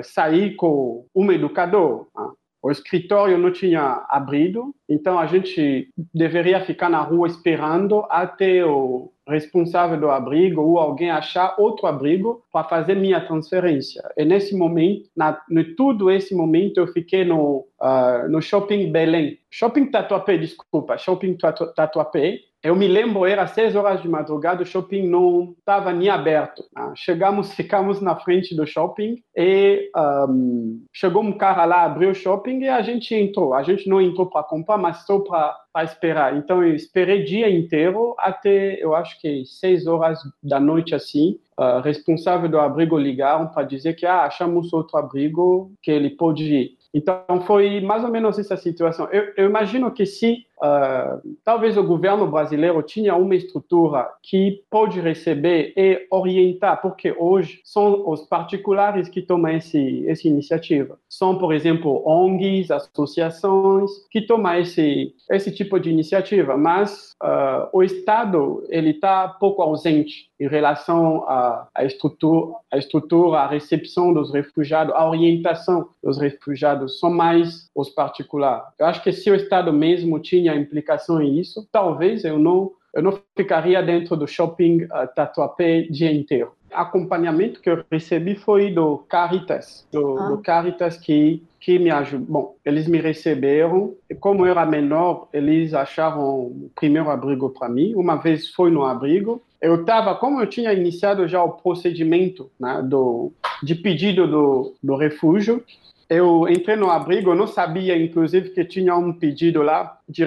sair 0.04 0.54
com 0.54 1.04
um 1.12 1.32
educador. 1.32 2.06
Né? 2.16 2.30
O 2.62 2.70
escritório 2.70 3.38
não 3.38 3.50
tinha 3.50 4.04
abrido, 4.08 4.74
então 4.88 5.18
a 5.18 5.26
gente 5.26 5.88
deveria 6.12 6.60
ficar 6.60 6.90
na 6.90 7.00
rua 7.00 7.26
esperando 7.26 8.04
até 8.10 8.64
o 8.64 9.10
responsável 9.30 9.98
do 9.98 10.10
abrigo 10.10 10.60
ou 10.60 10.78
alguém 10.78 11.10
achar 11.10 11.54
outro 11.58 11.86
abrigo 11.86 12.42
para 12.52 12.68
fazer 12.68 12.94
minha 12.94 13.20
transferência. 13.20 14.02
E 14.16 14.24
nesse 14.24 14.56
momento, 14.56 15.08
na, 15.16 15.40
no 15.48 15.64
todo 15.76 16.10
esse 16.10 16.34
momento, 16.34 16.78
eu 16.78 16.86
fiquei 16.88 17.24
no, 17.24 17.66
uh, 17.80 18.28
no 18.28 18.40
Shopping 18.40 18.90
Belém. 18.90 19.38
Shopping 19.50 19.86
Tatuapé, 19.86 20.36
desculpa, 20.36 20.98
Shopping 20.98 21.36
Tatuapé. 21.74 22.40
Eu 22.62 22.76
me 22.76 22.86
lembro, 22.86 23.24
era 23.24 23.46
seis 23.46 23.74
horas 23.74 24.02
de 24.02 24.08
madrugada, 24.08 24.62
o 24.62 24.66
shopping 24.66 25.08
não 25.08 25.54
estava 25.58 25.94
nem 25.94 26.10
aberto. 26.10 26.62
Né? 26.76 26.92
Chegamos, 26.94 27.52
ficamos 27.56 28.02
na 28.02 28.16
frente 28.16 28.54
do 28.54 28.66
shopping 28.66 29.16
e 29.34 29.90
um, 29.96 30.84
chegou 30.92 31.22
um 31.22 31.32
cara 31.32 31.64
lá, 31.64 31.84
abriu 31.84 32.10
o 32.10 32.14
shopping 32.14 32.60
e 32.60 32.68
a 32.68 32.82
gente 32.82 33.14
entrou. 33.14 33.54
A 33.54 33.62
gente 33.62 33.88
não 33.88 33.98
entrou 33.98 34.26
para 34.26 34.42
comprar, 34.42 34.76
mas 34.76 35.06
só 35.06 35.20
para 35.20 35.84
esperar. 35.84 36.36
Então 36.36 36.62
eu 36.62 36.74
esperei 36.74 37.24
dia 37.24 37.48
inteiro 37.48 38.14
até, 38.18 38.74
eu 38.74 38.94
acho 38.94 39.18
que 39.22 39.42
seis 39.46 39.86
horas 39.86 40.18
da 40.42 40.60
noite 40.60 40.94
assim. 40.94 41.38
Uh, 41.58 41.80
responsável 41.80 42.48
do 42.48 42.58
abrigo 42.58 42.96
ligaram 42.96 43.48
para 43.48 43.66
dizer 43.66 43.92
que 43.94 44.06
ah, 44.06 44.22
achamos 44.22 44.72
outro 44.72 44.96
abrigo 44.96 45.72
que 45.82 45.90
ele 45.90 46.10
pode 46.10 46.44
ir. 46.44 46.79
Então 46.92 47.24
foi 47.46 47.80
mais 47.80 48.02
ou 48.04 48.10
menos 48.10 48.38
essa 48.38 48.56
situação. 48.56 49.08
Eu, 49.12 49.32
eu 49.36 49.46
imagino 49.46 49.92
que 49.92 50.04
se 50.04 50.46
Uh, 50.62 51.36
talvez 51.42 51.76
o 51.78 51.82
governo 51.82 52.26
brasileiro 52.26 52.82
tinha 52.82 53.16
uma 53.16 53.34
estrutura 53.34 54.10
que 54.22 54.62
pode 54.70 55.00
receber 55.00 55.72
e 55.74 56.06
orientar, 56.10 56.82
porque 56.82 57.14
hoje 57.18 57.60
são 57.64 58.06
os 58.08 58.22
particulares 58.22 59.08
que 59.08 59.22
tomam 59.22 59.52
esse, 59.52 60.06
essa 60.06 60.28
iniciativa. 60.28 60.98
São, 61.08 61.38
por 61.38 61.54
exemplo, 61.54 62.02
ONGs, 62.06 62.70
associações 62.70 63.90
que 64.10 64.20
tomam 64.20 64.58
esse, 64.58 65.14
esse 65.30 65.50
tipo 65.50 65.80
de 65.80 65.90
iniciativa, 65.90 66.56
mas 66.56 67.14
uh, 67.22 67.68
o 67.72 67.82
Estado 67.82 68.62
ele 68.68 68.90
está 68.90 69.28
pouco 69.28 69.62
ausente 69.62 70.30
em 70.38 70.48
relação 70.48 71.24
à, 71.28 71.68
à 71.74 71.84
estrutura, 71.84 72.54
à 72.70 72.78
estrutura, 72.78 73.40
à 73.40 73.46
recepção 73.46 74.12
dos 74.12 74.32
refugiados, 74.32 74.94
à 74.94 75.08
orientação 75.08 75.88
dos 76.02 76.18
refugiados, 76.18 76.98
são 76.98 77.10
mais 77.10 77.70
os 77.74 77.90
particulares. 77.90 78.64
Eu 78.78 78.86
acho 78.86 79.02
que 79.02 79.12
se 79.12 79.30
o 79.30 79.34
Estado 79.34 79.72
mesmo 79.72 80.18
tinha 80.18 80.49
tinha 80.50 80.62
implicação 80.62 81.20
em 81.22 81.38
isso, 81.38 81.66
talvez 81.70 82.24
eu 82.24 82.38
não 82.38 82.72
eu 82.92 83.04
não 83.04 83.20
ficaria 83.36 83.80
dentro 83.80 84.16
do 84.16 84.26
shopping 84.26 84.82
uh, 84.82 85.06
Tatuapé 85.14 85.82
dia 85.82 86.12
inteiro. 86.12 86.52
Acompanhamento 86.72 87.60
que 87.60 87.70
eu 87.70 87.84
recebi 87.88 88.34
foi 88.34 88.72
do 88.72 88.98
Caritas, 89.08 89.86
do, 89.92 90.18
ah. 90.18 90.28
do 90.28 90.38
Caritas 90.38 90.96
que 90.96 91.40
que 91.60 91.78
me 91.78 91.90
ajudou. 91.90 92.26
Bom, 92.26 92.56
eles 92.64 92.88
me 92.88 92.98
receberam 92.98 93.94
e 94.08 94.14
como 94.14 94.46
eu 94.46 94.50
era 94.50 94.64
menor, 94.64 95.28
eles 95.32 95.74
acharam 95.74 96.20
o 96.20 96.70
primeiro 96.74 97.10
abrigo 97.10 97.50
para 97.50 97.68
mim. 97.68 97.94
Uma 97.94 98.16
vez 98.16 98.48
foi 98.48 98.70
no 98.70 98.82
abrigo, 98.82 99.42
eu 99.60 99.82
estava, 99.82 100.14
como 100.14 100.40
eu 100.40 100.46
tinha 100.46 100.72
iniciado 100.72 101.28
já 101.28 101.42
o 101.42 101.52
procedimento 101.52 102.50
né, 102.58 102.82
do 102.82 103.30
de 103.62 103.74
pedido 103.74 104.26
do, 104.26 104.74
do 104.82 104.96
refúgio, 104.96 105.62
eu 106.10 106.48
entrei 106.48 106.74
no 106.74 106.90
abrigo, 106.90 107.36
não 107.36 107.46
sabia, 107.46 107.96
inclusive, 107.96 108.50
que 108.50 108.64
tinha 108.64 108.96
um 108.96 109.12
pedido 109.12 109.62
lá 109.62 109.96
de, 110.08 110.24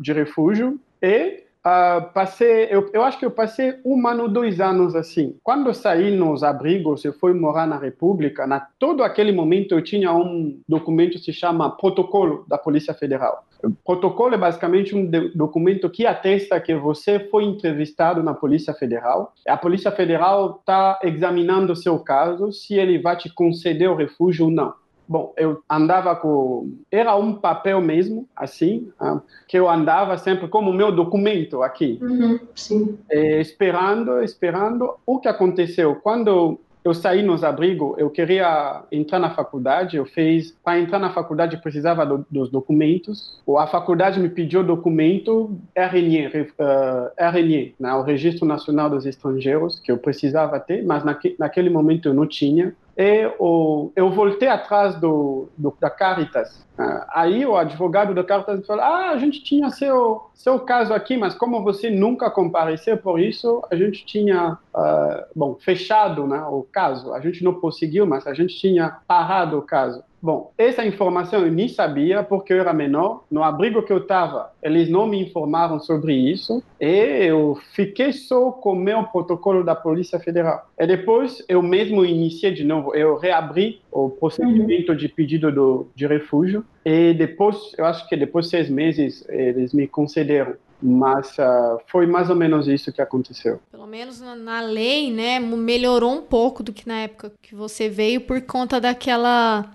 de 0.00 0.12
refúgio 0.14 0.80
e 1.02 1.44
uh, 1.66 2.10
passei, 2.14 2.68
eu, 2.70 2.88
eu 2.90 3.02
acho 3.02 3.18
que 3.18 3.26
eu 3.26 3.30
passei 3.30 3.74
um 3.84 4.08
ano, 4.08 4.28
dois 4.28 4.60
anos 4.62 4.96
assim. 4.96 5.36
Quando 5.42 5.74
saí 5.74 6.10
nos 6.10 6.42
abrigos, 6.42 7.04
eu 7.04 7.12
fui 7.12 7.34
morar 7.34 7.66
na 7.66 7.76
República, 7.76 8.46
na 8.46 8.60
todo 8.78 9.02
aquele 9.02 9.30
momento 9.30 9.74
eu 9.74 9.82
tinha 9.82 10.10
um 10.10 10.58
documento 10.66 11.18
que 11.18 11.24
se 11.24 11.34
chama 11.34 11.76
Protocolo 11.76 12.46
da 12.48 12.56
Polícia 12.56 12.94
Federal. 12.94 13.44
Protocolo 13.84 14.34
é 14.34 14.38
basicamente 14.38 14.94
um 14.96 15.10
documento 15.34 15.90
que 15.90 16.06
atesta 16.06 16.58
que 16.60 16.74
você 16.74 17.18
foi 17.18 17.44
entrevistado 17.44 18.22
na 18.22 18.32
Polícia 18.32 18.72
Federal. 18.72 19.34
A 19.46 19.56
Polícia 19.56 19.90
Federal 19.90 20.58
está 20.60 20.98
examinando 21.02 21.74
o 21.74 21.76
seu 21.76 21.98
caso, 21.98 22.52
se 22.52 22.74
ele 22.74 22.98
vai 22.98 23.16
te 23.16 23.28
conceder 23.28 23.90
o 23.90 23.96
refúgio 23.96 24.46
ou 24.46 24.50
não. 24.50 24.72
Bom, 25.08 25.32
eu 25.36 25.62
andava 25.70 26.14
com. 26.16 26.72
Era 26.90 27.14
um 27.16 27.34
papel 27.34 27.80
mesmo, 27.80 28.28
assim, 28.34 28.90
ah, 28.98 29.20
que 29.46 29.58
eu 29.58 29.68
andava 29.68 30.18
sempre 30.18 30.48
como 30.48 30.72
meu 30.72 30.90
documento 30.90 31.62
aqui. 31.62 31.98
Uhum, 32.02 32.40
sim. 32.54 32.98
esperando, 33.10 34.22
esperando. 34.22 34.94
O 35.06 35.18
que 35.20 35.28
aconteceu? 35.28 35.94
Quando 35.96 36.58
eu 36.86 36.94
saí 36.94 37.20
nos 37.20 37.42
abrigos, 37.42 37.98
eu 37.98 38.08
queria 38.08 38.84
entrar 38.92 39.18
na 39.18 39.30
faculdade, 39.30 39.96
eu 39.96 40.06
fiz, 40.06 40.56
para 40.64 40.78
entrar 40.78 41.00
na 41.00 41.10
faculdade 41.10 41.56
precisava 41.56 42.06
do, 42.06 42.24
dos 42.30 42.48
documentos, 42.48 43.42
a 43.58 43.66
faculdade 43.66 44.20
me 44.20 44.28
pediu 44.28 44.62
documento 44.62 45.58
RNE, 45.74 46.28
uh, 46.28 47.10
RNE 47.18 47.74
né, 47.80 47.92
o 47.92 48.02
Registro 48.02 48.46
Nacional 48.46 48.88
dos 48.88 49.04
Estrangeiros, 49.04 49.80
que 49.80 49.90
eu 49.90 49.98
precisava 49.98 50.60
ter, 50.60 50.84
mas 50.84 51.02
naque, 51.02 51.34
naquele 51.40 51.68
momento 51.68 52.08
eu 52.08 52.14
não 52.14 52.24
tinha 52.24 52.72
e 52.96 53.30
o, 53.38 53.92
eu 53.94 54.10
voltei 54.10 54.48
atrás 54.48 54.94
do, 54.94 55.48
do 55.56 55.76
da 55.78 55.90
Caritas. 55.90 56.64
Uh, 56.78 57.04
aí 57.12 57.44
o 57.44 57.54
advogado 57.54 58.14
da 58.14 58.24
Caritas 58.24 58.66
falou: 58.66 58.82
Ah, 58.82 59.10
a 59.10 59.18
gente 59.18 59.44
tinha 59.44 59.68
seu, 59.68 60.30
seu 60.32 60.60
caso 60.60 60.94
aqui, 60.94 61.16
mas 61.16 61.34
como 61.34 61.62
você 61.62 61.90
nunca 61.90 62.30
compareceu 62.30 62.96
por 62.96 63.20
isso, 63.20 63.62
a 63.70 63.76
gente 63.76 64.06
tinha, 64.06 64.58
uh, 64.74 65.24
bom, 65.34 65.56
fechado 65.56 66.26
né, 66.26 66.42
o 66.48 66.66
caso. 66.72 67.12
A 67.12 67.20
gente 67.20 67.44
não 67.44 67.54
conseguiu, 67.54 68.06
mas 68.06 68.26
a 68.26 68.32
gente 68.32 68.56
tinha 68.56 68.96
parado 69.06 69.58
o 69.58 69.62
caso. 69.62 70.02
Bom, 70.20 70.52
essa 70.56 70.84
informação 70.84 71.44
eu 71.44 71.52
nem 71.52 71.68
sabia 71.68 72.22
porque 72.22 72.52
eu 72.52 72.60
era 72.60 72.72
menor. 72.72 73.24
No 73.30 73.42
abrigo 73.42 73.82
que 73.82 73.92
eu 73.92 73.98
estava, 73.98 74.50
eles 74.62 74.88
não 74.88 75.06
me 75.06 75.20
informaram 75.20 75.78
sobre 75.78 76.14
isso 76.14 76.62
e 76.80 76.86
eu 77.26 77.58
fiquei 77.72 78.12
só 78.12 78.50
com 78.50 78.72
o 78.72 78.76
meu 78.76 79.04
protocolo 79.04 79.62
da 79.62 79.74
Polícia 79.74 80.18
Federal. 80.18 80.68
E 80.78 80.86
depois 80.86 81.44
eu 81.48 81.62
mesmo 81.62 82.04
iniciei 82.04 82.52
de 82.52 82.64
novo, 82.64 82.94
eu 82.94 83.16
reabri 83.16 83.80
o 83.92 84.10
procedimento 84.10 84.94
de 84.96 85.08
pedido 85.08 85.52
do, 85.52 85.88
de 85.94 86.06
refúgio 86.06 86.64
e 86.84 87.12
depois, 87.14 87.72
eu 87.76 87.84
acho 87.84 88.08
que 88.08 88.16
depois 88.16 88.46
de 88.46 88.52
seis 88.52 88.70
meses, 88.70 89.24
eles 89.28 89.72
me 89.72 89.86
concederam 89.86 90.54
mas 90.82 91.30
uh, 91.38 91.80
foi 91.86 92.06
mais 92.06 92.28
ou 92.28 92.36
menos 92.36 92.68
isso 92.68 92.92
que 92.92 93.00
aconteceu. 93.00 93.60
Pelo 93.70 93.86
menos 93.86 94.20
na, 94.20 94.36
na, 94.36 94.60
lei, 94.60 95.10
né, 95.10 95.40
melhorou 95.40 96.12
um 96.12 96.20
pouco 96.22 96.62
do 96.62 96.70
que 96.72 96.86
na 96.86 96.98
época 97.00 97.32
que 97.40 97.54
você 97.54 97.88
veio 97.88 98.20
por 98.20 98.40
conta 98.42 98.78
daquela 98.80 99.70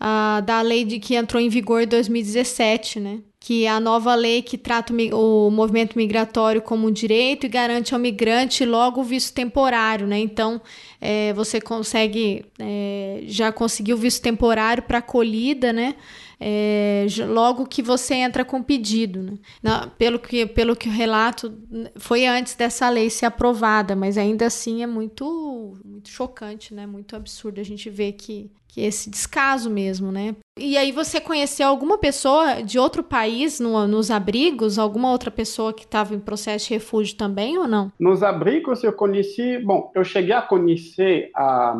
uh, 0.00 0.42
da 0.42 0.60
lei 0.62 0.84
de 0.84 0.98
que 0.98 1.14
entrou 1.14 1.40
em 1.40 1.48
vigor 1.48 1.82
em 1.82 1.86
2017, 1.86 2.98
né? 2.98 3.18
Que 3.38 3.64
é 3.64 3.70
a 3.70 3.80
nova 3.80 4.14
lei 4.14 4.42
que 4.42 4.58
trata 4.58 4.92
o, 4.92 5.48
o 5.48 5.50
movimento 5.50 5.96
migratório 5.96 6.60
como 6.60 6.88
um 6.88 6.90
direito 6.90 7.46
e 7.46 7.48
garante 7.48 7.94
ao 7.94 8.00
migrante 8.00 8.64
logo 8.64 9.00
o 9.00 9.04
visto 9.04 9.34
temporário, 9.34 10.06
né? 10.06 10.18
Então, 10.18 10.60
é, 11.00 11.32
você 11.32 11.60
consegue, 11.60 12.44
é, 12.58 13.22
já 13.26 13.52
conseguiu 13.52 13.96
visto 13.96 14.22
temporário 14.22 14.82
para 14.82 14.98
acolhida, 14.98 15.72
né? 15.72 15.94
É, 16.40 17.06
logo 17.28 17.66
que 17.66 17.82
você 17.82 18.14
entra 18.14 18.44
com 18.44 18.62
pedido. 18.62 19.38
Né? 19.62 19.90
Pelo, 19.98 20.18
que, 20.18 20.46
pelo 20.46 20.74
que 20.74 20.88
o 20.88 20.92
relato, 20.92 21.52
foi 21.96 22.26
antes 22.26 22.54
dessa 22.54 22.88
lei 22.88 23.10
ser 23.10 23.26
aprovada, 23.26 23.94
mas 23.94 24.16
ainda 24.16 24.46
assim 24.46 24.82
é 24.82 24.86
muito, 24.86 25.78
muito 25.84 26.08
chocante, 26.08 26.72
né? 26.72 26.86
muito 26.86 27.14
absurdo 27.14 27.60
a 27.60 27.64
gente 27.64 27.90
ver 27.90 28.12
que, 28.12 28.50
que 28.66 28.80
esse 28.80 29.10
descaso 29.10 29.68
mesmo, 29.68 30.10
né? 30.10 30.34
E 30.58 30.76
aí 30.76 30.92
você 30.92 31.20
conheceu 31.20 31.68
alguma 31.68 31.98
pessoa 31.98 32.62
de 32.62 32.78
outro 32.78 33.02
país 33.02 33.60
no, 33.60 33.86
nos 33.86 34.10
abrigos? 34.10 34.78
Alguma 34.78 35.10
outra 35.10 35.30
pessoa 35.30 35.72
que 35.72 35.84
estava 35.84 36.14
em 36.14 36.20
processo 36.20 36.68
de 36.68 36.74
refúgio 36.74 37.16
também 37.16 37.58
ou 37.58 37.68
não? 37.68 37.92
Nos 37.98 38.22
abrigos 38.22 38.82
eu 38.82 38.92
conheci, 38.92 39.58
bom, 39.58 39.90
eu 39.94 40.04
cheguei 40.04 40.34
a 40.34 40.42
conhecer 40.42 41.30
a 41.34 41.76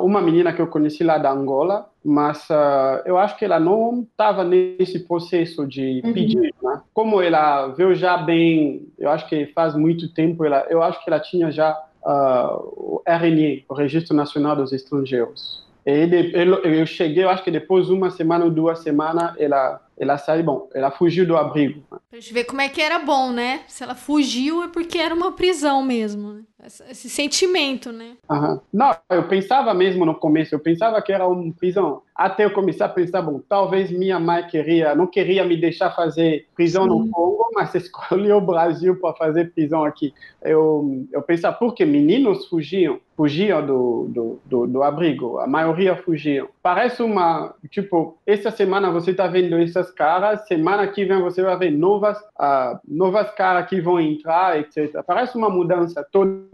uma 0.00 0.20
menina 0.20 0.52
que 0.52 0.62
eu 0.62 0.68
conheci 0.68 1.02
lá 1.02 1.18
da 1.18 1.32
Angola, 1.32 1.90
mas 2.04 2.48
uh, 2.50 3.00
eu 3.06 3.16
acho 3.16 3.36
que 3.38 3.44
ela 3.44 3.58
não 3.58 4.06
estava 4.10 4.44
nesse 4.44 5.00
processo 5.00 5.66
de 5.66 6.02
uhum. 6.04 6.12
pedir, 6.12 6.54
né? 6.62 6.82
Como 6.92 7.22
ela 7.22 7.68
veio 7.68 7.94
já 7.94 8.18
bem, 8.18 8.86
eu 8.98 9.10
acho 9.10 9.26
que 9.28 9.46
faz 9.46 9.74
muito 9.74 10.12
tempo, 10.12 10.44
ela, 10.44 10.66
eu 10.68 10.82
acho 10.82 11.02
que 11.02 11.08
ela 11.08 11.18
tinha 11.18 11.50
já 11.50 11.72
uh, 12.02 12.58
o 12.76 13.02
RNE, 13.06 13.64
o 13.68 13.74
Registro 13.74 14.14
Nacional 14.14 14.54
dos 14.54 14.72
Estrangeiros. 14.72 15.64
Ele, 15.86 16.32
eu 16.64 16.86
cheguei, 16.86 17.24
eu 17.24 17.28
acho 17.28 17.44
que 17.44 17.50
depois 17.50 17.86
de 17.86 17.92
uma 17.92 18.10
semana 18.10 18.44
ou 18.44 18.50
duas 18.50 18.78
semanas, 18.78 19.34
ela 19.38 19.80
ela 19.96 20.18
saiu, 20.18 20.42
bom, 20.42 20.68
ela 20.74 20.90
fugiu 20.90 21.24
do 21.24 21.36
abrigo. 21.36 21.82
Pra 21.88 22.18
gente 22.18 22.32
ver 22.32 22.44
como 22.44 22.60
é 22.60 22.68
que 22.68 22.80
era 22.80 22.98
bom, 22.98 23.30
né? 23.30 23.62
Se 23.68 23.82
ela 23.82 23.94
fugiu 23.94 24.62
é 24.62 24.68
porque 24.68 24.98
era 24.98 25.14
uma 25.14 25.32
prisão 25.32 25.82
mesmo, 25.82 26.32
né? 26.32 26.42
Esse 26.66 27.08
sentimento, 27.08 27.92
né? 27.92 28.16
Uhum. 28.30 28.60
Não, 28.72 28.96
eu 29.10 29.28
pensava 29.28 29.72
mesmo 29.74 30.04
no 30.04 30.14
começo, 30.14 30.54
eu 30.54 30.58
pensava 30.58 31.00
que 31.02 31.12
era 31.12 31.26
uma 31.26 31.52
prisão. 31.52 32.02
Até 32.14 32.44
eu 32.44 32.52
começar 32.52 32.86
a 32.86 32.88
pensar, 32.88 33.22
bom, 33.22 33.40
talvez 33.48 33.90
minha 33.90 34.20
mãe 34.20 34.46
queria, 34.46 34.94
não 34.94 35.06
queria 35.06 35.44
me 35.44 35.56
deixar 35.56 35.90
fazer 35.90 36.46
prisão 36.54 36.84
Sim. 36.84 36.88
no 36.88 37.10
Congo, 37.10 37.50
mas 37.54 37.74
escolheu 37.74 38.36
o 38.36 38.40
Brasil 38.40 38.96
para 39.00 39.14
fazer 39.14 39.52
prisão 39.52 39.84
aqui. 39.84 40.14
Eu, 40.40 41.04
eu 41.12 41.22
pensava, 41.22 41.56
porque 41.56 41.84
meninos 41.84 42.46
fugiam, 42.46 43.00
fugiam 43.16 43.64
do, 43.64 44.06
do, 44.08 44.40
do, 44.44 44.66
do 44.66 44.82
abrigo, 44.82 45.38
a 45.38 45.46
maioria 45.46 45.96
fugiam. 45.96 46.48
Parece 46.62 47.02
uma, 47.02 47.52
tipo, 47.68 48.16
essa 48.24 48.50
semana 48.50 48.92
você 48.92 49.10
está 49.10 49.26
vendo 49.26 49.56
essas 49.56 49.90
caras, 49.90 50.46
semana 50.46 50.86
que 50.86 51.04
vem 51.04 51.20
você 51.20 51.42
vai 51.42 51.56
ver 51.56 51.70
novas, 51.70 52.16
uh, 52.40 52.78
novas 52.86 53.30
caras 53.32 53.68
que 53.68 53.80
vão 53.80 54.00
entrar, 54.00 54.58
etc. 54.60 55.02
Parece 55.04 55.36
uma 55.36 55.50
mudança 55.50 56.06
toda 56.12 56.53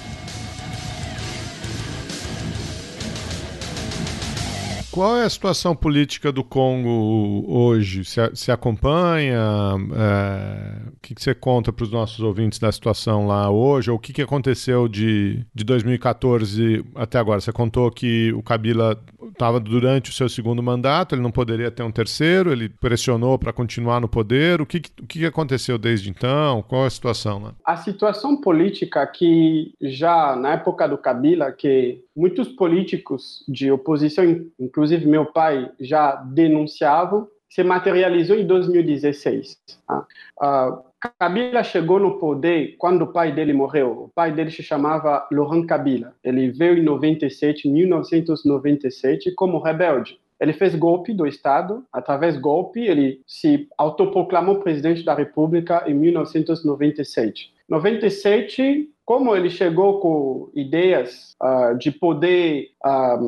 Qual 4.91 5.15
é 5.15 5.23
a 5.23 5.29
situação 5.29 5.73
política 5.73 6.33
do 6.33 6.43
Congo 6.43 7.45
hoje? 7.47 8.03
Se, 8.03 8.19
se 8.35 8.51
acompanha? 8.51 9.39
É, 9.95 10.89
o 10.89 10.99
que, 11.01 11.15
que, 11.15 11.23
você 11.23 11.33
conta 11.33 11.71
para 11.71 11.83
os 11.83 11.91
nossos 11.91 12.19
ouvintes 12.19 12.59
da 12.59 12.69
situação 12.71 13.25
lá 13.25 13.49
hoje? 13.49 13.89
Ou 13.89 13.95
o 13.95 13.99
que, 13.99 14.11
que 14.11 14.21
aconteceu 14.21 14.89
de, 14.89 15.45
de 15.55 15.63
2014 15.63 16.83
até 16.93 17.17
agora? 17.17 17.39
Você 17.39 17.53
contou 17.53 17.89
que 17.89 18.33
o 18.33 18.43
Kabila 18.43 19.01
estava 19.31 19.61
durante 19.61 20.09
o 20.09 20.13
seu 20.13 20.27
segundo 20.27 20.61
mandato, 20.61 21.15
ele 21.15 21.21
não 21.21 21.31
poderia 21.31 21.71
ter 21.71 21.83
um 21.83 21.91
terceiro, 21.91 22.51
ele 22.51 22.67
pressionou 22.67 23.39
para 23.39 23.53
continuar 23.53 24.01
no 24.01 24.09
poder. 24.09 24.61
O 24.61 24.65
que, 24.65 24.81
o 25.01 25.07
que 25.07 25.25
aconteceu 25.25 25.77
desde 25.77 26.09
então? 26.09 26.61
Qual 26.67 26.83
é 26.83 26.87
a 26.87 26.89
situação 26.91 27.41
lá? 27.41 27.55
A 27.65 27.77
situação 27.77 28.35
política 28.35 29.07
que 29.07 29.73
já 29.81 30.35
na 30.35 30.53
época 30.53 30.87
do 30.87 30.97
Kabila, 30.97 31.51
que 31.51 32.03
muitos 32.15 32.49
políticos 32.49 33.43
de 33.47 33.71
oposição, 33.71 34.23
inclusive 34.59 35.05
meu 35.05 35.25
pai, 35.25 35.71
já 35.79 36.15
denunciavam, 36.15 37.27
se 37.49 37.63
materializou 37.63 38.37
em 38.37 38.45
2016. 38.47 39.59
Uh, 39.89 40.91
Kabila 41.19 41.63
chegou 41.63 41.99
no 41.99 42.19
poder 42.19 42.75
quando 42.77 43.01
o 43.01 43.11
pai 43.11 43.33
dele 43.33 43.53
morreu. 43.53 44.03
O 44.03 44.09
pai 44.13 44.31
dele 44.31 44.51
se 44.51 44.61
chamava 44.61 45.27
Laurent 45.31 45.65
Kabila. 45.65 46.13
Ele 46.23 46.51
veio 46.51 46.77
em 46.77 46.83
97, 46.83 47.67
1997, 47.67 49.31
como 49.33 49.59
rebelde. 49.59 50.19
Ele 50.39 50.53
fez 50.53 50.75
golpe 50.75 51.13
do 51.13 51.27
Estado. 51.27 51.83
Através 51.91 52.35
do 52.35 52.41
golpe, 52.41 52.79
ele 52.79 53.21
se 53.27 53.67
autoproclamou 53.77 54.59
presidente 54.59 55.03
da 55.03 55.13
República 55.13 55.83
em 55.87 55.93
1997. 55.93 57.51
97, 57.67 58.89
como 59.11 59.35
ele 59.35 59.49
chegou 59.49 59.99
com 59.99 60.49
ideias 60.55 61.35
uh, 61.43 61.77
de 61.77 61.91
poder 61.91 62.69
um, 62.81 62.87
ah, 62.87 63.19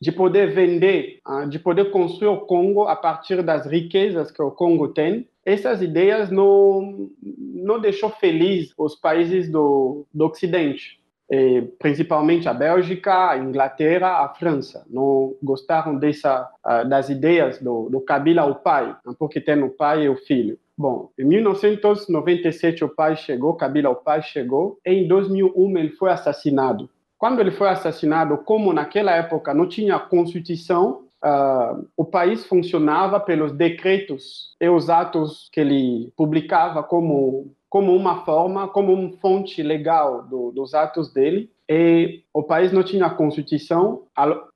de 0.00 0.10
poder 0.10 0.54
vender, 0.54 1.20
uh, 1.28 1.46
de 1.46 1.58
poder 1.58 1.90
construir 1.90 2.28
o 2.28 2.40
Congo 2.46 2.84
a 2.84 2.96
partir 2.96 3.42
das 3.42 3.66
riquezas 3.66 4.30
que 4.30 4.40
o 4.40 4.50
Congo 4.50 4.88
tem, 4.88 5.28
essas 5.44 5.82
ideias 5.82 6.30
não 6.30 7.10
não 7.22 7.78
deixou 7.78 8.08
feliz 8.08 8.72
os 8.78 8.96
países 8.96 9.50
do, 9.50 10.06
do 10.12 10.24
Ocidente, 10.24 10.98
e, 11.30 11.60
principalmente 11.78 12.48
a 12.48 12.54
Bélgica, 12.54 13.32
a 13.32 13.36
Inglaterra, 13.36 14.24
a 14.24 14.30
França. 14.30 14.86
Não 14.88 15.34
gostaram 15.42 15.98
dessa 15.98 16.50
uh, 16.64 16.88
das 16.88 17.10
ideias 17.10 17.60
do, 17.60 17.90
do 17.90 18.00
Kabila 18.00 18.46
o 18.46 18.54
pai, 18.54 18.96
porque 19.18 19.38
tem 19.38 19.62
o 19.62 19.68
pai 19.68 20.04
e 20.04 20.08
o 20.08 20.16
filho. 20.16 20.58
Bom, 20.78 21.10
em 21.18 21.24
1997 21.24 22.84
o 22.84 22.88
pai 22.88 23.16
chegou, 23.16 23.54
Kabila 23.54 23.90
o 23.90 23.96
pai 23.96 24.22
chegou, 24.22 24.78
e 24.84 24.90
em 24.90 25.08
2001 25.08 25.78
ele 25.78 25.90
foi 25.90 26.10
assassinado. 26.10 26.90
Quando 27.16 27.40
ele 27.40 27.50
foi 27.50 27.68
assassinado, 27.68 28.36
como 28.38 28.72
naquela 28.74 29.12
época 29.12 29.54
não 29.54 29.66
tinha 29.66 29.98
constituição, 29.98 31.06
uh, 31.24 31.88
o 31.96 32.04
país 32.04 32.44
funcionava 32.44 33.18
pelos 33.18 33.52
decretos 33.52 34.54
e 34.60 34.68
os 34.68 34.90
atos 34.90 35.48
que 35.50 35.60
ele 35.60 36.12
publicava 36.16 36.82
como 36.82 37.54
como 37.68 37.94
uma 37.94 38.24
forma, 38.24 38.68
como 38.68 38.92
uma 38.92 39.12
fonte 39.18 39.62
legal 39.62 40.22
do, 40.22 40.50
dos 40.50 40.72
atos 40.72 41.12
dele. 41.12 41.50
E 41.68 42.22
o 42.32 42.42
país 42.42 42.72
não 42.72 42.82
tinha 42.82 43.10
constituição. 43.10 44.02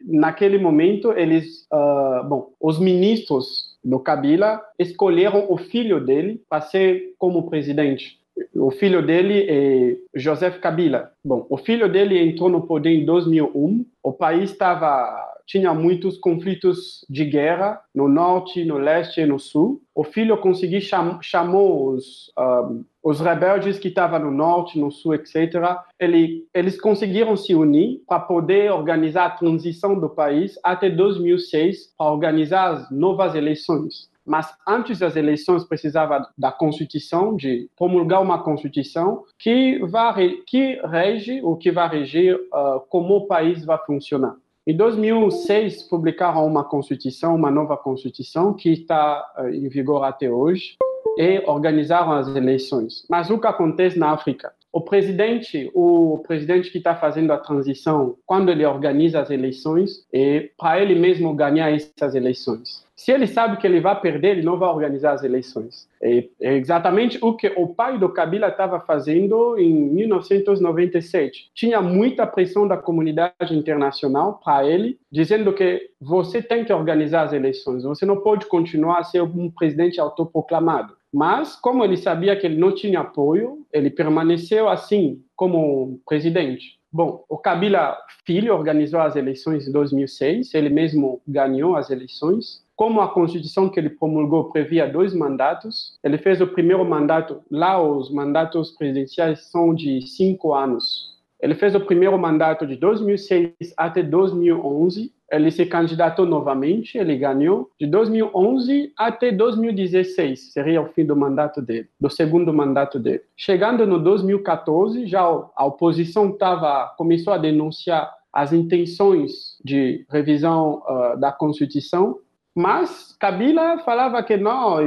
Naquele 0.01 0.59
momento, 0.59 1.13
eles, 1.13 1.67
uh, 1.73 2.25
bom, 2.29 2.53
os 2.61 2.79
ministros 2.79 3.77
do 3.85 3.99
Kabila 3.99 4.61
escolheram 4.79 5.47
o 5.49 5.57
filho 5.57 6.05
dele 6.05 6.43
para 6.49 6.63
ser 6.63 7.15
como 7.19 7.49
presidente. 7.49 8.19
o 8.55 8.71
filho 8.71 9.05
dele 9.05 9.47
é 9.49 9.97
Joseph 10.15 10.59
Kabila. 10.61 11.13
Bom, 11.25 11.47
o 11.51 11.57
filho 11.57 11.91
dele 11.91 12.19
entrou 12.19 12.49
no 12.49 12.67
poder 12.67 12.91
em 12.91 13.05
2001. 13.05 13.85
O 14.03 14.13
país 14.13 14.51
estava 14.51 15.40
tinha 15.51 15.75
muitos 15.75 16.17
conflitos 16.17 17.05
de 17.11 17.25
guerra 17.25 17.83
no 17.93 18.07
norte, 18.07 18.65
no 18.65 18.79
leste 18.79 19.21
e 19.21 19.27
no 19.27 19.41
sul. 19.41 19.83
O 19.93 20.05
filho 20.05 20.39
conseguiu 20.39 20.81
cham, 20.81 21.21
chamou 21.21 21.91
os 21.91 22.31
um, 22.39 22.85
os 23.03 23.19
rebeldes 23.19 23.79
que 23.79 23.89
estavam 23.89 24.21
no 24.21 24.31
norte, 24.31 24.79
no 24.79 24.93
sul, 24.93 25.15
etc. 25.15 25.77
Ele, 25.99 26.47
eles 26.55 26.81
conseguiram 26.81 27.37
se 27.37 27.53
unir 27.53 28.01
para 28.07 28.21
poder 28.21 28.71
organizar 28.71 29.25
a 29.25 29.31
transição 29.31 29.99
do 29.99 30.09
país 30.09 30.57
até 30.63 30.89
2006 30.89 31.95
para 31.99 32.13
organizar 32.13 32.75
as 32.75 32.91
novas 32.91 33.35
eleições 33.35 34.09
mas 34.23 34.55
antes 34.69 35.01
das 35.01 35.17
eleições 35.17 35.65
precisava 35.65 36.25
da 36.39 36.53
Constituição, 36.53 37.35
de 37.35 37.69
promulgar 37.77 38.23
uma 38.23 38.45
Constituição 38.45 39.25
que 39.37 39.81
vai 39.87 40.37
que 40.47 40.81
rege 40.87 41.41
ou 41.43 41.57
que 41.57 41.73
vai 41.73 41.89
reger 41.89 42.37
uh, 42.37 42.79
como 42.89 43.17
o 43.17 43.27
país 43.27 43.65
vai 43.65 43.79
funcionar. 43.85 44.37
Em 44.67 44.77
2006 44.77 45.85
publicaram 45.85 46.47
uma 46.47 46.63
Constituição, 46.63 47.35
uma 47.35 47.51
nova 47.51 47.79
Constituição 47.79 48.53
que 48.53 48.71
está 48.71 49.25
uh, 49.39 49.49
em 49.49 49.69
vigor 49.69 50.05
até 50.05 50.31
hoje 50.31 50.77
e 51.17 51.43
organizaram 51.47 52.13
as 52.13 52.29
eleições. 52.37 53.07
Mas 53.09 53.31
o 53.31 53.39
que 53.39 53.47
acontece 53.47 53.99
na 53.99 54.11
África? 54.11 54.53
O 54.73 54.83
presidente, 54.83 55.71
o 55.75 56.19
presidente 56.19 56.71
que 56.71 56.79
está 56.79 56.95
fazendo 56.95 57.33
a 57.33 57.39
transição, 57.39 58.17
quando 58.25 58.51
ele 58.51 58.65
organiza 58.65 59.21
as 59.21 59.31
eleições, 59.31 60.07
é 60.13 60.51
para 60.57 60.81
ele 60.81 60.95
mesmo 60.95 61.35
ganhar 61.35 61.73
essas 61.75 62.15
eleições. 62.15 62.85
Se 63.01 63.13
ele 63.13 63.27
sabe 63.27 63.57
que 63.57 63.67
ele 63.67 63.81
vai 63.81 63.99
perder, 63.99 64.33
ele 64.33 64.43
não 64.43 64.59
vai 64.59 64.69
organizar 64.69 65.13
as 65.13 65.25
eleições. 65.25 65.89
É, 66.03 66.29
é 66.39 66.57
exatamente 66.59 67.19
o 67.23 67.35
que 67.35 67.49
o 67.57 67.69
pai 67.69 67.99
do 67.99 68.11
Kabila 68.11 68.49
estava 68.49 68.79
fazendo 68.79 69.59
em 69.59 69.73
1997. 69.73 71.51
Tinha 71.55 71.81
muita 71.81 72.27
pressão 72.27 72.69
da 72.69 72.77
comunidade 72.77 73.57
internacional 73.57 74.39
para 74.45 74.67
ele, 74.67 74.99
dizendo 75.11 75.51
que 75.55 75.81
você 75.99 76.43
tem 76.43 76.63
que 76.63 76.75
organizar 76.75 77.23
as 77.23 77.33
eleições, 77.33 77.85
você 77.85 78.05
não 78.05 78.21
pode 78.21 78.45
continuar 78.45 78.99
a 78.99 79.05
ser 79.05 79.23
um 79.23 79.51
presidente 79.51 79.99
autoproclamado. 79.99 80.95
Mas, 81.11 81.57
como 81.57 81.83
ele 81.83 81.97
sabia 81.97 82.37
que 82.37 82.47
ele 82.47 82.59
não 82.59 82.75
tinha 82.75 83.01
apoio, 83.01 83.67
ele 83.73 83.89
permaneceu 83.89 84.69
assim, 84.69 85.25
como 85.35 85.99
presidente. 86.07 86.79
Bom, 86.93 87.25
o 87.31 87.39
Kabila 87.39 87.97
filho 88.27 88.53
organizou 88.53 89.01
as 89.01 89.17
eleições 89.17 89.67
em 89.67 89.73
2006, 89.73 90.53
ele 90.55 90.69
mesmo 90.69 91.23
ganhou 91.27 91.77
as 91.77 91.89
eleições 91.89 92.69
como 92.81 93.03
a 93.03 93.09
Constituição 93.09 93.69
que 93.69 93.79
ele 93.79 93.91
promulgou 93.91 94.45
previa 94.45 94.89
dois 94.89 95.13
mandatos, 95.13 95.99
ele 96.03 96.17
fez 96.17 96.41
o 96.41 96.47
primeiro 96.47 96.83
mandato, 96.83 97.43
lá 97.51 97.79
os 97.79 98.11
mandatos 98.11 98.71
presidenciais 98.71 99.51
são 99.51 99.75
de 99.75 100.01
cinco 100.01 100.55
anos. 100.55 101.15
Ele 101.39 101.55
fez 101.55 101.75
o 101.75 101.81
primeiro 101.81 102.19
mandato 102.19 102.67
de 102.67 102.77
2006 102.77 103.53
até 103.77 104.03
2011, 104.03 105.13
ele 105.31 105.51
se 105.51 105.67
candidatou 105.67 106.25
novamente, 106.25 106.97
ele 106.97 107.19
ganhou. 107.19 107.71
De 107.79 107.87
2011 107.87 108.95
até 108.97 109.31
2016 109.31 110.55
seria 110.55 110.81
o 110.81 110.87
fim 110.87 111.05
do 111.05 111.15
mandato 111.15 111.61
dele, 111.61 111.87
do 112.01 112.09
segundo 112.09 112.51
mandato 112.51 112.99
dele. 112.99 113.21
Chegando 113.37 113.87
no 113.87 113.99
2014, 113.99 115.07
já 115.07 115.21
a 115.21 115.67
oposição 115.67 116.33
tava, 116.33 116.95
começou 116.97 117.35
a 117.35 117.39
denunciar 117.39 118.11
as 118.33 118.55
intenções 118.55 119.59
de 119.63 120.07
revisão 120.09 120.83
uh, 120.89 121.21
da 121.21 121.31
Constituição 121.31 122.21
mas 122.55 123.17
Kabila 123.19 123.79
falava 123.79 124.23
que 124.23 124.37
não, 124.37 124.81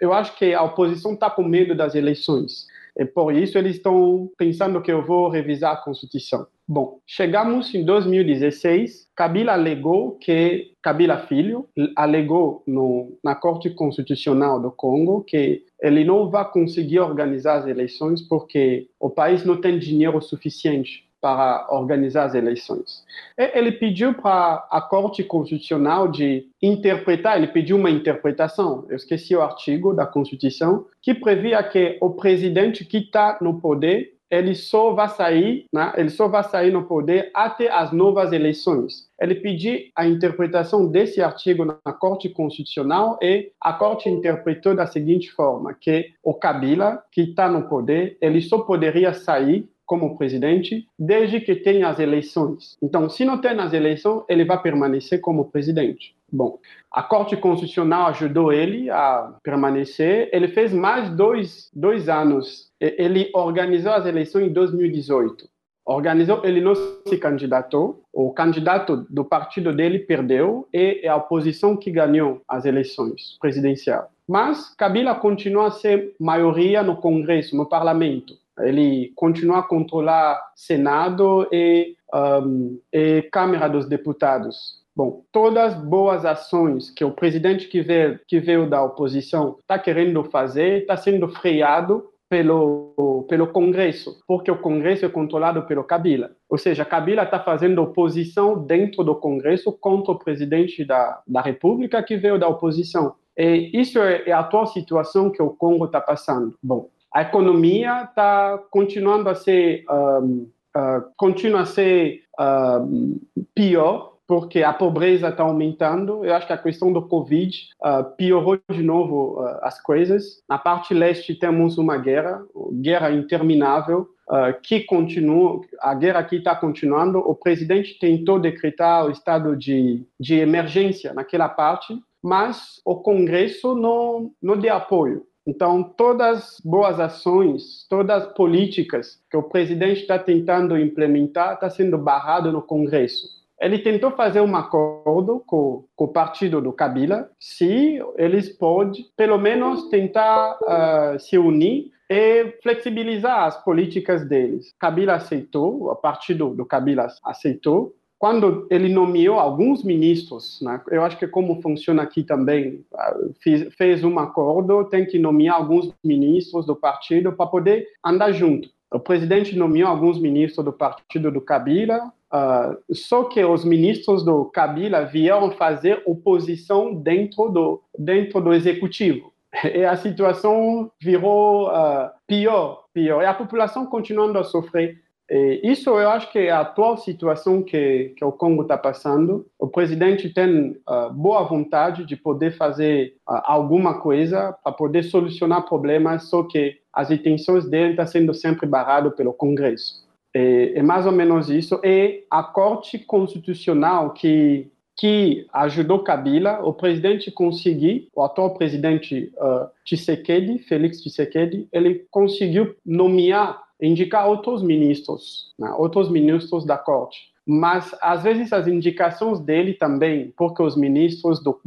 eu 0.00 0.12
acho 0.12 0.36
que 0.36 0.54
a 0.54 0.62
oposição 0.62 1.14
está 1.14 1.30
com 1.30 1.42
medo 1.42 1.74
das 1.74 1.94
eleições. 1.94 2.66
E 2.96 3.04
por 3.04 3.32
isso 3.32 3.56
eles 3.56 3.76
estão 3.76 4.28
pensando 4.36 4.82
que 4.82 4.90
eu 4.90 5.06
vou 5.06 5.28
revisar 5.28 5.72
a 5.72 5.76
Constituição. 5.76 6.46
Bom, 6.66 6.98
chegamos 7.06 7.74
em 7.74 7.84
2016, 7.84 9.08
Kabila 9.16 9.52
alegou 9.52 10.18
que, 10.18 10.72
Kabila 10.82 11.26
Filho, 11.26 11.66
alegou 11.96 12.62
no, 12.66 13.16
na 13.24 13.34
Corte 13.34 13.70
Constitucional 13.70 14.60
do 14.60 14.70
Congo 14.70 15.22
que 15.22 15.64
ele 15.80 16.04
não 16.04 16.28
vai 16.28 16.50
conseguir 16.50 16.98
organizar 16.98 17.58
as 17.60 17.66
eleições 17.66 18.20
porque 18.20 18.88
o 19.00 19.08
país 19.08 19.44
não 19.44 19.60
tem 19.60 19.78
dinheiro 19.78 20.20
suficiente 20.20 21.07
para 21.20 21.66
organizar 21.70 22.24
as 22.24 22.34
eleições. 22.34 23.04
Ele 23.36 23.72
pediu 23.72 24.14
para 24.14 24.66
a 24.70 24.80
Corte 24.80 25.24
Constitucional 25.24 26.08
de 26.08 26.46
interpretar, 26.62 27.36
ele 27.36 27.48
pediu 27.48 27.76
uma 27.76 27.90
interpretação, 27.90 28.86
eu 28.88 28.96
esqueci 28.96 29.34
o 29.34 29.42
artigo 29.42 29.92
da 29.92 30.06
Constituição, 30.06 30.86
que 31.02 31.14
previa 31.14 31.62
que 31.62 31.98
o 32.00 32.10
presidente 32.10 32.84
que 32.84 32.98
está 32.98 33.38
no 33.40 33.60
poder, 33.60 34.14
ele 34.30 34.54
só 34.54 34.92
vai 34.92 35.08
sair, 35.08 35.64
né, 35.72 35.92
ele 35.96 36.10
só 36.10 36.28
vai 36.28 36.44
sair 36.44 36.70
no 36.70 36.84
poder 36.84 37.30
até 37.34 37.70
as 37.70 37.92
novas 37.92 38.30
eleições. 38.30 39.08
Ele 39.18 39.34
pediu 39.34 39.80
a 39.96 40.06
interpretação 40.06 40.86
desse 40.86 41.22
artigo 41.22 41.64
na 41.64 41.92
Corte 41.92 42.28
Constitucional 42.28 43.18
e 43.22 43.50
a 43.60 43.72
Corte 43.72 44.08
interpretou 44.08 44.74
da 44.74 44.86
seguinte 44.86 45.32
forma, 45.32 45.72
que 45.72 46.12
o 46.22 46.34
Kabila, 46.34 47.02
que 47.10 47.22
está 47.22 47.48
no 47.48 47.68
poder, 47.68 48.18
ele 48.20 48.42
só 48.42 48.58
poderia 48.58 49.14
sair 49.14 49.66
como 49.88 50.18
presidente, 50.18 50.86
desde 50.98 51.40
que 51.40 51.56
tenha 51.56 51.88
as 51.88 51.98
eleições. 51.98 52.76
Então, 52.82 53.08
se 53.08 53.24
não 53.24 53.40
tem 53.40 53.58
as 53.58 53.72
eleições, 53.72 54.22
ele 54.28 54.44
vai 54.44 54.60
permanecer 54.60 55.18
como 55.18 55.50
presidente. 55.50 56.14
Bom, 56.30 56.58
a 56.92 57.02
Corte 57.02 57.34
Constitucional 57.38 58.08
ajudou 58.08 58.52
ele 58.52 58.90
a 58.90 59.34
permanecer. 59.42 60.28
Ele 60.30 60.46
fez 60.48 60.74
mais 60.74 61.08
dois, 61.08 61.70
dois 61.74 62.06
anos. 62.06 62.70
Ele 62.78 63.30
organizou 63.34 63.92
as 63.92 64.04
eleições 64.04 64.48
em 64.48 64.52
2018. 64.52 65.48
Organizou, 65.86 66.42
ele 66.44 66.60
não 66.60 66.74
se 66.74 67.16
candidatou. 67.16 68.02
O 68.12 68.30
candidato 68.30 69.06
do 69.08 69.24
partido 69.24 69.72
dele 69.72 70.00
perdeu 70.00 70.68
e 70.70 71.00
é 71.02 71.08
a 71.08 71.16
oposição 71.16 71.74
que 71.74 71.90
ganhou 71.90 72.42
as 72.46 72.66
eleições 72.66 73.38
presidenciais. 73.40 74.04
Mas 74.28 74.74
Kabila 74.74 75.14
continua 75.14 75.68
a 75.68 75.70
ser 75.70 76.14
maioria 76.20 76.82
no 76.82 76.98
Congresso, 76.98 77.56
no 77.56 77.64
Parlamento 77.64 78.34
ele 78.60 79.12
continua 79.14 79.58
a 79.58 79.62
controlar 79.62 80.40
Senado 80.54 81.48
e, 81.52 81.96
um, 82.14 82.78
e 82.92 83.22
Câmara 83.30 83.68
dos 83.68 83.86
Deputados. 83.86 84.78
Bom, 84.94 85.22
todas 85.30 85.74
as 85.74 85.80
boas 85.80 86.24
ações 86.24 86.90
que 86.90 87.04
o 87.04 87.12
presidente 87.12 87.68
que 87.68 87.80
veio, 87.80 88.18
que 88.26 88.40
veio 88.40 88.68
da 88.68 88.82
oposição 88.82 89.56
está 89.60 89.78
querendo 89.78 90.24
fazer 90.24 90.80
está 90.80 90.96
sendo 90.96 91.28
freado 91.28 92.04
pelo, 92.28 93.24
pelo 93.28 93.46
Congresso, 93.46 94.20
porque 94.26 94.50
o 94.50 94.58
Congresso 94.58 95.06
é 95.06 95.08
controlado 95.08 95.62
pelo 95.62 95.84
Kabila. 95.84 96.32
Ou 96.48 96.58
seja, 96.58 96.84
Kabila 96.84 97.22
está 97.22 97.40
fazendo 97.40 97.80
oposição 97.80 98.62
dentro 98.62 99.02
do 99.02 99.14
Congresso 99.14 99.72
contra 99.72 100.12
o 100.12 100.18
presidente 100.18 100.84
da, 100.84 101.22
da 101.26 101.40
República 101.40 102.02
que 102.02 102.16
veio 102.16 102.38
da 102.38 102.48
oposição. 102.48 103.14
E 103.36 103.70
isso 103.72 104.00
é, 104.00 104.24
é 104.26 104.32
a 104.32 104.40
atual 104.40 104.66
situação 104.66 105.30
que 105.30 105.40
o 105.40 105.50
Congo 105.50 105.86
está 105.86 106.00
passando. 106.00 106.56
Bom, 106.62 106.88
a 107.12 107.22
economia 107.22 108.04
está 108.04 108.58
continuando 108.70 109.28
a 109.28 109.34
ser 109.34 109.84
um, 109.90 110.50
uh, 110.76 111.02
continua 111.16 111.62
a 111.62 111.66
ser 111.66 112.22
uh, 112.38 113.20
pior 113.54 114.18
porque 114.28 114.62
a 114.62 114.74
pobreza 114.74 115.30
está 115.30 115.42
aumentando. 115.42 116.22
Eu 116.22 116.34
acho 116.34 116.46
que 116.46 116.52
a 116.52 116.58
questão 116.58 116.92
do 116.92 117.08
Covid 117.08 117.56
uh, 117.82 118.04
piorou 118.14 118.60
de 118.70 118.82
novo 118.82 119.40
uh, 119.40 119.58
as 119.62 119.80
coisas. 119.80 120.42
Na 120.46 120.58
parte 120.58 120.92
leste 120.92 121.34
temos 121.34 121.78
uma 121.78 121.96
guerra, 121.96 122.44
guerra 122.74 123.10
interminável, 123.10 124.06
uh, 124.28 124.60
que 124.62 124.80
continua, 124.80 125.62
a 125.80 125.94
guerra 125.94 126.20
aqui 126.20 126.36
está 126.36 126.54
continuando. 126.54 127.18
O 127.20 127.34
presidente 127.34 127.98
tentou 127.98 128.38
decretar 128.38 129.06
o 129.06 129.10
estado 129.10 129.56
de, 129.56 130.06
de 130.20 130.34
emergência 130.34 131.14
naquela 131.14 131.48
parte, 131.48 131.98
mas 132.22 132.82
o 132.84 132.96
Congresso 132.96 133.74
não, 133.74 134.30
não 134.42 134.58
deu 134.58 134.74
apoio. 134.74 135.24
Então, 135.48 135.82
todas 135.82 136.36
as 136.36 136.60
boas 136.60 137.00
ações, 137.00 137.86
todas 137.88 138.22
as 138.22 138.32
políticas 138.34 139.18
que 139.30 139.36
o 139.36 139.42
presidente 139.42 140.02
está 140.02 140.18
tentando 140.18 140.78
implementar 140.78 141.54
está 141.54 141.70
sendo 141.70 141.96
barrado 141.96 142.52
no 142.52 142.60
Congresso. 142.60 143.26
Ele 143.58 143.78
tentou 143.78 144.10
fazer 144.10 144.42
um 144.42 144.54
acordo 144.54 145.42
com, 145.46 145.86
com 145.96 146.04
o 146.04 146.12
partido 146.12 146.60
do 146.60 146.70
Kabila, 146.70 147.30
se 147.40 147.98
eles 148.18 148.50
podem, 148.50 149.06
pelo 149.16 149.38
menos, 149.38 149.88
tentar 149.88 150.58
uh, 150.60 151.18
se 151.18 151.38
unir 151.38 151.92
e 152.10 152.52
flexibilizar 152.62 153.44
as 153.44 153.64
políticas 153.64 154.28
deles. 154.28 154.74
Kabila 154.78 155.14
aceitou, 155.14 155.90
o 155.90 155.96
partido 155.96 156.54
do 156.54 156.66
Kabila 156.66 157.06
aceitou, 157.24 157.94
quando 158.18 158.66
ele 158.70 158.88
nomeou 158.88 159.38
alguns 159.38 159.84
ministros, 159.84 160.60
né, 160.60 160.80
eu 160.90 161.02
acho 161.04 161.16
que 161.16 161.28
como 161.28 161.62
funciona 161.62 162.02
aqui 162.02 162.24
também, 162.24 162.84
ah, 162.94 163.16
fez, 163.40 163.72
fez 163.74 164.04
um 164.04 164.18
acordo, 164.18 164.84
tem 164.84 165.06
que 165.06 165.18
nomear 165.18 165.56
alguns 165.56 165.92
ministros 166.04 166.66
do 166.66 166.74
partido 166.74 167.32
para 167.32 167.46
poder 167.46 167.86
andar 168.04 168.32
junto. 168.32 168.68
O 168.90 168.98
presidente 168.98 169.54
nomeou 169.56 169.88
alguns 169.88 170.18
ministros 170.18 170.64
do 170.64 170.72
partido 170.72 171.30
do 171.30 171.42
Kabila, 171.42 172.10
uh, 172.32 172.94
só 172.94 173.24
que 173.24 173.44
os 173.44 173.62
ministros 173.64 174.24
do 174.24 174.46
Kabila 174.46 175.04
vieram 175.04 175.50
fazer 175.50 176.02
oposição 176.06 176.94
dentro 176.94 177.50
do, 177.50 177.82
dentro 177.98 178.40
do 178.40 178.52
executivo. 178.52 179.30
e 179.74 179.84
a 179.84 179.96
situação 179.96 180.90
virou 181.00 181.68
uh, 181.68 182.10
pior, 182.26 182.84
pior. 182.92 183.22
E 183.22 183.26
a 183.26 183.34
população 183.34 183.86
continuando 183.86 184.38
a 184.38 184.44
sofrer. 184.44 185.02
E 185.30 185.60
isso 185.62 185.90
eu 185.90 186.08
acho 186.08 186.32
que 186.32 186.38
é 186.38 186.50
a 186.50 186.60
atual 186.60 186.96
situação 186.96 187.62
que, 187.62 188.14
que 188.16 188.24
o 188.24 188.32
Congo 188.32 188.62
está 188.62 188.78
passando. 188.78 189.46
O 189.58 189.68
presidente 189.68 190.30
tem 190.30 190.70
uh, 190.88 191.12
boa 191.12 191.42
vontade 191.44 192.06
de 192.06 192.16
poder 192.16 192.52
fazer 192.52 193.14
uh, 193.28 193.40
alguma 193.44 194.00
coisa 194.00 194.56
para 194.64 194.72
poder 194.72 195.02
solucionar 195.02 195.68
problemas, 195.68 196.24
só 196.24 196.42
que 196.44 196.78
as 196.92 197.10
intenções 197.10 197.68
dele 197.68 197.90
estão 197.90 198.04
tá 198.04 198.10
sendo 198.10 198.32
sempre 198.32 198.66
barradas 198.66 199.14
pelo 199.14 199.34
Congresso. 199.34 200.06
E, 200.34 200.72
é 200.74 200.82
mais 200.82 201.04
ou 201.04 201.12
menos 201.12 201.50
isso. 201.50 201.78
E 201.84 202.24
a 202.30 202.42
Corte 202.42 202.98
Constitucional 202.98 204.12
que 204.12 204.70
que 204.98 205.46
ajudou 205.52 206.00
Kabila, 206.00 206.58
o 206.60 206.74
presidente 206.74 207.30
conseguiu, 207.30 208.08
o 208.16 208.20
atual 208.20 208.54
presidente 208.54 209.32
uh, 209.36 209.68
Tshisekedi, 209.84 210.58
Félix 210.58 211.00
Tshisekedi, 211.00 211.68
ele 211.72 212.04
conseguiu 212.10 212.74
nomear, 212.84 213.62
indicar 213.80 214.28
outros 214.28 214.62
ministros, 214.62 215.54
né, 215.58 215.70
outros 215.76 216.10
ministros 216.10 216.64
da 216.64 216.76
corte 216.76 217.28
mas 217.50 217.94
às 218.02 218.22
vezes 218.22 218.52
as 218.52 218.66
indicações 218.66 219.40
dele 219.40 219.72
também, 219.72 220.34
porque 220.36 220.62
os 220.62 220.76
ministros 220.76 221.42
do, 221.42 221.58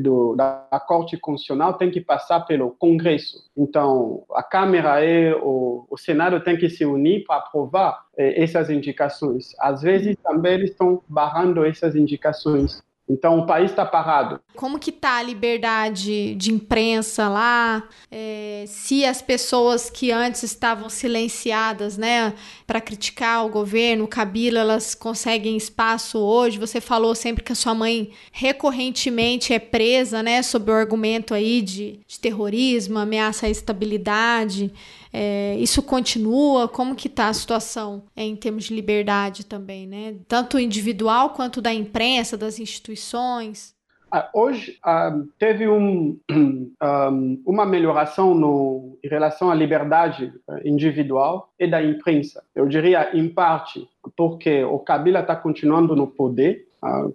do, 0.00 0.34
da 0.34 0.66
Corte 0.88 1.16
Constitucional 1.16 1.74
têm 1.74 1.88
que 1.88 2.00
passar 2.00 2.40
pelo 2.40 2.72
Congresso. 2.72 3.48
Então, 3.56 4.24
a 4.32 4.42
Câmara 4.42 5.04
e 5.04 5.32
o, 5.34 5.86
o 5.88 5.96
Senado 5.96 6.40
têm 6.40 6.56
que 6.56 6.68
se 6.68 6.84
unir 6.84 7.22
para 7.24 7.36
aprovar 7.36 8.06
eh, 8.18 8.42
essas 8.42 8.70
indicações. 8.70 9.54
Às 9.60 9.82
vezes 9.82 10.16
também 10.20 10.54
eles 10.54 10.70
estão 10.70 11.00
barrando 11.08 11.64
essas 11.64 11.94
indicações. 11.94 12.82
Então 13.10 13.40
o 13.40 13.46
país 13.46 13.70
está 13.70 13.84
parado. 13.84 14.40
Como 14.54 14.78
que 14.78 14.92
tá 14.92 15.16
a 15.16 15.22
liberdade 15.22 16.34
de 16.36 16.52
imprensa 16.52 17.28
lá? 17.28 17.82
É, 18.10 18.64
se 18.68 19.04
as 19.04 19.20
pessoas 19.20 19.90
que 19.90 20.12
antes 20.12 20.44
estavam 20.44 20.88
silenciadas, 20.88 21.98
né, 21.98 22.32
para 22.66 22.80
criticar 22.80 23.44
o 23.44 23.48
governo, 23.48 24.04
o 24.04 24.08
Kabila, 24.08 24.60
elas 24.60 24.94
conseguem 24.94 25.56
espaço 25.56 26.18
hoje? 26.18 26.58
Você 26.58 26.80
falou 26.80 27.14
sempre 27.16 27.42
que 27.42 27.52
a 27.52 27.56
sua 27.56 27.74
mãe 27.74 28.10
recorrentemente 28.30 29.52
é 29.52 29.58
presa, 29.58 30.22
né, 30.22 30.40
sob 30.42 30.70
o 30.70 30.74
argumento 30.74 31.34
aí 31.34 31.62
de, 31.62 31.98
de 32.06 32.20
terrorismo, 32.20 32.98
ameaça 32.98 33.46
à 33.46 33.50
estabilidade. 33.50 34.72
É, 35.12 35.56
isso 35.58 35.82
continua? 35.82 36.68
Como 36.68 36.94
que 36.94 37.08
está 37.08 37.28
a 37.28 37.32
situação 37.32 38.04
é, 38.14 38.22
em 38.22 38.36
termos 38.36 38.64
de 38.64 38.74
liberdade 38.74 39.44
também, 39.44 39.86
né? 39.86 40.14
Tanto 40.28 40.58
individual 40.58 41.30
quanto 41.30 41.60
da 41.60 41.72
imprensa, 41.72 42.36
das 42.36 42.58
instituições? 42.58 43.74
Ah, 44.12 44.28
hoje 44.34 44.76
ah, 44.82 45.16
teve 45.38 45.68
um, 45.68 46.18
um, 46.30 47.42
uma 47.46 47.64
melhoração 47.64 48.34
no, 48.34 48.98
em 49.04 49.08
relação 49.08 49.50
à 49.50 49.54
liberdade 49.54 50.32
eh, 50.48 50.62
individual 50.64 51.52
e 51.58 51.66
da 51.68 51.80
imprensa. 51.80 52.42
Eu 52.52 52.66
diria, 52.66 53.16
em 53.16 53.28
parte, 53.28 53.88
porque 54.16 54.64
o 54.64 54.80
Kabila 54.80 55.20
está 55.20 55.36
continuando 55.36 55.94
no 55.94 56.08
poder, 56.08 56.66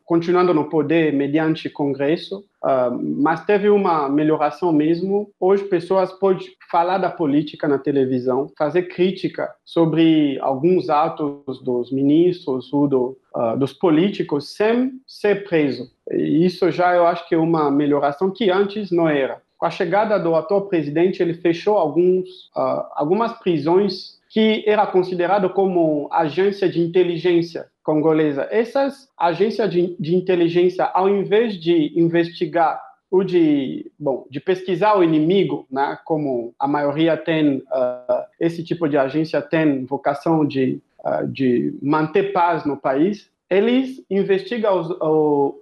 continuando 0.05 0.53
no 0.53 0.69
poder 0.69 1.11
mediante 1.11 1.69
Congresso, 1.69 2.45
uh, 2.65 3.21
mas 3.21 3.45
teve 3.45 3.69
uma 3.69 4.09
melhoração 4.09 4.73
mesmo. 4.73 5.29
Hoje, 5.39 5.63
pessoas 5.63 6.11
podem 6.11 6.47
falar 6.71 6.97
da 6.97 7.09
política 7.09 7.67
na 7.67 7.77
televisão, 7.77 8.49
fazer 8.57 8.83
crítica 8.83 9.53
sobre 9.63 10.39
alguns 10.41 10.89
atos 10.89 11.61
dos 11.63 11.91
ministros 11.91 12.73
ou 12.73 12.87
do, 12.87 13.17
uh, 13.35 13.57
dos 13.57 13.71
políticos 13.71 14.55
sem 14.55 14.99
ser 15.07 15.47
preso. 15.47 15.91
E 16.11 16.45
isso 16.45 16.71
já 16.71 16.95
eu 16.95 17.05
acho 17.05 17.27
que 17.29 17.35
é 17.35 17.37
uma 17.37 17.69
melhoração 17.69 18.31
que 18.31 18.49
antes 18.49 18.91
não 18.91 19.07
era. 19.07 19.41
Com 19.57 19.65
a 19.65 19.69
chegada 19.69 20.19
do 20.19 20.35
atual 20.35 20.67
presidente, 20.67 21.21
ele 21.23 21.33
fechou 21.33 21.77
alguns, 21.77 22.51
algumas 22.93 23.31
prisões 23.39 24.14
que 24.35 24.65
era 24.67 24.85
considerado 24.85 25.49
como 25.49 26.09
agência 26.11 26.67
de 26.67 26.81
inteligência 26.81 27.67
congolesa. 27.81 28.45
Essas 28.51 29.07
agências 29.17 29.71
de, 29.71 29.95
de 29.97 30.13
inteligência, 30.13 30.83
ao 30.93 31.07
invés 31.07 31.57
de 31.57 31.97
investigar 31.97 32.81
ou 33.09 33.23
de, 33.23 33.89
bom, 33.97 34.27
de 34.29 34.41
pesquisar 34.41 34.97
o 34.97 35.03
inimigo, 35.05 35.65
né, 35.71 35.97
como 36.03 36.53
a 36.59 36.67
maioria 36.67 37.15
tem, 37.15 37.59
uh, 37.59 38.25
esse 38.37 38.61
tipo 38.61 38.89
de 38.89 38.97
agência 38.97 39.41
tem 39.41 39.85
vocação 39.85 40.45
de, 40.45 40.81
uh, 40.99 41.25
de 41.25 41.73
manter 41.81 42.33
paz 42.33 42.65
no 42.65 42.75
país, 42.75 43.31
eles 43.49 44.03
investigam 44.09 44.81
os, 44.81 44.89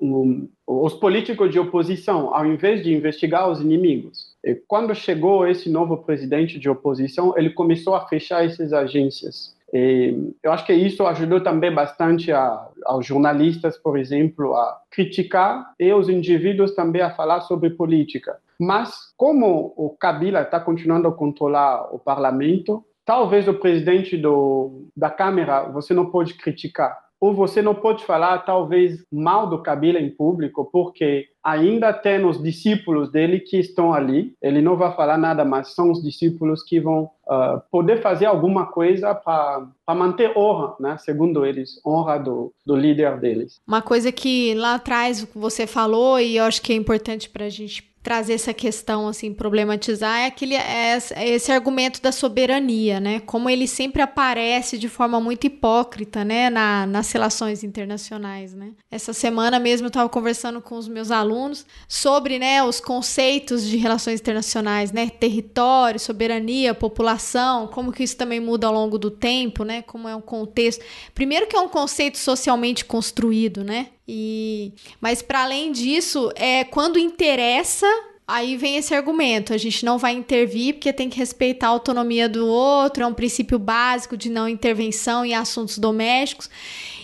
os, 0.02 0.50
os 0.66 0.94
políticos 0.96 1.52
de 1.52 1.60
oposição, 1.60 2.34
ao 2.34 2.44
invés 2.44 2.84
de 2.84 2.92
investigar 2.92 3.52
os 3.52 3.62
inimigos. 3.62 4.33
Quando 4.68 4.94
chegou 4.94 5.48
esse 5.48 5.70
novo 5.70 5.98
presidente 5.98 6.60
de 6.60 6.70
oposição, 6.70 7.34
ele 7.38 7.52
começou 7.52 7.96
a 7.96 8.08
fechar 8.08 8.46
essas 8.46 8.74
agências. 8.74 9.56
E 9.74 10.34
eu 10.44 10.52
acho 10.52 10.66
que 10.66 10.74
isso 10.74 11.06
ajudou 11.08 11.42
também 11.42 11.74
bastante 11.74 12.32
a, 12.32 12.68
aos 12.86 13.06
jornalistas, 13.06 13.76
por 13.78 13.98
exemplo, 13.98 14.54
a 14.54 14.80
criticar 14.92 15.74
e 15.80 15.92
os 15.92 16.10
indivíduos 16.10 16.76
também 16.76 17.02
a 17.02 17.10
falar 17.10 17.42
sobre 17.42 17.72
política. 17.72 18.38
Mas 18.60 19.14
como 19.18 19.74
o 19.76 19.90
Kabila 19.90 20.42
está 20.42 20.60
continuando 20.60 21.08
a 21.08 21.12
controlar 21.12 21.94
o 21.94 21.98
parlamento, 21.98 22.86
talvez 23.04 23.48
o 23.48 23.54
presidente 23.56 24.16
do, 24.16 24.88
da 24.96 25.10
Câmara 25.10 25.64
você 25.64 25.94
não 25.94 26.06
pode 26.12 26.36
criticar 26.36 27.03
ou 27.24 27.34
você 27.34 27.62
não 27.62 27.74
pode 27.74 28.04
falar 28.04 28.40
talvez 28.40 29.02
mal 29.10 29.48
do 29.48 29.64
Kabila 29.64 29.98
em 29.98 30.10
público, 30.10 30.68
porque 30.70 31.28
ainda 31.42 31.94
tem 31.94 32.26
os 32.26 32.44
discípulos 32.44 33.10
dele 33.10 33.40
que 33.40 33.58
estão 33.58 33.94
ali. 33.94 34.36
Ele 34.42 34.62
não 34.62 34.76
vai 34.76 34.94
falar 34.94 35.18
nada, 35.18 35.46
mas 35.46 35.74
são 35.74 35.90
os 35.90 36.04
discípulos 36.04 36.62
que 36.62 36.82
vão 36.82 37.04
uh, 37.26 37.62
poder 37.72 38.02
fazer 38.02 38.26
alguma 38.26 38.66
coisa 38.66 39.16
para 39.16 39.96
manter 39.96 40.38
honra, 40.38 40.76
né? 40.78 40.98
segundo 40.98 41.46
eles, 41.46 41.80
honra 41.88 42.18
do, 42.18 42.54
do 42.66 42.76
líder 42.76 43.18
deles. 43.22 43.62
Uma 43.66 43.82
coisa 43.82 44.12
que 44.12 44.54
lá 44.56 44.76
atrás 44.76 45.26
você 45.34 45.66
falou 45.66 46.20
e 46.20 46.36
eu 46.36 46.44
acho 46.44 46.62
que 46.62 46.74
é 46.74 46.76
importante 46.76 47.30
para 47.30 47.46
a 47.46 47.50
gente 47.50 47.93
trazer 48.04 48.34
essa 48.34 48.54
questão, 48.54 49.08
assim, 49.08 49.34
problematizar, 49.34 50.20
é, 50.20 50.26
aquele, 50.26 50.56
é 50.56 51.00
esse 51.20 51.52
argumento 51.54 52.02
da 52.02 52.12
soberania, 52.12 53.00
né? 53.00 53.22
Como 53.22 53.50
ele 53.50 53.66
sempre 53.66 54.02
aparece 54.02 54.78
de 54.78 54.90
forma 54.90 55.22
muito 55.22 55.48
hipócrita, 55.48 56.26
né? 56.26 56.50
Na, 56.50 56.86
nas 56.86 57.10
relações 57.14 57.64
internacionais, 57.64 58.54
né? 58.54 58.72
Essa 58.92 59.14
semana 59.14 59.58
mesmo 59.58 59.86
eu 59.86 59.90
estava 59.90 60.10
conversando 60.10 60.62
com 60.62 60.76
os 60.76 60.90
meus 60.90 61.12
alunos 61.12 61.66
sobre, 61.88 62.38
né, 62.38 62.62
os 62.62 62.82
conceitos 62.82 63.64
de 63.66 63.78
relações 63.78 64.20
internacionais, 64.20 64.92
né? 64.92 65.10
Território, 65.10 66.00
soberania, 66.00 66.74
população, 66.74 67.68
como 67.68 67.94
que 67.94 68.04
isso 68.04 68.18
também 68.18 68.42
muda 68.42 68.68
ao 68.68 68.74
longo 68.74 68.98
do 68.98 69.10
tempo, 69.10 69.64
né? 69.64 69.82
Como 69.82 70.10
é 70.10 70.16
um 70.16 70.22
contexto. 70.22 70.84
Primeiro 71.16 71.48
que 71.48 71.56
é 71.56 71.60
um 71.60 71.70
conceito 71.70 72.18
socialmente 72.18 72.84
construído, 72.84 73.64
né? 73.64 73.88
E 74.08 74.74
mas 75.00 75.22
para 75.22 75.44
além 75.44 75.72
disso, 75.72 76.32
é 76.36 76.64
quando 76.64 77.00
interessa 77.00 77.88
Aí 78.26 78.56
vem 78.56 78.78
esse 78.78 78.96
argumento: 78.96 79.54
a 79.54 79.58
gente 79.58 79.84
não 79.84 79.98
vai 79.98 80.14
intervir 80.14 80.76
porque 80.76 80.94
tem 80.94 81.10
que 81.10 81.18
respeitar 81.18 81.68
a 81.68 81.72
autonomia 81.72 82.30
do 82.30 82.48
outro, 82.48 83.04
é 83.04 83.06
um 83.06 83.14
princípio 83.14 83.60
básico 83.60 84.16
de 84.16 84.30
não 84.30 84.48
intervenção 84.48 85.26
em 85.26 85.34
assuntos 85.34 85.78
domésticos. 85.78 86.50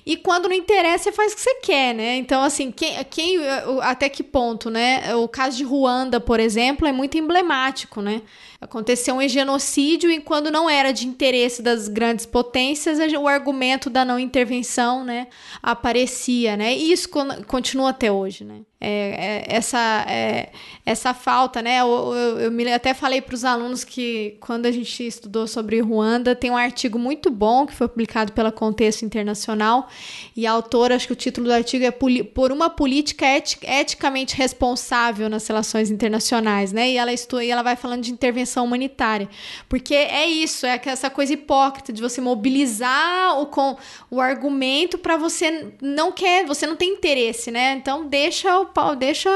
E 0.06 0.16
quando 0.16 0.47
não 0.47 0.56
interessa, 0.56 1.04
você 1.04 1.12
faz 1.12 1.34
o 1.34 1.36
que 1.36 1.41
você 1.41 1.56
quer, 1.56 1.93
né? 1.93 2.16
Então, 2.16 2.41
assim, 2.41 2.72
quem, 2.72 3.04
quem 3.10 3.38
até 3.82 4.08
que 4.08 4.24
ponto, 4.24 4.70
né? 4.70 5.14
O 5.16 5.28
caso 5.28 5.58
de 5.58 5.64
Ruanda, 5.64 6.20
por 6.20 6.39
exemplo, 6.39 6.88
é 6.88 6.91
muito 6.91 7.18
emblemático, 7.18 8.02
né? 8.02 8.22
Aconteceu 8.62 9.16
um 9.16 9.28
genocídio 9.28 10.12
e 10.12 10.20
quando 10.20 10.51
não 10.51 10.70
era 10.70 10.91
de 10.91 11.07
interesse 11.07 11.62
das 11.62 11.88
grandes 11.88 12.26
potências, 12.26 12.99
o 13.14 13.28
argumento 13.28 13.89
da 13.89 14.03
não 14.03 14.20
intervenção, 14.20 15.05
né, 15.05 15.28
aparecia, 15.64 16.57
né? 16.57 16.76
E 16.76 16.91
isso 16.91 17.07
continua 17.47 17.91
até 17.91 18.12
hoje, 18.12 18.43
né? 18.43 18.62
É, 18.82 19.45
é, 19.51 19.55
essa, 19.57 20.05
é, 20.07 20.51
essa 20.86 21.14
falta, 21.14 21.62
né? 21.62 21.82
Eu, 21.82 22.14
eu, 22.16 22.39
eu 22.39 22.51
me, 22.51 22.72
até 22.72 22.93
falei 22.93 23.22
para 23.22 23.36
os 23.36 23.43
alunos 23.43 23.84
que 23.84 24.38
quando 24.39 24.68
a 24.68 24.72
gente 24.72 25.05
estudou 25.05 25.47
sobre 25.47 25.82
Ruanda, 25.82 26.34
tem 26.34 26.49
um 26.49 26.55
artigo 26.55 26.97
muito 26.97 27.30
bom 27.30 27.66
que 27.66 27.74
foi 27.74 27.89
publicado 27.89 28.32
pela 28.32 28.53
Contexto 28.53 29.03
Internacional 29.03 29.89
e 30.34 30.47
a 30.47 30.51
autora, 30.53 30.95
acho 30.95 31.07
que 31.07 31.14
o 31.14 31.16
título 31.16 31.47
do 31.47 31.53
artigo 31.53 31.84
é 31.84 31.91
Por 31.91 32.53
uma 32.53 32.70
política 32.70 33.26
eticamente 33.64 34.34
responsável 34.38 35.30
nas 35.30 35.45
relações 35.45 35.91
internacionais, 35.91 36.72
né? 36.72 36.89
E 36.89 36.95
ela, 36.95 37.12
estu, 37.12 37.41
e 37.41 37.51
ela 37.51 37.64
vai 37.64 37.76
falando 37.76 38.03
de 38.03 38.14
intervenção 38.14 38.49
humanitária, 38.58 39.30
porque 39.68 39.93
é 39.93 40.28
isso, 40.28 40.66
é 40.66 40.80
essa 40.86 41.10
coisa 41.10 41.34
hipócrita 41.34 41.93
de 41.93 42.02
você 42.02 42.20
mobilizar 42.22 43.39
o, 43.39 43.45
com, 43.45 43.78
o 44.10 44.20
argumento 44.20 44.97
para 44.97 45.18
você 45.18 45.74
não 45.82 46.12
quer, 46.12 46.45
você 46.45 46.66
não 46.66 46.76
tem 46.76 46.93
interesse, 46.93 47.52
né? 47.52 47.74
Então 47.74 48.08
deixa 48.08 48.60
o 48.60 48.66
pau, 48.66 48.95
deixa, 48.95 49.30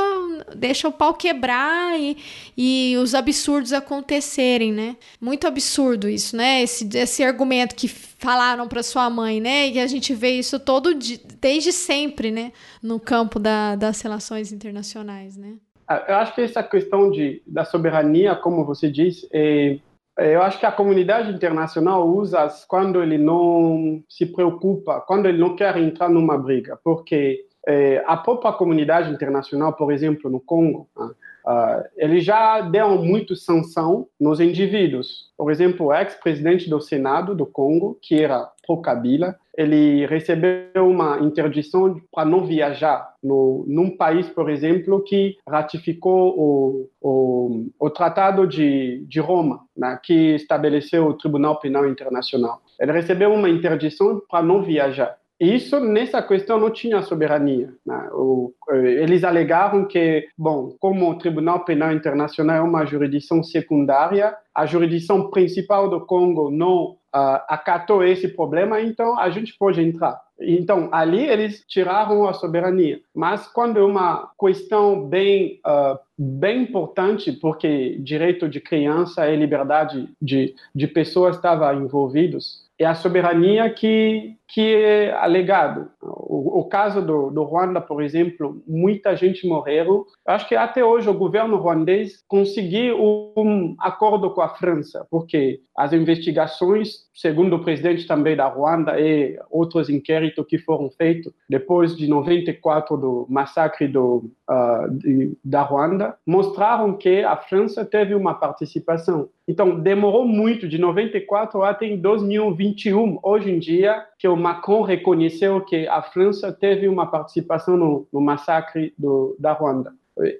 deixa 0.55 0.87
o 0.87 0.91
pau 0.91 1.13
quebrar 1.13 1.99
e, 1.99 2.17
e 2.57 2.95
os 2.97 3.13
absurdos 3.13 3.73
acontecerem, 3.73 4.71
né? 4.71 4.95
Muito 5.19 5.47
absurdo 5.47 6.09
isso, 6.09 6.35
né? 6.35 6.61
Esse, 6.63 6.87
esse 6.97 7.23
argumento 7.23 7.75
que 7.75 7.87
falaram 7.87 8.67
para 8.67 8.81
sua 8.81 9.09
mãe, 9.09 9.41
né? 9.41 9.69
E 9.69 9.79
a 9.79 9.87
gente 9.87 10.13
vê 10.13 10.31
isso 10.31 10.59
todo 10.59 10.97
desde 11.39 11.71
sempre, 11.73 12.31
né? 12.31 12.51
No 12.81 12.99
campo 12.99 13.39
da, 13.39 13.75
das 13.75 14.01
relações 14.01 14.51
internacionais, 14.51 15.35
né? 15.35 15.55
Ah, 15.87 16.05
eu 16.07 16.15
acho 16.15 16.35
que 16.35 16.41
essa 16.41 16.63
questão 16.63 17.09
de, 17.11 17.41
da 17.45 17.65
soberania, 17.65 18.35
como 18.35 18.65
você 18.65 18.89
disse, 18.89 19.27
é, 19.31 19.79
é, 20.17 20.35
eu 20.35 20.41
acho 20.41 20.59
que 20.59 20.65
a 20.65 20.71
comunidade 20.71 21.31
internacional 21.31 22.07
usa 22.07 22.47
quando 22.67 23.01
ele 23.01 23.17
não 23.17 24.03
se 24.07 24.25
preocupa, 24.25 25.01
quando 25.01 25.27
ele 25.27 25.37
não 25.37 25.55
quer 25.55 25.75
entrar 25.77 26.09
numa 26.09 26.37
briga, 26.37 26.79
porque 26.83 27.45
é, 27.67 28.03
a 28.05 28.17
própria 28.17 28.51
comunidade 28.53 29.11
internacional, 29.11 29.73
por 29.73 29.91
exemplo, 29.91 30.29
no 30.29 30.39
Congo, 30.39 30.87
né, 30.97 31.09
Uh, 31.45 31.83
eles 31.97 32.23
já 32.23 32.61
deram 32.61 33.03
muito 33.03 33.35
sanção 33.35 34.07
nos 34.19 34.39
indivíduos. 34.39 35.31
Por 35.37 35.51
exemplo, 35.51 35.87
o 35.87 35.93
ex-presidente 35.93 36.69
do 36.69 36.79
Senado 36.79 37.35
do 37.35 37.45
Congo, 37.45 37.97
que 38.01 38.21
era 38.21 38.49
pro-Kabila, 38.65 39.35
ele 39.55 40.05
recebeu 40.07 40.87
uma 40.87 41.19
interdição 41.19 42.01
para 42.11 42.27
não 42.27 42.45
viajar 42.45 43.13
no, 43.21 43.65
num 43.67 43.95
país, 43.95 44.27
por 44.29 44.49
exemplo, 44.49 45.03
que 45.03 45.37
ratificou 45.47 46.33
o, 46.39 46.89
o, 47.01 47.69
o 47.79 47.89
Tratado 47.89 48.47
de, 48.47 49.05
de 49.07 49.19
Roma, 49.19 49.61
né, 49.77 49.99
que 50.01 50.35
estabeleceu 50.35 51.07
o 51.07 51.13
Tribunal 51.13 51.59
Penal 51.59 51.87
Internacional. 51.87 52.61
Ele 52.79 52.91
recebeu 52.91 53.31
uma 53.31 53.49
interdição 53.49 54.21
para 54.27 54.43
não 54.43 54.63
viajar. 54.63 55.17
Isso, 55.43 55.77
nessa 55.79 56.21
questão, 56.21 56.57
não 56.57 56.71
tinha 56.71 57.01
soberania. 57.01 57.73
Né? 57.85 58.09
O, 58.13 58.53
eles 58.71 59.25
alegaram 59.25 59.85
que, 59.85 60.27
bom, 60.37 60.73
como 60.79 61.09
o 61.09 61.17
Tribunal 61.17 61.65
Penal 61.65 61.91
Internacional 61.91 62.55
é 62.55 62.61
uma 62.61 62.85
jurisdição 62.85 63.43
secundária, 63.43 64.33
a 64.55 64.65
jurisdição 64.65 65.29
principal 65.29 65.89
do 65.89 66.05
Congo 66.05 66.49
não 66.49 66.91
uh, 67.13 67.43
acatou 67.49 68.03
esse 68.03 68.29
problema, 68.29 68.79
então 68.79 69.19
a 69.19 69.29
gente 69.29 69.53
pode 69.57 69.81
entrar. 69.81 70.21
Então, 70.39 70.89
ali 70.91 71.25
eles 71.25 71.63
tiraram 71.67 72.27
a 72.27 72.33
soberania. 72.33 73.01
Mas 73.13 73.45
quando 73.47 73.79
é 73.79 73.83
uma 73.83 74.31
questão 74.39 75.07
bem, 75.07 75.59
uh, 75.65 75.97
bem 76.17 76.63
importante, 76.63 77.31
porque 77.33 77.97
direito 77.99 78.47
de 78.47 78.61
criança 78.61 79.27
e 79.29 79.35
liberdade 79.35 80.09
de, 80.21 80.55
de 80.73 80.87
pessoas 80.87 81.35
estavam 81.35 81.83
envolvidos, 81.83 82.63
é 82.77 82.85
a 82.85 82.95
soberania 82.95 83.69
que, 83.69 84.35
que 84.53 84.75
é 84.75 85.11
alegado. 85.13 85.89
O, 85.99 86.59
o 86.59 86.65
caso 86.65 87.01
do, 87.01 87.31
do 87.31 87.41
Ruanda, 87.41 87.81
por 87.81 88.03
exemplo, 88.03 88.61
muita 88.67 89.15
gente 89.15 89.47
morreu. 89.47 90.05
Acho 90.27 90.47
que 90.47 90.55
até 90.55 90.85
hoje 90.85 91.09
o 91.09 91.13
governo 91.13 91.57
ruandês 91.57 92.23
conseguiu 92.27 92.95
um 93.35 93.75
acordo 93.79 94.29
com 94.29 94.41
a 94.41 94.49
França, 94.49 95.07
porque 95.09 95.61
as 95.75 95.91
investigações, 95.91 97.07
segundo 97.15 97.55
o 97.55 97.63
presidente 97.63 98.05
também 98.05 98.35
da 98.35 98.47
Ruanda 98.47 98.99
e 98.99 99.39
outros 99.49 99.89
inquéritos 99.89 100.45
que 100.47 100.59
foram 100.59 100.87
feitos 100.91 101.33
depois 101.49 101.97
de 101.97 102.07
94 102.07 102.95
do 102.95 103.25
massacre 103.27 103.87
do, 103.87 104.29
uh, 104.47 104.87
de, 104.91 105.35
da 105.43 105.63
Ruanda, 105.63 106.15
mostraram 106.27 106.95
que 106.95 107.23
a 107.23 107.35
França 107.35 107.83
teve 107.83 108.13
uma 108.13 108.35
participação. 108.35 109.29
Então, 109.47 109.79
demorou 109.79 110.25
muito, 110.25 110.69
de 110.69 110.77
94 110.77 111.63
até 111.63 111.97
2021, 111.97 113.19
hoje 113.21 113.51
em 113.51 113.59
dia, 113.59 114.05
que 114.23 114.27
o 114.29 114.37
Macron 114.37 114.83
reconheceu 114.83 115.59
que 115.59 115.85
a 115.85 116.01
França 116.01 116.49
teve 116.49 116.87
uma 116.87 117.05
participação 117.05 117.75
no, 117.75 118.07
no 118.09 118.21
massacre 118.21 118.93
do, 118.97 119.35
da 119.37 119.51
Ruanda. 119.51 119.93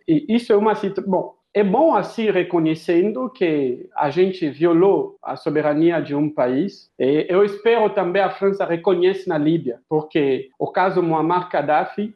E 0.08 0.26
isso 0.30 0.54
é 0.54 0.56
uma 0.56 0.74
situação. 0.74 1.12
Bom, 1.12 1.36
é 1.54 1.66
bom 1.66 1.94
assim 1.94 2.32
reconhecendo 2.32 3.30
que 3.30 3.90
a 3.94 4.10
gente 4.10 4.50
violou 4.50 5.18
a 5.22 5.36
soberania 5.36 6.00
de 6.00 6.16
um 6.16 6.30
país. 6.30 6.90
E 6.98 7.26
eu 7.28 7.44
espero 7.44 7.90
também 7.90 8.22
a 8.22 8.30
França 8.30 8.64
reconheça 8.64 9.28
na 9.28 9.38
Líbia, 9.38 9.82
porque 9.90 10.50
o 10.58 10.68
caso 10.68 11.04
Muammar 11.04 11.50
Gaddafi 11.50 12.16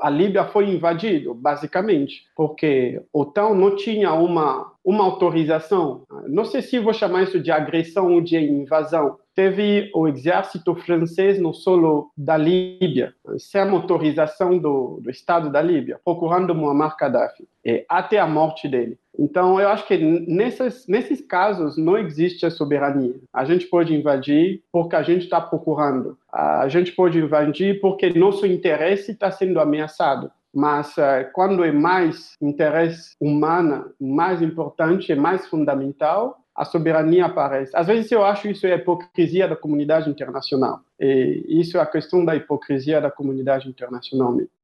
a 0.00 0.10
Líbia 0.10 0.44
foi 0.44 0.68
invadida, 0.70 1.32
basicamente, 1.34 2.24
porque 2.34 3.00
a 3.14 3.18
OTAN 3.18 3.54
não 3.54 3.76
tinha 3.76 4.12
uma, 4.12 4.72
uma 4.84 5.04
autorização. 5.04 6.02
Não 6.26 6.44
sei 6.44 6.62
se 6.62 6.78
vou 6.78 6.92
chamar 6.92 7.22
isso 7.22 7.40
de 7.40 7.50
agressão 7.50 8.12
ou 8.12 8.20
de 8.20 8.36
invasão. 8.36 9.18
Teve 9.34 9.90
o 9.94 10.08
exército 10.08 10.74
francês 10.74 11.38
no 11.38 11.52
solo 11.52 12.10
da 12.16 12.36
Líbia, 12.36 13.14
sem 13.38 13.60
autorização 13.60 14.58
do, 14.58 14.98
do 15.02 15.10
Estado 15.10 15.50
da 15.50 15.60
Líbia, 15.60 16.00
procurando 16.04 16.54
Muammar 16.54 16.96
Gaddafi, 16.98 17.46
até 17.88 18.18
a 18.18 18.26
morte 18.26 18.66
dele. 18.66 18.98
Então, 19.18 19.60
eu 19.60 19.68
acho 19.68 19.86
que 19.86 19.96
nesses, 19.96 21.20
casos 21.20 21.76
não 21.76 21.96
existe 21.96 22.44
a 22.44 22.50
soberania. 22.50 23.14
A 23.32 23.44
gente 23.44 23.66
pode 23.66 23.94
invadir 23.94 24.62
porque 24.70 24.94
a 24.94 25.02
gente 25.02 25.22
está 25.24 25.40
procurando. 25.40 26.18
A 26.32 26.68
gente 26.68 26.92
pode 26.92 27.18
invadir 27.18 27.80
porque 27.80 28.10
nosso 28.10 28.46
interesse 28.46 29.12
está 29.12 29.30
sendo 29.30 29.58
ameaçado. 29.58 30.30
Mas 30.54 30.96
uh, 30.96 31.30
quando 31.34 31.64
é 31.64 31.70
mais 31.70 32.34
interesse 32.40 33.14
humano, 33.20 33.90
mais 34.00 34.40
importante, 34.40 35.12
é 35.12 35.14
mais 35.14 35.46
fundamental, 35.46 36.38
a 36.54 36.64
soberania 36.64 37.26
aparece. 37.26 37.76
Às 37.76 37.86
vezes 37.86 38.10
eu 38.10 38.24
acho 38.24 38.48
isso 38.48 38.66
é 38.66 38.72
a 38.72 38.76
hipocrisia 38.76 39.46
da 39.46 39.54
comunidade 39.54 40.08
internacional. 40.08 40.80
E 40.98 41.44
isso 41.60 41.76
é 41.76 41.80
a 41.80 41.86
questão 41.86 42.24
da 42.24 42.34
hipocrisia 42.34 43.00
da 43.00 43.10
comunidade 43.10 43.68
internacional 43.68 44.32
mesmo. 44.32 44.55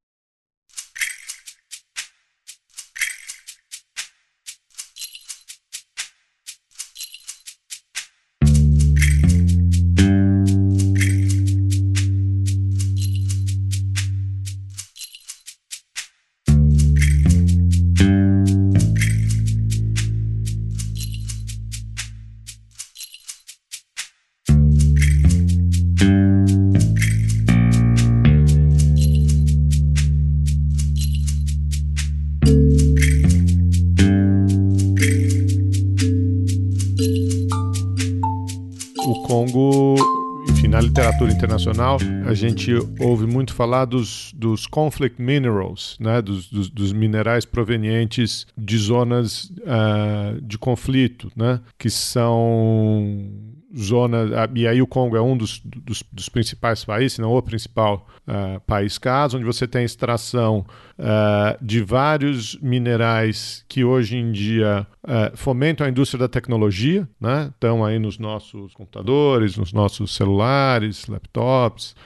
Internacional, 41.62 41.98
a 42.26 42.34
gente 42.34 42.72
ouve 42.98 43.26
muito 43.26 43.54
falar 43.54 43.84
dos, 43.84 44.32
dos 44.34 44.66
conflict 44.66 45.20
minerals, 45.20 45.96
né, 46.00 46.20
dos, 46.20 46.48
dos, 46.48 46.68
dos 46.68 46.92
minerais 46.92 47.44
provenientes 47.44 48.46
de 48.56 48.76
zonas 48.76 49.44
uh, 49.44 50.40
de 50.42 50.58
conflito, 50.58 51.30
né, 51.36 51.60
que 51.78 51.88
são 51.88 53.30
zona, 53.76 54.48
e 54.54 54.66
aí 54.66 54.82
o 54.82 54.86
Congo 54.86 55.16
é 55.16 55.22
um 55.22 55.36
dos, 55.36 55.60
dos, 55.64 56.02
dos 56.12 56.28
principais 56.28 56.84
países, 56.84 57.14
se 57.14 57.20
não 57.20 57.32
o 57.32 57.42
principal 57.42 58.06
uh, 58.26 58.60
país 58.60 58.98
caso, 58.98 59.36
onde 59.36 59.46
você 59.46 59.66
tem 59.66 59.84
extração 59.84 60.66
uh, 60.98 61.64
de 61.64 61.82
vários 61.82 62.56
minerais 62.60 63.64
que 63.68 63.84
hoje 63.84 64.16
em 64.16 64.30
dia 64.30 64.86
uh, 65.04 65.36
fomentam 65.36 65.86
a 65.86 65.90
indústria 65.90 66.18
da 66.18 66.28
tecnologia, 66.28 67.08
né? 67.20 67.50
estão 67.54 67.84
aí 67.84 67.98
nos 67.98 68.18
nossos 68.18 68.74
computadores, 68.74 69.56
nos 69.56 69.72
nossos 69.72 70.14
celulares, 70.14 71.06
laptops, 71.06 71.96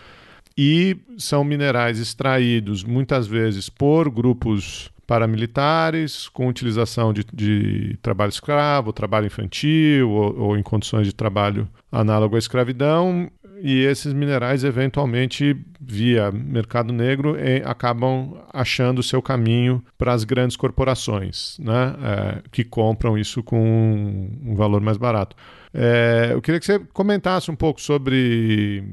e 0.56 0.96
são 1.18 1.44
minerais 1.44 1.98
extraídos 1.98 2.82
muitas 2.82 3.26
vezes 3.26 3.68
por 3.68 4.08
grupos 4.10 4.90
paramilitares, 5.06 6.28
com 6.28 6.48
utilização 6.48 7.12
de, 7.12 7.24
de 7.32 7.96
trabalho 8.02 8.30
escravo, 8.30 8.92
trabalho 8.92 9.26
infantil 9.26 10.10
ou, 10.10 10.38
ou, 10.38 10.58
em 10.58 10.62
condições 10.62 11.06
de 11.06 11.14
trabalho 11.14 11.68
análogo 11.90 12.36
à 12.36 12.38
escravidão. 12.38 13.30
E 13.62 13.80
esses 13.80 14.12
minerais, 14.12 14.64
eventualmente, 14.64 15.56
via 15.80 16.30
mercado 16.30 16.92
negro, 16.92 17.36
acabam 17.64 18.34
achando 18.52 19.02
seu 19.02 19.22
caminho 19.22 19.82
para 19.96 20.12
as 20.12 20.24
grandes 20.24 20.58
corporações, 20.58 21.56
né? 21.58 21.94
É, 22.02 22.42
que 22.52 22.62
compram 22.64 23.16
isso 23.16 23.42
com 23.42 23.58
um, 23.58 24.50
um 24.50 24.54
valor 24.54 24.82
mais 24.82 24.98
barato. 24.98 25.34
É, 25.72 26.30
eu 26.32 26.42
queria 26.42 26.60
que 26.60 26.66
você 26.66 26.78
comentasse 26.92 27.50
um 27.50 27.56
pouco 27.56 27.80
sobre 27.80 28.84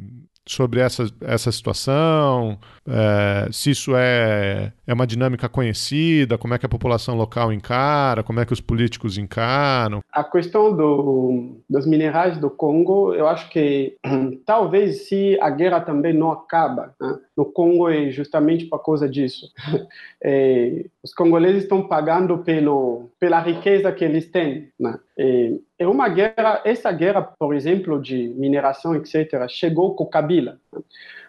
sobre 0.45 0.81
essa, 0.81 1.05
essa 1.21 1.51
situação, 1.51 2.57
é, 2.87 3.47
se 3.51 3.71
isso 3.71 3.93
é, 3.95 4.73
é 4.85 4.93
uma 4.93 5.07
dinâmica 5.07 5.47
conhecida, 5.47 6.37
como 6.37 6.53
é 6.53 6.57
que 6.57 6.65
a 6.65 6.69
população 6.69 7.15
local 7.15 7.53
encara, 7.53 8.23
como 8.23 8.39
é 8.39 8.45
que 8.45 8.51
os 8.53 8.59
políticos 8.59 9.17
encaram. 9.17 10.01
A 10.11 10.23
questão 10.23 10.75
do, 10.75 11.57
dos 11.69 11.87
minerais 11.87 12.37
do 12.37 12.49
Congo, 12.49 13.13
eu 13.13 13.27
acho 13.27 13.49
que 13.49 13.97
talvez 14.45 15.07
se 15.07 15.37
a 15.41 15.49
guerra 15.49 15.79
também 15.79 16.13
não 16.13 16.31
acaba 16.31 16.93
né, 16.99 17.17
no 17.37 17.45
Congo 17.45 17.89
é 17.89 18.09
justamente 18.11 18.65
por 18.65 18.79
causa 18.83 19.07
disso. 19.07 19.47
É, 20.23 20.85
os 21.03 21.13
congoleses 21.13 21.63
estão 21.63 21.87
pagando 21.87 22.37
pelo, 22.39 23.09
pela 23.19 23.39
riqueza 23.39 23.91
que 23.91 24.05
eles 24.05 24.29
têm. 24.31 24.69
Né? 24.79 24.97
É, 25.17 25.51
é 25.79 25.87
uma 25.87 26.07
guerra, 26.07 26.61
essa 26.63 26.91
guerra, 26.91 27.21
por 27.21 27.53
exemplo, 27.53 28.01
de 28.01 28.29
mineração, 28.37 28.95
etc., 28.95 29.47
chegou 29.49 29.95
com 29.95 30.05
Kabila. 30.05 30.57
Né? 30.71 30.81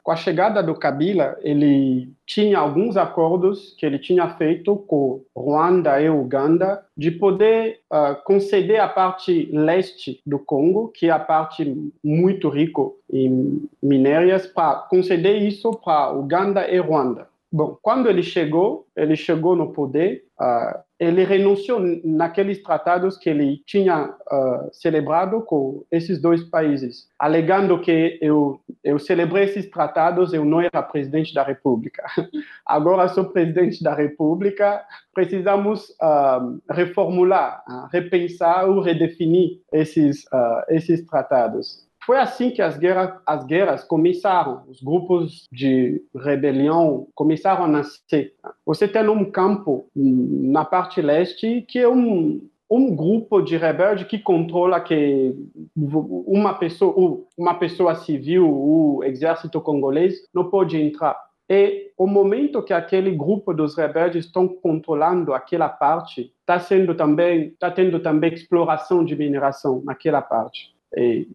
com 0.05 0.13
a 0.13 0.17
chegada 0.17 0.63
do 0.63 0.75
Kabila, 0.75 1.39
ele 1.41 2.13
tinha 2.27 2.59
alguns 2.59 2.95
acordos 2.95 3.75
que 3.79 3.87
ele 3.87 3.99
tinha 3.99 4.29
feito 4.37 4.77
com 4.77 5.23
Ruanda 5.35 5.99
e 5.99 6.11
Uganda 6.11 6.85
de 6.95 7.11
poder 7.11 7.81
uh, 7.91 8.15
conceder 8.23 8.81
a 8.81 8.87
parte 8.87 9.49
leste 9.51 10.21
do 10.27 10.39
Congo, 10.39 10.89
que 10.89 11.07
é 11.07 11.11
a 11.11 11.19
parte 11.19 11.91
muito 12.05 12.51
rica 12.51 12.83
em 13.11 13.67
minérias, 13.83 14.47
para 14.47 14.75
conceder 14.91 15.41
isso 15.41 15.71
para 15.83 16.13
Uganda 16.13 16.69
e 16.69 16.79
Ruanda. 16.79 17.27
Bom, 17.57 17.79
quando 17.81 18.09
ele 18.09 18.25
chegou, 18.25 18.85
ele 18.97 19.15
chegou 19.15 19.55
no 19.55 19.73
poder, 19.73 20.25
uh, 20.41 20.77
ele 20.99 21.23
renunciou 21.23 21.79
naqueles 22.03 22.61
tratados 22.61 23.17
que 23.17 23.31
ele 23.31 23.63
tinha 23.65 24.07
uh, 24.07 24.69
celebrado 24.73 25.41
com 25.41 25.85
esses 25.89 26.21
dois 26.21 26.43
países, 26.43 27.09
alegando 27.17 27.81
que 27.81 28.19
eu, 28.21 28.61
eu 28.83 28.99
celebrei 28.99 29.45
esses 29.45 29.71
tratados, 29.71 30.33
eu 30.33 30.45
não 30.45 30.61
era 30.61 30.83
presidente 30.83 31.33
da 31.33 31.45
República. 31.45 32.03
Agora 32.67 33.07
sou 33.07 33.27
presidente 33.27 33.85
da 33.85 33.95
República, 33.95 34.85
precisamos 35.15 35.91
uh, 36.03 36.61
reformular, 36.69 37.63
repensar 37.93 38.69
ou 38.69 38.81
redefinir 38.81 39.61
esses, 39.73 40.25
esses 40.69 41.07
tratados. 41.07 41.84
Foi 42.07 42.19
assim 42.19 42.51
que 42.51 42.61
as 42.61 42.77
guerras, 42.77 43.19
as 43.27 43.45
guerras 43.45 43.85
começaram, 43.85 44.63
os 44.69 44.83
grupos 44.83 45.47
de 45.51 46.03
rebelião 46.15 47.09
começaram 47.15 47.65
a 47.65 47.69
nascer. 47.69 48.35
Você 48.67 48.87
tem 48.87 49.09
um 49.09 49.31
campo 49.31 49.89
na 49.95 50.65
parte 50.65 51.01
leste 51.01 51.65
que 51.67 51.79
é 51.79 51.89
um, 51.89 52.47
um 52.71 52.95
grupo 52.95 53.41
de 53.41 53.57
rebeldes 53.57 54.07
que 54.07 54.19
controla 54.19 54.81
que 54.81 55.35
uma 55.77 56.55
pessoa, 56.55 57.25
uma 57.39 57.55
pessoa 57.55 57.95
civil, 57.95 58.51
o 58.51 59.03
exército 59.05 59.61
congolês, 59.61 60.15
não 60.35 60.51
pode 60.51 60.81
entrar. 60.81 61.17
E 61.49 61.93
o 61.97 62.07
momento 62.07 62.63
que 62.63 62.73
aquele 62.73 63.15
grupo 63.15 63.53
dos 63.53 63.77
rebeldes 63.77 64.27
estão 64.27 64.49
controlando 64.49 65.35
aquela 65.35 65.69
parte, 65.69 66.33
está 66.41 66.59
sendo 66.59 66.95
também, 66.95 67.49
está 67.49 67.71
tendo 67.71 68.01
também 68.01 68.33
exploração 68.33 69.05
de 69.05 69.15
mineração 69.15 69.83
naquela 69.85 70.23
parte. 70.23 70.74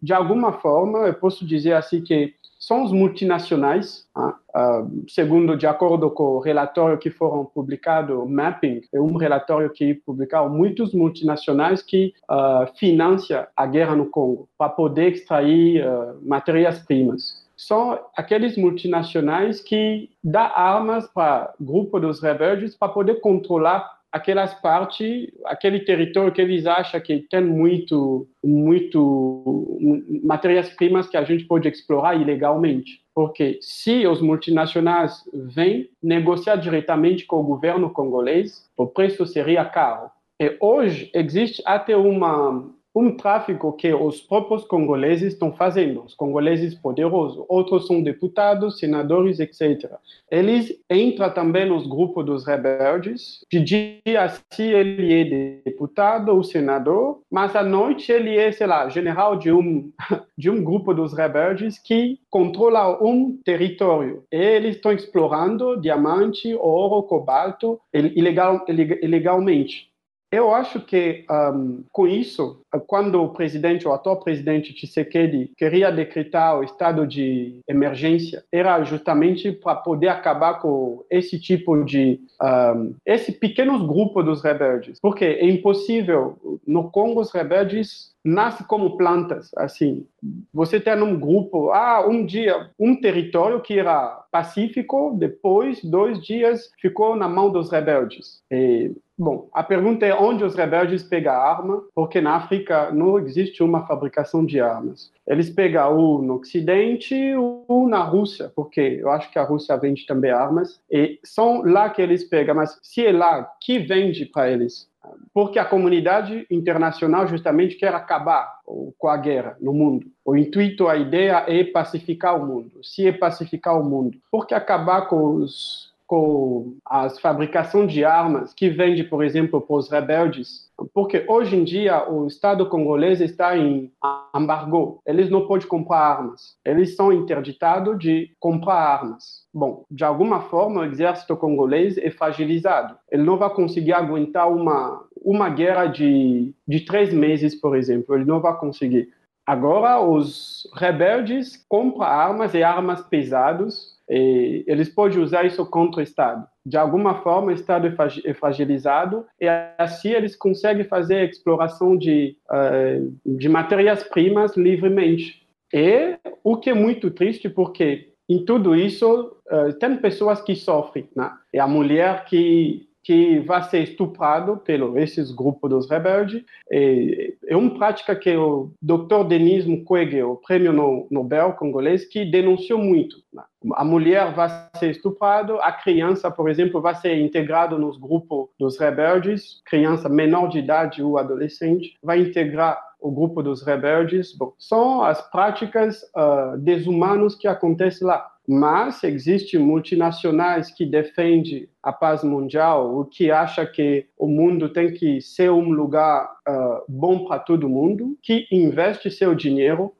De 0.02 0.12
alguma 0.12 0.52
forma, 0.54 1.00
eu 1.00 1.14
posso 1.14 1.46
dizer 1.46 1.74
assim 1.74 2.02
que 2.02 2.34
são 2.60 2.84
os 2.84 2.92
multinacionais, 2.92 4.06
ah, 4.14 4.34
ah, 4.54 4.86
segundo 5.08 5.56
de 5.56 5.66
acordo 5.66 6.10
com 6.10 6.24
o 6.24 6.40
relatório 6.40 6.98
que 6.98 7.08
foram 7.08 7.46
publicado, 7.46 8.26
Mapping, 8.26 8.82
é 8.92 9.00
um 9.00 9.16
relatório 9.16 9.70
que 9.70 9.94
publicou 9.94 10.50
muitos 10.50 10.92
multinacionais 10.92 11.80
que 11.82 12.12
uh, 12.30 12.70
financiam 12.76 13.46
a 13.56 13.64
guerra 13.64 13.96
no 13.96 14.10
Congo 14.10 14.46
para 14.58 14.68
poder 14.68 15.14
extrair 15.14 15.86
uh, 15.86 16.18
matérias-primas. 16.22 17.40
São 17.56 17.98
aqueles 18.14 18.58
multinacionais 18.58 19.62
que 19.62 20.10
dão 20.22 20.42
armas 20.54 21.06
para 21.14 21.54
grupo 21.58 21.98
dos 21.98 22.22
rebeldes 22.22 22.76
para 22.76 22.92
poder 22.92 23.20
controlar 23.20 23.99
aquelas 24.12 24.54
partes, 24.54 25.28
aquele 25.44 25.80
território 25.80 26.32
que 26.32 26.40
eles 26.40 26.66
acham 26.66 27.00
que 27.00 27.26
tem 27.30 27.42
muito, 27.42 28.28
muito 28.44 29.78
matérias-primas 30.24 31.08
que 31.08 31.16
a 31.16 31.24
gente 31.24 31.44
pode 31.44 31.68
explorar 31.68 32.16
ilegalmente. 32.16 33.00
Porque 33.14 33.58
se 33.60 34.06
os 34.06 34.20
multinacionais 34.20 35.22
vêm 35.32 35.88
negociar 36.02 36.56
diretamente 36.56 37.26
com 37.26 37.40
o 37.40 37.44
governo 37.44 37.90
congolês, 37.90 38.68
o 38.76 38.86
preço 38.86 39.26
seria 39.26 39.64
caro. 39.64 40.10
E 40.40 40.56
hoje 40.60 41.10
existe 41.14 41.62
até 41.66 41.96
uma 41.96 42.70
um 42.94 43.16
tráfico 43.16 43.72
que 43.72 43.92
os 43.92 44.20
próprios 44.20 44.64
congoleses 44.64 45.32
estão 45.32 45.52
fazendo, 45.52 46.02
os 46.04 46.14
congoleses 46.14 46.74
poderosos. 46.74 47.44
Outros 47.48 47.86
são 47.86 48.02
deputados, 48.02 48.78
senadores, 48.78 49.38
etc. 49.38 49.92
Eles 50.30 50.76
entram 50.90 51.32
também 51.32 51.68
nos 51.68 51.86
grupos 51.86 52.24
dos 52.24 52.46
rebeldes, 52.46 53.44
de 53.50 53.60
dia 53.60 54.28
se 54.50 54.62
ele 54.62 55.12
é 55.12 55.60
deputado 55.64 56.30
ou 56.30 56.42
senador, 56.42 57.20
mas 57.30 57.54
à 57.54 57.62
noite 57.62 58.10
ele 58.10 58.36
é, 58.36 58.50
sei 58.50 58.66
lá, 58.66 58.88
general 58.88 59.36
de 59.36 59.52
um, 59.52 59.90
de 60.36 60.50
um 60.50 60.62
grupo 60.62 60.92
dos 60.92 61.12
rebeldes 61.12 61.78
que 61.78 62.18
controla 62.28 63.02
um 63.02 63.38
território. 63.44 64.24
E 64.32 64.36
eles 64.36 64.76
estão 64.76 64.92
explorando 64.92 65.80
diamante, 65.80 66.54
ouro, 66.54 67.02
cobalto 67.04 67.80
ilegal, 67.92 68.64
ilegalmente. 68.68 69.89
Eu 70.32 70.54
acho 70.54 70.80
que 70.80 71.24
um, 71.28 71.82
com 71.90 72.06
isso, 72.06 72.62
quando 72.86 73.20
o 73.20 73.30
presidente, 73.30 73.88
o 73.88 73.92
atual 73.92 74.20
presidente 74.20 74.72
Tshisekedi 74.72 75.50
queria 75.56 75.90
decretar 75.90 76.56
o 76.56 76.62
estado 76.62 77.04
de 77.04 77.58
emergência, 77.66 78.44
era 78.52 78.82
justamente 78.84 79.50
para 79.50 79.74
poder 79.74 80.08
acabar 80.08 80.60
com 80.60 81.04
esse 81.10 81.40
tipo 81.40 81.84
de 81.84 82.20
um, 82.40 82.94
esse 83.04 83.32
pequenos 83.32 83.82
grupo 83.82 84.22
dos 84.22 84.40
rebeldes, 84.40 84.98
porque 85.02 85.24
é 85.24 85.46
impossível 85.48 86.38
no 86.64 86.90
Congo 86.90 87.20
os 87.20 87.32
rebeldes 87.32 88.09
nascem 88.24 88.66
como 88.66 88.96
plantas, 88.96 89.50
assim. 89.56 90.06
Você 90.52 90.80
tem 90.80 91.00
um 91.02 91.18
grupo, 91.18 91.70
ah, 91.70 92.06
um 92.06 92.24
dia 92.24 92.70
um 92.78 92.94
território 92.94 93.60
que 93.60 93.78
era 93.78 94.24
pacífico, 94.30 95.14
depois 95.18 95.82
dois 95.82 96.22
dias 96.22 96.70
ficou 96.80 97.16
na 97.16 97.28
mão 97.28 97.50
dos 97.50 97.70
rebeldes. 97.70 98.42
E 98.50 98.92
Bom, 99.20 99.50
a 99.52 99.62
pergunta 99.62 100.06
é 100.06 100.14
onde 100.14 100.42
os 100.42 100.54
rebeldes 100.54 101.02
pegam 101.02 101.34
arma, 101.34 101.84
porque 101.94 102.22
na 102.22 102.36
África 102.36 102.90
não 102.90 103.18
existe 103.18 103.62
uma 103.62 103.86
fabricação 103.86 104.46
de 104.46 104.62
armas. 104.62 105.12
Eles 105.26 105.50
pegam 105.50 105.94
ou 105.94 106.22
no 106.22 106.36
Ocidente 106.36 107.14
ou 107.36 107.86
na 107.86 108.02
Rússia, 108.02 108.50
porque 108.56 108.80
eu 108.98 109.10
acho 109.10 109.30
que 109.30 109.38
a 109.38 109.42
Rússia 109.42 109.76
vende 109.76 110.06
também 110.06 110.30
armas, 110.30 110.80
e 110.90 111.20
são 111.22 111.60
lá 111.60 111.90
que 111.90 112.00
eles 112.00 112.24
pegam, 112.24 112.54
mas 112.54 112.78
se 112.82 113.04
é 113.04 113.12
lá, 113.12 113.46
que 113.60 113.78
vende 113.78 114.24
para 114.24 114.50
eles? 114.50 114.88
Porque 115.32 115.58
a 115.58 115.64
comunidade 115.64 116.46
internacional 116.50 117.26
justamente 117.26 117.76
quer 117.76 117.94
acabar 117.94 118.60
com 118.64 119.08
a 119.08 119.16
guerra 119.16 119.56
no 119.60 119.72
mundo. 119.72 120.06
O 120.24 120.36
intuito, 120.36 120.88
a 120.88 120.96
ideia 120.96 121.44
é 121.48 121.64
pacificar 121.64 122.36
o 122.36 122.46
mundo. 122.46 122.84
Se 122.84 123.06
é 123.06 123.12
pacificar 123.12 123.80
o 123.80 123.84
mundo, 123.84 124.18
por 124.30 124.46
que 124.46 124.54
acabar 124.54 125.08
com 125.08 125.36
os 125.36 125.89
com 126.10 126.76
as 126.84 127.20
fabricação 127.20 127.86
de 127.86 128.04
armas 128.04 128.52
que 128.52 128.68
vende, 128.68 129.04
por 129.04 129.22
exemplo, 129.22 129.60
para 129.60 129.76
os 129.76 129.88
rebeldes, 129.88 130.68
porque 130.92 131.24
hoje 131.28 131.54
em 131.54 131.62
dia 131.62 132.10
o 132.10 132.26
Estado 132.26 132.68
congolês 132.68 133.20
está 133.20 133.56
em 133.56 133.92
embargo, 134.34 135.00
eles 135.06 135.30
não 135.30 135.46
podem 135.46 135.68
comprar 135.68 136.00
armas, 136.00 136.56
eles 136.64 136.96
são 136.96 137.12
interditados 137.12 137.96
de 137.96 138.34
comprar 138.40 138.74
armas. 138.74 139.46
Bom, 139.54 139.84
de 139.88 140.02
alguma 140.02 140.40
forma 140.40 140.80
o 140.80 140.84
exército 140.84 141.36
congolês 141.36 141.96
é 141.96 142.10
fragilizado, 142.10 142.96
ele 143.08 143.22
não 143.22 143.36
vai 143.36 143.50
conseguir 143.50 143.92
aguentar 143.92 144.50
uma 144.50 145.06
uma 145.22 145.48
guerra 145.48 145.86
de, 145.86 146.52
de 146.66 146.80
três 146.80 147.14
meses, 147.14 147.54
por 147.54 147.76
exemplo, 147.76 148.16
ele 148.16 148.24
não 148.24 148.40
vai 148.40 148.58
conseguir. 148.58 149.10
Agora, 149.46 150.00
os 150.00 150.68
rebeldes 150.74 151.64
compram 151.68 152.02
armas 152.02 152.52
e 152.54 152.64
armas 152.64 153.00
pesadas 153.02 153.99
e 154.10 154.64
eles 154.66 154.88
podem 154.88 155.20
usar 155.20 155.46
isso 155.46 155.64
contra 155.64 156.00
o 156.00 156.02
Estado. 156.02 156.44
De 156.66 156.76
alguma 156.76 157.22
forma, 157.22 157.48
o 157.48 157.54
Estado 157.54 157.86
é, 157.86 157.94
é 158.30 158.34
fragilizado 158.34 159.24
e 159.40 159.46
assim 159.78 160.10
eles 160.10 160.34
conseguem 160.34 160.84
fazer 160.84 161.14
a 161.16 161.24
exploração 161.24 161.96
de, 161.96 162.36
uh, 162.50 163.16
de 163.24 163.48
matérias-primas 163.48 164.56
livremente. 164.56 165.46
E 165.72 166.18
o 166.42 166.56
que 166.56 166.70
é 166.70 166.74
muito 166.74 167.10
triste, 167.10 167.48
porque 167.48 168.08
em 168.28 168.44
tudo 168.44 168.74
isso 168.74 169.36
uh, 169.50 169.72
tem 169.74 169.96
pessoas 169.96 170.42
que 170.42 170.56
sofrem. 170.56 171.08
Né? 171.14 171.30
É 171.52 171.60
a 171.60 171.68
mulher 171.68 172.24
que 172.24 172.90
que 173.02 173.40
vai 173.40 173.62
ser 173.62 173.82
estuprado 173.82 174.58
pelo 174.58 174.98
esses 174.98 175.30
grupos 175.32 175.70
dos 175.70 175.90
rebeldes. 175.90 176.44
É, 176.70 177.32
é 177.50 177.56
uma 177.56 177.74
prática 177.74 178.14
que 178.14 178.34
o 178.36 178.70
Dr. 178.80 179.24
Denis 179.26 179.66
Mukwege, 179.66 180.22
o 180.22 180.36
prêmio 180.36 181.08
Nobel 181.10 181.54
congolês, 181.54 182.04
que 182.04 182.24
denunciou 182.24 182.78
muito. 182.78 183.16
Né? 183.32 183.42
A 183.74 183.84
mulher 183.84 184.32
vai 184.32 184.48
ser 184.76 184.92
estuprada, 184.92 185.56
a 185.56 185.72
criança, 185.72 186.30
por 186.30 186.48
exemplo, 186.48 186.80
vai 186.80 186.94
ser 186.94 187.20
integrada 187.20 187.76
nos 187.76 187.98
grupos 187.98 188.50
dos 188.56 188.78
rebeldes, 188.78 189.60
criança 189.66 190.08
menor 190.08 190.48
de 190.48 190.60
idade 190.60 191.02
ou 191.02 191.18
adolescente, 191.18 191.98
vai 192.00 192.20
integrar 192.20 192.80
o 193.00 193.10
grupo 193.10 193.42
dos 193.42 193.62
rebeldes. 193.62 194.32
Bom, 194.36 194.52
são 194.56 195.02
as 195.02 195.20
práticas 195.30 196.02
uh, 196.16 196.56
desumanas 196.56 197.34
que 197.34 197.48
acontecem 197.48 198.06
lá. 198.06 198.30
Mas 198.52 199.04
existem 199.04 199.60
multinacionais 199.60 200.72
que 200.72 200.84
defendem 200.84 201.68
a 201.80 201.92
paz 201.92 202.24
mundial, 202.24 202.98
o 202.98 203.04
que 203.04 203.30
acha 203.30 203.64
que 203.64 204.06
o 204.18 204.26
mundo 204.26 204.68
tem 204.68 204.92
que 204.92 205.20
ser 205.20 205.52
um 205.52 205.70
lugar 205.70 206.28
uh, 206.48 206.82
bom 206.88 207.26
para 207.26 207.38
todo 207.38 207.68
mundo, 207.68 208.18
que 208.20 208.48
investe 208.50 209.08
seu 209.08 209.36
dinheiro 209.36 209.92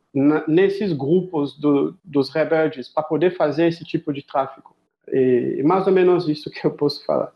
nesses 0.49 0.93
grupos 0.93 1.57
do, 1.57 1.97
dos 2.03 2.29
rebeldes 2.31 2.89
para 2.89 3.05
poder 3.05 3.37
fazer 3.37 3.69
esse 3.69 3.85
tipo 3.85 4.13
de 4.13 4.23
tráfico. 4.23 4.75
E 5.07 5.63
mais 5.63 5.87
ou 5.87 5.93
menos 5.93 6.29
isso 6.29 6.51
que 6.51 6.67
eu 6.67 6.73
posso 6.73 7.05
falar. 7.05 7.33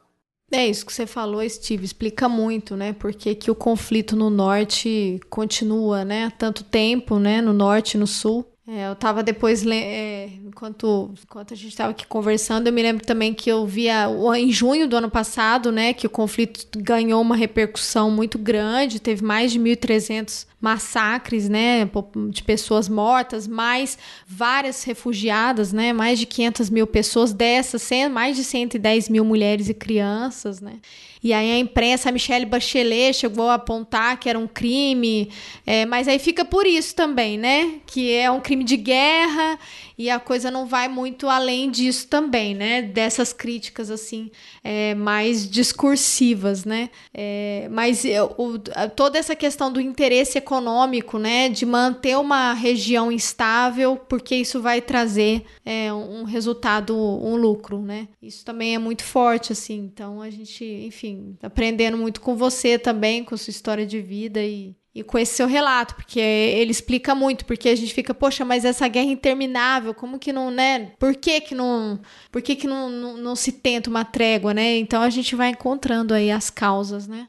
É 0.53 0.67
isso 0.67 0.85
que 0.85 0.93
você 0.93 1.07
falou, 1.07 1.49
Steve, 1.49 1.85
explica 1.85 2.29
muito, 2.29 2.75
né? 2.75 2.93
Porque 2.93 3.37
que 3.37 3.53
o 3.53 3.55
conflito 3.55 4.17
no 4.17 4.31
norte 4.31 5.21
continua, 5.31 6.05
né? 6.05 6.25
Há 6.25 6.31
tanto 6.33 6.65
tempo, 6.65 7.21
né? 7.21 7.41
No 7.41 7.53
norte 7.53 7.95
e 7.95 7.99
no 8.01 8.07
sul. 8.07 8.45
É, 8.67 8.89
eu 8.89 8.95
estava 8.95 9.23
depois, 9.23 9.63
é, 9.67 10.27
enquanto, 10.43 11.13
enquanto 11.23 11.53
a 11.53 11.57
gente 11.57 11.69
estava 11.69 11.91
aqui 11.91 12.07
conversando, 12.07 12.67
eu 12.67 12.73
me 12.73 12.81
lembro 12.81 13.05
também 13.05 13.35
que 13.35 13.51
eu 13.51 13.67
via 13.67 14.07
em 14.39 14.51
junho 14.51 14.89
do 14.89 14.97
ano 14.97 15.11
passado, 15.11 15.71
né, 15.71 15.93
que 15.93 16.07
o 16.07 16.11
conflito 16.11 16.79
ganhou 16.79 17.21
uma 17.21 17.37
repercussão 17.37 18.11
muito 18.11 18.39
grande, 18.39 19.01
teve 19.01 19.23
mais 19.23 19.53
de 19.53 19.61
1.300 19.61 20.47
massacres, 20.59 21.47
né, 21.47 21.87
de 22.31 22.43
pessoas 22.43 22.89
mortas, 22.89 23.47
mais 23.47 23.99
várias 24.27 24.83
refugiadas, 24.83 25.71
né, 25.71 25.93
mais 25.93 26.19
de 26.19 26.25
500 26.25 26.71
mil 26.71 26.87
pessoas, 26.87 27.35
dessas, 27.35 27.87
mais 28.11 28.35
de 28.35 28.45
110 28.45 29.11
mil 29.11 29.27
mulheres 29.27 29.69
e 29.69 29.75
crianças, 29.75 30.63
né. 30.63 30.77
E 31.25 31.33
aí 31.33 31.53
a 31.53 31.59
imprensa, 31.59 32.11
a 32.11 32.13
Michelle 32.13 32.45
Bachelet 32.45 33.15
chegou 33.15 33.49
a 33.49 33.55
apontar 33.55 34.21
que 34.21 34.29
era 34.29 34.39
um 34.39 34.47
crime, 34.47 35.31
é, 35.65 35.87
mas 35.87 36.07
aí 36.07 36.19
fica 36.19 36.45
por 36.45 36.67
isso 36.67 36.95
também, 36.95 37.39
né, 37.39 37.77
que 37.87 38.13
é 38.13 38.31
um 38.31 38.41
crime 38.41 38.63
de 38.63 38.77
guerra 38.77 39.59
e 39.97 40.11
a 40.11 40.19
coisa 40.19 40.51
não 40.51 40.67
vai 40.67 40.89
muito 40.89 41.29
além 41.29 41.71
disso 41.71 42.09
também, 42.09 42.55
né? 42.55 42.83
Dessas 42.83 43.33
críticas 43.33 43.91
assim 43.91 44.31
é, 44.63 44.95
mais 44.95 45.49
discursivas, 45.49 46.65
né? 46.65 46.91
É, 47.13 47.69
mas 47.71 48.05
o, 48.37 48.59
toda 48.97 49.19
essa 49.19 49.37
questão 49.37 49.73
do 49.73 49.81
interesse 49.81 50.39
econômico, 50.39 51.19
né? 51.19 51.49
De 51.49 51.65
manter 51.65 52.17
uma 52.19 52.53
região 52.53 53.13
estável, 53.13 53.97
porque 53.97 54.35
isso 54.35 54.61
vai 54.61 54.81
trazer 54.81 55.45
é, 55.65 55.93
um 55.93 56.25
resultado, 56.25 56.97
um 56.97 57.37
lucro, 57.37 57.81
né? 57.81 58.09
Isso 58.21 58.45
também 58.45 58.75
é 58.75 58.79
muito 58.79 59.05
forte, 59.05 59.53
assim. 59.53 59.79
Então 59.93 60.21
a 60.21 60.31
gente, 60.31 60.65
enfim, 60.65 61.37
aprendendo 61.43 61.97
muito 61.97 62.21
com 62.21 62.37
você 62.37 62.79
também, 62.79 63.25
com 63.25 63.37
sua 63.37 63.51
história 63.51 63.87
de 63.87 64.01
vida 64.01 64.43
e 64.43 64.75
e 64.95 65.03
com 65.03 65.19
esse 65.19 65.35
seu 65.35 65.47
relato, 65.47 65.97
porque 65.97 66.21
ele 66.21 66.71
explica 66.71 67.15
muito, 67.15 67.45
porque 67.45 67.69
a 67.69 67.75
gente 67.75 67.93
fica, 67.93 68.15
poxa, 68.15 68.45
mas 68.45 68.65
essa 68.65 68.87
guerra 68.87 69.11
interminável, 69.11 69.93
como 69.93 70.19
que 70.19 70.33
não, 70.33 70.51
né? 70.51 70.93
Por 70.99 71.17
que 71.17 71.41
que 71.41 71.55
não, 71.55 72.01
por 72.31 72.41
que 72.41 72.55
que 72.55 72.67
não, 72.67 72.89
não, 72.89 73.17
não 73.17 73.37
se 73.37 73.51
tenta 73.51 73.91
uma 73.91 74.05
trégua, 74.05 74.55
né? 74.55 74.77
Então 74.79 75.03
a 75.03 75.11
gente 75.11 75.35
vai 75.35 75.49
encontrando 75.51 76.15
aí 76.15 76.31
as 76.31 76.49
causas, 76.49 77.09
né? 77.09 77.29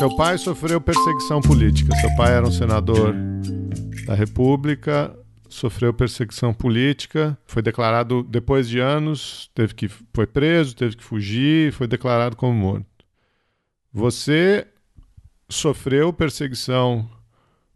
Seu 0.00 0.16
pai 0.16 0.38
sofreu 0.38 0.80
perseguição 0.80 1.42
política. 1.42 1.94
Seu 1.96 2.16
pai 2.16 2.32
era 2.32 2.46
um 2.46 2.50
senador 2.50 3.14
da 4.06 4.14
República, 4.14 5.14
sofreu 5.46 5.92
perseguição 5.92 6.54
política, 6.54 7.36
foi 7.44 7.60
declarado 7.60 8.22
depois 8.22 8.66
de 8.66 8.78
anos, 8.78 9.50
teve 9.54 9.74
que 9.74 9.88
foi 9.88 10.26
preso, 10.26 10.74
teve 10.74 10.96
que 10.96 11.04
fugir, 11.04 11.70
foi 11.74 11.86
declarado 11.86 12.34
como 12.34 12.54
morto. 12.54 12.86
Você 13.92 14.66
sofreu 15.50 16.14
perseguição 16.14 17.06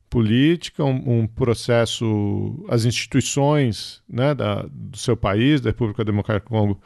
política, 0.09 0.83
um, 0.83 1.21
um 1.25 1.27
processo, 1.27 2.65
as 2.71 2.87
instituições 2.87 4.03
né, 4.09 4.35
da, 4.35 4.65
do 4.73 4.97
seu 4.97 5.15
país, 5.15 5.61
da 5.61 5.69
República 5.69 6.03
Democrática 6.03 6.49
do 6.49 6.59
Congo, 6.59 6.81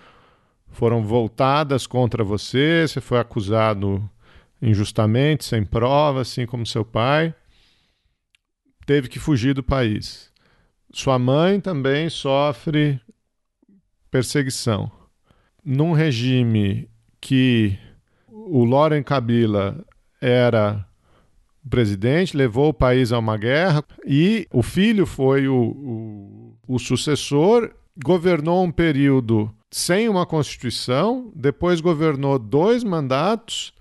foram 0.67 1.05
voltadas 1.05 1.87
contra 1.87 2.25
você, 2.25 2.89
você 2.89 3.01
foi 3.01 3.21
acusado 3.21 4.11
injustamente, 4.61 5.45
sem 5.45 5.65
prova, 5.65 6.23
assim 6.23 6.47
como 6.47 6.67
seu 6.67 6.85
pai, 6.85 7.35
teve 8.87 9.09
que 9.09 9.19
fugir 9.19 9.55
do 9.55 9.63
país. 9.63 10.33
Sua 10.93 11.19
mãe 11.19 11.61
também 11.61 12.09
sofre 12.09 13.01
perseguição. 14.11 14.91
Num 15.65 15.93
regime 15.93 16.89
que 17.21 17.79
o 18.29 18.65
Lauren 18.65 19.03
Kabila 19.03 19.85
era 20.21 20.87
presidente, 21.69 22.37
levou 22.37 22.71
o 22.71 22.75
país 22.75 23.13
a 23.13 23.19
uma 23.19 23.37
guerra 23.37 23.85
e 24.07 24.49
o 24.51 24.63
filho 24.63 25.05
foi 25.05 25.47
o, 25.47 25.55
o, 25.55 26.57
o 26.67 26.79
sucessor, 26.79 27.71
governou 28.03 28.65
um 28.65 28.71
período 28.71 29.55
sem 29.71 30.09
uma 30.09 30.25
constituição, 30.25 31.31
depois 31.35 31.81
governou 31.81 32.39
dois 32.39 32.83
mandatos 32.83 33.75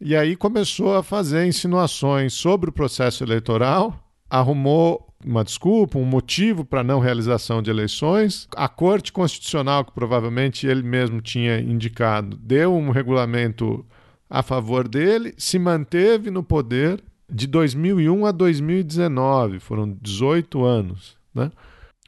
e 0.00 0.14
aí 0.14 0.36
começou 0.36 0.96
a 0.96 1.02
fazer 1.02 1.46
insinuações 1.46 2.32
sobre 2.32 2.70
o 2.70 2.72
processo 2.72 3.24
eleitoral, 3.24 3.98
arrumou 4.30 5.08
uma 5.24 5.42
desculpa, 5.42 5.98
um 5.98 6.04
motivo 6.04 6.64
para 6.64 6.84
não 6.84 7.00
realização 7.00 7.60
de 7.60 7.70
eleições. 7.70 8.48
A 8.56 8.68
Corte 8.68 9.12
Constitucional, 9.12 9.84
que 9.84 9.92
provavelmente 9.92 10.66
ele 10.66 10.82
mesmo 10.82 11.20
tinha 11.20 11.58
indicado, 11.60 12.36
deu 12.36 12.74
um 12.74 12.90
regulamento 12.90 13.84
a 14.30 14.42
favor 14.42 14.86
dele, 14.86 15.34
se 15.36 15.58
manteve 15.58 16.30
no 16.30 16.42
poder 16.42 17.02
de 17.30 17.46
2001 17.46 18.26
a 18.26 18.30
2019, 18.30 19.58
foram 19.58 19.96
18 20.00 20.64
anos. 20.64 21.16
Né? 21.34 21.50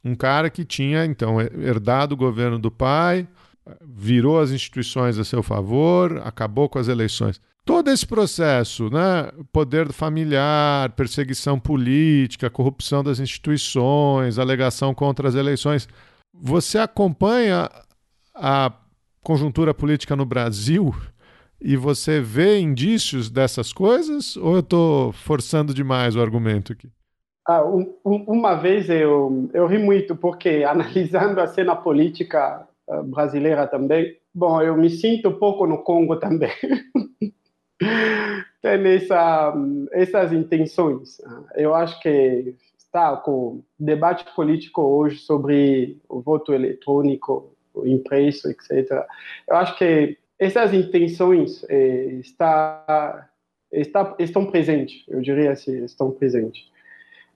Um 0.03 0.15
cara 0.15 0.49
que 0.49 0.63
tinha, 0.63 1.05
então, 1.05 1.39
herdado 1.41 2.13
o 2.13 2.17
governo 2.17 2.57
do 2.57 2.71
pai, 2.71 3.27
virou 3.85 4.39
as 4.39 4.51
instituições 4.51 5.17
a 5.17 5.23
seu 5.23 5.43
favor, 5.43 6.21
acabou 6.23 6.67
com 6.69 6.79
as 6.79 6.87
eleições. 6.87 7.39
Todo 7.63 7.91
esse 7.91 8.05
processo, 8.07 8.89
né, 8.89 9.31
poder 9.51 9.93
familiar, 9.93 10.91
perseguição 10.93 11.59
política, 11.59 12.49
corrupção 12.49 13.03
das 13.03 13.19
instituições, 13.19 14.39
alegação 14.39 14.95
contra 14.95 15.27
as 15.27 15.35
eleições, 15.35 15.87
você 16.33 16.79
acompanha 16.79 17.69
a 18.33 18.71
conjuntura 19.23 19.73
política 19.73 20.15
no 20.15 20.25
Brasil 20.25 20.93
e 21.61 21.77
você 21.77 22.19
vê 22.19 22.59
indícios 22.59 23.29
dessas 23.29 23.71
coisas 23.71 24.35
ou 24.35 24.55
eu 24.55 24.61
estou 24.61 25.11
forçando 25.11 25.71
demais 25.71 26.15
o 26.15 26.21
argumento 26.21 26.73
aqui? 26.73 26.89
Ah, 27.47 27.63
um, 27.63 27.93
uma 28.03 28.55
vez 28.55 28.89
eu, 28.89 29.49
eu 29.53 29.67
ri 29.67 29.77
muito 29.77 30.15
porque 30.15 30.63
analisando 30.67 31.39
a 31.39 31.47
cena 31.47 31.75
política 31.75 32.67
uh, 32.87 33.03
brasileira 33.03 33.67
também, 33.67 34.17
bom, 34.33 34.59
eu 34.61 34.75
me 34.75 34.89
sinto 34.89 35.29
um 35.29 35.37
pouco 35.37 35.67
no 35.67 35.83
Congo 35.83 36.15
também. 36.15 36.51
tem 38.61 38.95
essa, 38.95 39.53
essas 39.91 40.31
intenções. 40.31 41.19
Eu 41.55 41.73
acho 41.73 41.99
que 41.99 42.55
está 42.77 43.17
com 43.17 43.63
debate 43.79 44.25
político 44.35 44.81
hoje 44.81 45.17
sobre 45.19 45.97
o 46.07 46.21
voto 46.21 46.53
eletrônico, 46.53 47.55
o 47.73 47.87
impresso, 47.87 48.49
etc. 48.49 49.05
Eu 49.49 49.55
acho 49.55 49.77
que 49.77 50.17
essas 50.37 50.73
intenções 50.73 51.65
eh, 51.69 52.19
está, 52.19 53.29
está, 53.71 54.15
estão 54.19 54.45
presentes, 54.45 55.05
eu 55.07 55.21
diria 55.21 55.51
assim, 55.51 55.83
estão 55.85 56.11
presentes. 56.11 56.69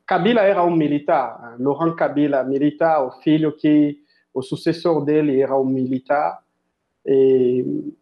Kabila 0.05 0.41
era 0.41 0.63
um 0.63 0.75
militar, 0.75 1.55
Laurent 1.59 1.95
Kabila, 1.95 2.43
militar, 2.43 3.03
o 3.03 3.11
filho 3.21 3.55
que 3.55 3.97
o 4.33 4.41
sucessor 4.41 5.03
dele 5.03 5.41
era 5.41 5.57
um 5.57 5.65
militar. 5.65 6.43
E 7.05 7.93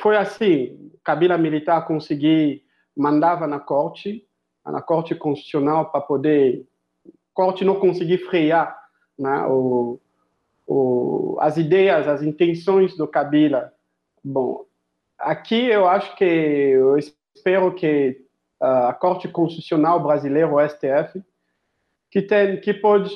foi 0.00 0.16
assim, 0.16 0.90
Kabila 1.02 1.36
militar 1.36 1.86
conseguir 1.86 2.64
mandava 2.96 3.46
na 3.46 3.58
corte, 3.58 4.26
na 4.64 4.80
corte 4.80 5.14
constitucional 5.14 5.90
para 5.90 6.00
poder 6.00 6.66
corte 7.32 7.64
não 7.64 7.80
conseguir 7.80 8.18
frear 8.18 8.78
né, 9.18 9.44
o, 9.46 10.00
o, 10.66 11.36
as 11.40 11.56
ideias, 11.56 12.06
as 12.06 12.22
intenções 12.22 12.96
do 12.96 13.08
Kabila. 13.08 13.72
Bom, 14.22 14.64
aqui 15.18 15.66
eu 15.66 15.86
acho 15.86 16.14
que 16.16 16.24
eu 16.24 16.96
espero 16.96 17.74
que 17.74 18.22
a 18.60 18.94
Corte 18.94 19.28
Constitucional 19.28 20.00
brasileira, 20.00 20.48
o 20.48 20.60
STF, 20.66 21.22
que 22.10 22.22
tem 22.22 22.60
que 22.60 22.72
pode 22.72 23.10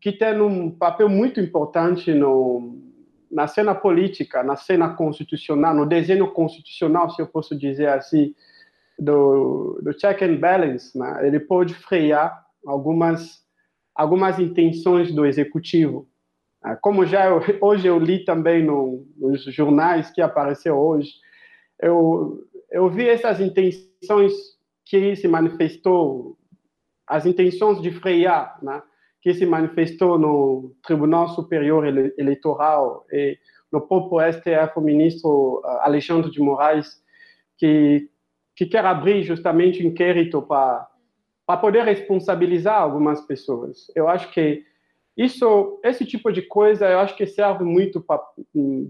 que 0.00 0.12
tem 0.12 0.40
um 0.40 0.70
papel 0.70 1.08
muito 1.08 1.40
importante 1.40 2.12
no 2.12 2.83
na 3.34 3.48
cena 3.48 3.74
política, 3.74 4.44
na 4.44 4.54
cena 4.54 4.94
constitucional, 4.94 5.74
no 5.74 5.84
desenho 5.84 6.30
constitucional, 6.30 7.10
se 7.10 7.20
eu 7.20 7.26
posso 7.26 7.58
dizer 7.58 7.88
assim, 7.88 8.32
do, 8.96 9.80
do 9.82 9.92
check 9.92 10.22
and 10.22 10.36
balance, 10.36 10.96
né? 10.96 11.26
ele 11.26 11.40
pode 11.40 11.74
frear 11.74 12.46
algumas 12.64 13.42
algumas 13.94 14.40
intenções 14.40 15.12
do 15.12 15.24
executivo. 15.24 16.08
Ah, 16.60 16.74
como 16.74 17.06
já 17.06 17.26
eu, 17.26 17.40
hoje 17.60 17.86
eu 17.86 17.98
li 17.98 18.24
também 18.24 18.64
no, 18.64 19.06
nos 19.16 19.44
jornais 19.44 20.10
que 20.10 20.20
apareceu 20.20 20.76
hoje, 20.76 21.12
eu, 21.80 22.44
eu 22.70 22.88
vi 22.88 23.08
essas 23.08 23.40
intenções 23.40 24.32
que 24.84 25.14
se 25.14 25.28
manifestou, 25.28 26.36
as 27.06 27.24
intenções 27.24 27.80
de 27.80 27.92
frear, 27.92 28.58
né? 28.62 28.82
Que 29.24 29.32
se 29.32 29.46
manifestou 29.46 30.18
no 30.18 30.76
Tribunal 30.82 31.30
Superior 31.30 31.86
Eleitoral 31.86 33.06
e 33.10 33.38
no 33.72 33.80
próprio 33.80 34.20
STF, 34.30 34.76
o 34.76 34.82
ministro 34.82 35.62
ah, 35.64 35.86
Alexandre 35.86 36.30
de 36.30 36.40
Moraes, 36.40 37.02
que, 37.56 38.10
que 38.54 38.66
quer 38.66 38.84
abrir 38.84 39.22
justamente 39.22 39.82
um 39.82 39.88
inquérito 39.88 40.42
para 40.42 40.86
para 41.46 41.60
poder 41.60 41.84
responsabilizar 41.84 42.80
algumas 42.80 43.20
pessoas. 43.20 43.86
Eu 43.94 44.08
acho 44.08 44.30
que 44.32 44.64
isso, 45.14 45.78
esse 45.84 46.06
tipo 46.06 46.32
de 46.32 46.40
coisa, 46.40 46.88
eu 46.88 46.98
acho 46.98 47.14
que 47.14 47.26
serve 47.26 47.64
muito 47.64 48.00
para 48.00 48.22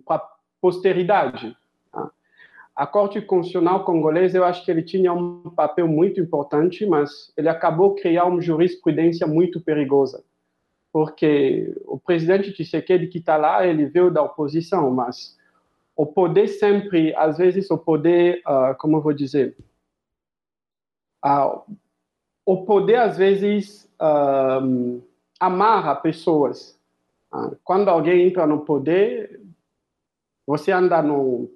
a 0.08 0.28
posteridade. 0.60 1.56
A 2.76 2.86
Corte 2.86 3.20
Constitucional 3.20 3.84
congolesa, 3.84 4.36
eu 4.36 4.44
acho 4.44 4.64
que 4.64 4.70
ele 4.70 4.82
tinha 4.82 5.12
um 5.12 5.48
papel 5.50 5.86
muito 5.86 6.20
importante, 6.20 6.84
mas 6.84 7.32
ele 7.36 7.48
acabou 7.48 7.94
criando 7.94 8.32
uma 8.32 8.40
jurisprudência 8.40 9.28
muito 9.28 9.60
perigosa, 9.60 10.24
porque 10.92 11.72
o 11.84 11.98
presidente 11.98 12.52
Tshisekedi 12.52 13.06
que 13.06 13.18
está 13.18 13.36
lá, 13.36 13.64
ele 13.64 13.86
veio 13.86 14.10
da 14.10 14.22
oposição, 14.22 14.90
mas 14.90 15.38
o 15.96 16.04
poder 16.04 16.48
sempre, 16.48 17.14
às 17.14 17.38
vezes, 17.38 17.70
o 17.70 17.78
poder, 17.78 18.42
uh, 18.44 18.76
como 18.78 18.96
eu 18.96 19.00
vou 19.00 19.12
dizer, 19.12 19.56
uh, 21.24 21.60
o 22.44 22.64
poder 22.64 22.96
às 22.96 23.16
vezes 23.16 23.88
uh, 24.00 25.00
amarra 25.38 25.94
pessoas. 25.94 26.78
Quando 27.64 27.88
alguém 27.88 28.28
entra 28.28 28.46
no 28.46 28.64
poder, 28.64 29.40
você 30.46 30.70
anda 30.70 31.02
no 31.02 31.50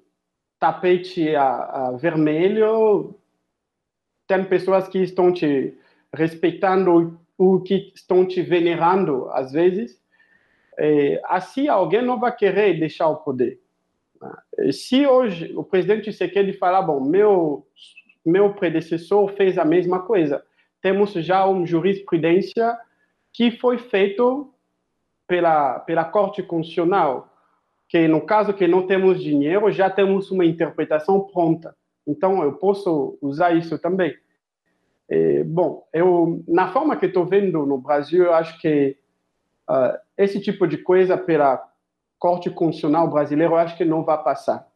tapete 0.59 1.35
a, 1.35 1.47
a 1.47 1.91
vermelho, 1.91 3.15
tem 4.27 4.43
pessoas 4.43 4.87
que 4.87 4.99
estão 4.99 5.31
te 5.33 5.73
respeitando 6.13 7.19
ou 7.37 7.61
que 7.61 7.91
estão 7.95 8.25
te 8.25 8.41
venerando 8.41 9.29
às 9.31 9.51
vezes. 9.51 9.99
É, 10.77 11.21
assim, 11.25 11.67
alguém 11.67 12.01
não 12.01 12.19
vai 12.19 12.35
querer 12.35 12.79
deixar 12.79 13.07
o 13.07 13.17
poder. 13.17 13.59
Se 14.71 15.07
hoje 15.07 15.53
o 15.55 15.63
presidente 15.63 16.03
Tshisekedi 16.03 16.53
falar, 16.53 16.81
bom, 16.81 16.99
meu 16.99 17.65
meu 18.25 18.53
predecessor 18.53 19.29
fez 19.29 19.57
a 19.57 19.63
mesma 19.63 20.01
coisa, 20.01 20.43
temos 20.81 21.13
já 21.13 21.45
uma 21.45 21.65
jurisprudência 21.65 22.77
que 23.33 23.49
foi 23.49 23.77
feito 23.77 24.53
pela 25.25 25.79
pela 25.79 26.03
Corte 26.03 26.43
Constitucional, 26.43 27.33
que 27.89 28.07
no 28.07 28.21
caso 28.21 28.53
que 28.53 28.67
não 28.67 28.85
temos 28.85 29.21
dinheiro, 29.21 29.71
já 29.71 29.89
temos 29.89 30.29
uma 30.29 30.45
interpretação 30.45 31.21
pronta. 31.21 31.75
Então 32.07 32.43
eu 32.43 32.53
posso 32.53 33.17
usar 33.19 33.51
isso 33.51 33.79
também. 33.79 34.15
É, 35.09 35.43
bom, 35.43 35.87
eu 35.91 36.43
na 36.47 36.71
forma 36.71 36.95
que 36.95 37.07
estou 37.07 37.25
vendo 37.25 37.65
no 37.65 37.79
Brasil, 37.79 38.25
eu 38.25 38.33
acho 38.33 38.61
que 38.61 38.95
uh, 39.67 39.97
esse 40.15 40.39
tipo 40.39 40.67
de 40.67 40.77
coisa 40.77 41.17
pela 41.17 41.67
Corte 42.19 42.49
Constitucional 42.51 43.09
brasileira, 43.09 43.53
eu 43.53 43.57
acho 43.57 43.75
que 43.75 43.83
não 43.83 44.03
vai 44.03 44.21
passar. 44.21 44.67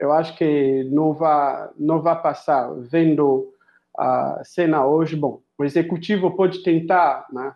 Eu 0.00 0.10
acho 0.10 0.34
que 0.36 0.84
não 0.84 1.12
vai 1.12 1.68
não 1.78 2.00
vai 2.00 2.20
passar 2.22 2.72
vendo 2.78 3.52
a 3.96 4.42
cena 4.42 4.86
hoje, 4.86 5.16
bom, 5.16 5.42
o 5.58 5.64
executivo 5.64 6.30
pode 6.30 6.62
tentar 6.62 7.26
né, 7.30 7.52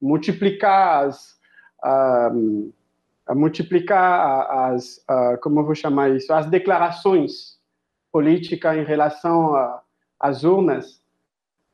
multiplicar 0.00 1.04
as, 1.04 1.38
uh, 1.84 2.72
multiplicar 3.34 4.50
as, 4.50 4.98
uh, 5.08 5.40
como 5.40 5.60
eu 5.60 5.64
vou 5.64 5.74
chamar 5.74 6.10
isso, 6.10 6.32
as 6.32 6.46
declarações 6.46 7.58
políticas 8.12 8.76
em 8.76 8.84
relação 8.84 9.54
às 10.18 10.42
urnas, 10.42 11.00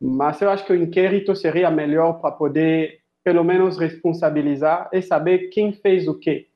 mas 0.00 0.40
eu 0.42 0.50
acho 0.50 0.66
que 0.66 0.72
o 0.72 0.76
inquérito 0.76 1.34
seria 1.34 1.70
melhor 1.70 2.20
para 2.20 2.30
poder, 2.30 3.00
pelo 3.24 3.42
menos, 3.42 3.78
responsabilizar 3.78 4.90
e 4.92 5.00
saber 5.00 5.48
quem 5.48 5.72
fez 5.72 6.06
o 6.06 6.14
quê 6.14 6.48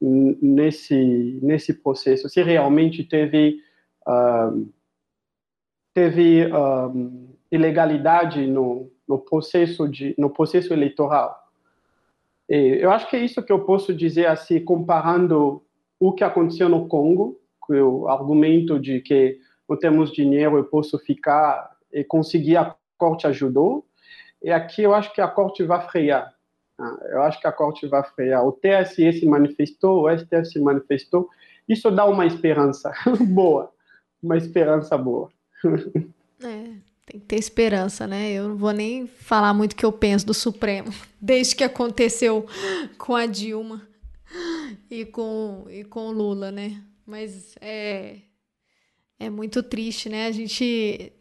nesse 0.00 1.38
nesse 1.42 1.72
processo, 1.72 2.28
se 2.28 2.42
realmente 2.42 3.02
teve 3.02 3.58
teve 5.94 6.50
ilegalidade 7.50 8.46
no, 8.46 8.90
no, 9.08 9.18
processo 9.18 9.88
de, 9.88 10.14
no 10.18 10.28
processo 10.28 10.72
eleitoral. 10.72 11.43
Eu 12.48 12.90
acho 12.90 13.08
que 13.08 13.16
é 13.16 13.24
isso 13.24 13.42
que 13.42 13.52
eu 13.52 13.64
posso 13.64 13.94
dizer 13.94 14.26
assim, 14.26 14.62
comparando 14.62 15.62
o 15.98 16.12
que 16.12 16.22
aconteceu 16.22 16.68
no 16.68 16.86
Congo, 16.86 17.40
com 17.60 17.74
o 17.74 18.08
argumento 18.08 18.78
de 18.78 19.00
que 19.00 19.38
não 19.68 19.78
temos 19.78 20.12
dinheiro, 20.12 20.58
eu 20.58 20.64
posso 20.64 20.98
ficar 20.98 21.74
e 21.92 22.04
conseguir 22.04 22.56
a 22.56 22.74
corte 22.98 23.26
ajudou. 23.26 23.86
E 24.42 24.50
aqui 24.50 24.82
eu 24.82 24.94
acho 24.94 25.12
que 25.14 25.20
a 25.20 25.28
corte 25.28 25.62
vai 25.62 25.80
frear. 25.88 26.34
Ah, 26.78 26.98
eu 27.08 27.22
acho 27.22 27.40
que 27.40 27.46
a 27.46 27.52
corte 27.52 27.86
vai 27.86 28.02
frear. 28.02 28.46
O 28.46 28.52
TSE 28.52 29.12
se 29.12 29.26
manifestou, 29.26 30.04
o 30.04 30.18
STF 30.18 30.44
se 30.44 30.60
manifestou. 30.60 31.28
Isso 31.68 31.90
dá 31.90 32.04
uma 32.04 32.26
esperança 32.26 32.92
boa, 33.28 33.72
uma 34.22 34.36
esperança 34.36 34.98
boa. 34.98 35.30
É, 36.42 36.76
tem 37.06 37.20
que 37.20 37.26
ter 37.26 37.36
esperança, 37.36 38.06
né? 38.06 38.32
Eu 38.32 38.48
não 38.48 38.56
vou 38.56 38.72
nem 38.72 39.06
falar 39.06 39.52
muito 39.52 39.72
o 39.72 39.76
que 39.76 39.84
eu 39.84 39.92
penso 39.92 40.26
do 40.26 40.34
Supremo, 40.34 40.92
desde 41.20 41.54
que 41.54 41.64
aconteceu 41.64 42.46
com 42.98 43.14
a 43.14 43.26
Dilma 43.26 43.86
e 44.90 45.04
com, 45.04 45.66
e 45.68 45.84
com 45.84 46.08
o 46.08 46.12
Lula, 46.12 46.50
né? 46.50 46.82
Mas 47.06 47.54
é, 47.60 48.16
é 49.18 49.28
muito 49.28 49.62
triste, 49.62 50.08
né? 50.08 50.26
A 50.26 50.32
gente. 50.32 51.12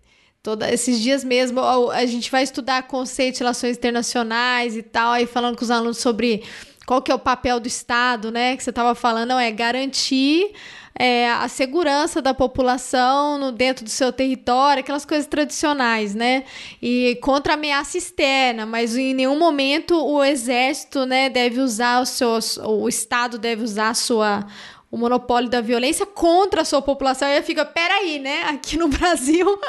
Toda, 0.41 0.69
esses 0.69 0.99
dias 0.99 1.23
mesmo, 1.23 1.61
a 1.61 2.05
gente 2.05 2.29
vai 2.29 2.43
estudar 2.43 2.83
conceito 2.83 3.35
de 3.35 3.39
relações 3.39 3.77
internacionais 3.77 4.75
e 4.75 4.83
tal, 4.83 5.13
aí 5.13 5.25
falando 5.25 5.55
com 5.55 5.63
os 5.63 5.71
alunos 5.71 5.99
sobre 5.99 6.43
qual 6.85 7.01
que 7.01 7.09
é 7.09 7.15
o 7.15 7.19
papel 7.19 7.61
do 7.61 7.67
Estado, 7.67 8.29
né? 8.29 8.57
Que 8.57 8.61
você 8.63 8.69
estava 8.69 8.93
falando, 8.93 9.29
não, 9.29 9.39
é 9.39 9.49
garantir 9.51 10.53
é, 10.97 11.29
a 11.31 11.47
segurança 11.47 12.21
da 12.21 12.33
população 12.33 13.37
no, 13.37 13.51
dentro 13.51 13.83
do 13.83 13.89
seu 13.89 14.11
território, 14.11 14.81
aquelas 14.81 15.05
coisas 15.05 15.25
tradicionais, 15.25 16.13
né? 16.13 16.43
E 16.81 17.17
contra 17.21 17.53
ameaça 17.53 17.97
externa, 17.97 18.65
mas 18.65 18.95
em 18.95 19.13
nenhum 19.13 19.37
momento 19.37 19.95
o 19.95 20.23
exército, 20.23 21.05
né, 21.05 21.29
deve 21.29 21.59
usar 21.59 22.01
o 22.01 22.05
seu, 22.05 22.37
o 22.63 22.87
Estado 22.87 23.37
deve 23.37 23.63
usar 23.63 23.89
a 23.89 23.93
sua 23.93 24.45
o 24.93 24.97
monopólio 24.97 25.49
da 25.49 25.59
violência 25.59 26.05
contra 26.05 26.61
a 26.61 26.65
sua 26.65 26.79
população. 26.79 27.27
E 27.27 27.37
aí 27.37 27.41
fica, 27.41 27.65
peraí, 27.65 28.19
né? 28.19 28.43
Aqui 28.43 28.77
no 28.77 28.87
Brasil 28.93 29.59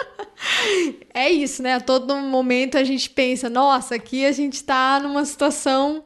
é 1.14 1.30
isso, 1.30 1.62
né? 1.62 1.76
A 1.76 1.80
todo 1.80 2.14
momento 2.14 2.76
a 2.76 2.84
gente 2.84 3.08
pensa, 3.08 3.48
nossa, 3.48 3.94
aqui 3.94 4.26
a 4.26 4.32
gente 4.32 4.56
está 4.56 5.00
numa 5.00 5.24
situação 5.24 6.04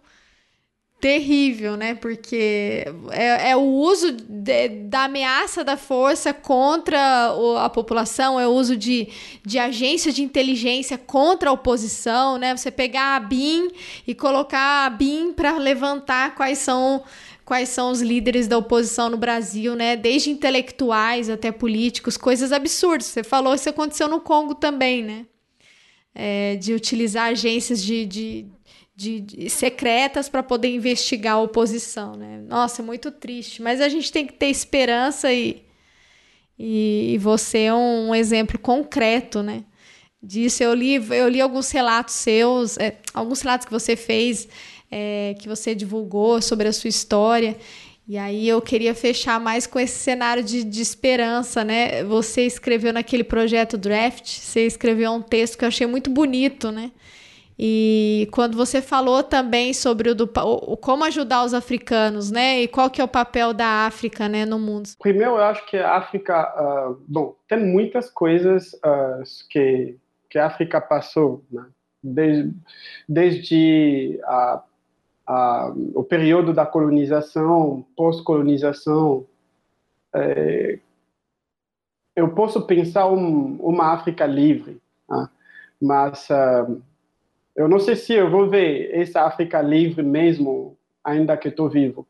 terrível, 1.01 1.77
né? 1.77 1.95
Porque 1.95 2.85
é, 3.11 3.51
é 3.51 3.57
o 3.57 3.63
uso 3.63 4.13
de, 4.13 4.69
da 4.69 5.05
ameaça 5.05 5.63
da 5.63 5.77
força 5.77 6.35
contra 6.35 7.35
o, 7.37 7.57
a 7.57 7.71
população, 7.71 8.39
é 8.39 8.49
o 8.49 8.51
uso 8.51 8.77
de, 8.77 9.09
de 9.45 9.59
agências 9.59 10.15
de 10.15 10.23
inteligência 10.23 10.99
contra 10.99 11.51
a 11.51 11.53
oposição, 11.53 12.37
né? 12.37 12.57
Você 12.57 12.71
pegar 12.71 13.15
a 13.17 13.21
BIM 13.21 13.71
e 14.07 14.15
colocar 14.15 14.87
a 14.87 14.91
BIM 14.91 15.33
para 15.33 15.57
levantar 15.57 16.35
quais 16.35 16.59
são 16.59 17.03
quais 17.45 17.71
são 17.71 17.91
os 17.91 18.03
líderes 18.03 18.47
da 18.47 18.59
oposição 18.59 19.09
no 19.09 19.17
Brasil, 19.17 19.75
né? 19.75 19.97
Desde 19.97 20.29
intelectuais 20.31 21.31
até 21.31 21.51
políticos, 21.51 22.17
coisas 22.19 22.53
absurdas. 22.53 23.07
Você 23.07 23.23
falou 23.23 23.55
isso 23.55 23.71
aconteceu 23.71 24.07
no 24.07 24.21
Congo 24.21 24.55
também, 24.55 25.03
né? 25.03 25.27
É, 26.15 26.57
de 26.57 26.75
utilizar 26.75 27.29
agências 27.29 27.83
de, 27.83 28.05
de 28.05 28.47
de, 28.99 29.21
de 29.21 29.49
secretas 29.49 30.29
para 30.29 30.43
poder 30.43 30.75
investigar 30.75 31.35
a 31.35 31.41
oposição, 31.41 32.17
né? 32.17 32.43
Nossa, 32.49 32.83
é 32.83 32.85
muito 32.85 33.13
triste. 33.13 33.63
Mas 33.63 33.81
a 33.81 33.89
gente 33.89 34.11
tem 34.11 34.27
que 34.27 34.33
ter 34.33 34.47
esperança 34.47 35.33
e, 35.33 35.63
e, 36.59 37.13
e 37.15 37.19
você 37.19 37.59
é 37.61 37.73
um, 37.73 38.09
um 38.09 38.15
exemplo 38.15 38.59
concreto, 38.59 39.41
né? 39.41 39.63
Disso 40.21 40.65
eu 40.65 40.75
li, 40.75 40.97
eu 41.11 41.29
li 41.29 41.41
alguns 41.41 41.71
relatos 41.71 42.15
seus, 42.15 42.77
é, 42.77 42.99
alguns 43.15 43.41
relatos 43.41 43.67
que 43.67 43.73
você 43.73 43.95
fez, 43.95 44.49
é, 44.91 45.37
que 45.39 45.49
você 45.49 45.77
divulgou 45.77 46.43
sobre 46.43 46.67
a 46.67 46.73
sua 46.73 46.89
história. 46.89 47.57
E 48.09 48.19
aí 48.19 48.49
eu 48.49 48.61
queria 48.61 48.97
fechar 48.97 49.39
mais 49.39 49.65
com 49.65 49.79
esse 49.79 49.97
cenário 49.97 50.43
de, 50.43 50.65
de 50.65 50.83
esperança, 50.83 51.63
né? 51.63 52.03
Você 52.03 52.45
escreveu 52.45 52.93
naquele 52.93 53.23
projeto 53.23 53.79
Draft, 53.79 54.27
você 54.27 54.67
escreveu 54.67 55.13
um 55.13 55.23
texto 55.23 55.57
que 55.57 55.65
eu 55.65 55.69
achei 55.69 55.87
muito 55.87 56.11
bonito, 56.11 56.73
né? 56.73 56.91
E 57.59 58.29
quando 58.31 58.57
você 58.57 58.81
falou 58.81 59.23
também 59.23 59.75
sobre 59.75 60.11
o, 60.11 60.15
do, 60.15 60.31
o, 60.37 60.77
como 60.77 61.05
ajudar 61.05 61.45
os 61.45 61.53
africanos, 61.53 62.31
né? 62.31 62.63
E 62.63 62.69
qual 62.69 62.89
que 62.89 63.01
é 63.01 63.05
o 63.05 63.09
papel 63.09 63.53
da 63.53 63.87
África, 63.87 64.29
né, 64.29 64.47
no 64.47 64.59
mundo? 64.59 64.91
Primeiro, 65.01 65.33
eu 65.33 65.43
acho 65.43 65.67
que 65.67 65.77
a 65.77 65.97
África, 65.97 66.55
uh, 66.57 67.03
bom, 67.09 67.35
tem 67.49 67.59
muitas 67.59 68.09
coisas 68.11 68.75
uh, 68.75 69.23
que 69.51 69.97
que 70.29 70.39
a 70.39 70.47
África 70.47 70.81
passou, 70.81 71.45
né? 71.51 71.67
desde, 72.03 72.55
desde 73.09 74.21
a, 74.25 74.63
a, 75.27 75.73
o 75.95 76.05
período 76.05 76.53
da 76.53 76.67
colonização, 76.67 77.85
pós-colonização, 77.97 79.27
é, 80.15 80.79
eu 82.15 82.35
posso 82.35 82.67
pensar 82.67 83.09
um, 83.09 83.57
uma 83.57 83.93
África 83.93 84.27
livre, 84.27 84.81
né? 85.09 85.29
mas 85.81 86.29
uh, 86.31 86.83
eu 87.59 87.67
não 87.67 87.81
sei 87.81 87.97
se 87.97 88.13
eu 88.13 88.31
vou 88.31 88.49
ver 88.49 88.89
essa 88.95 89.23
África 89.23 89.61
livre 89.61 90.01
mesmo, 90.01 90.79
ainda 91.03 91.37
que 91.37 91.49
estou 91.49 91.69
vivo, 91.69 92.07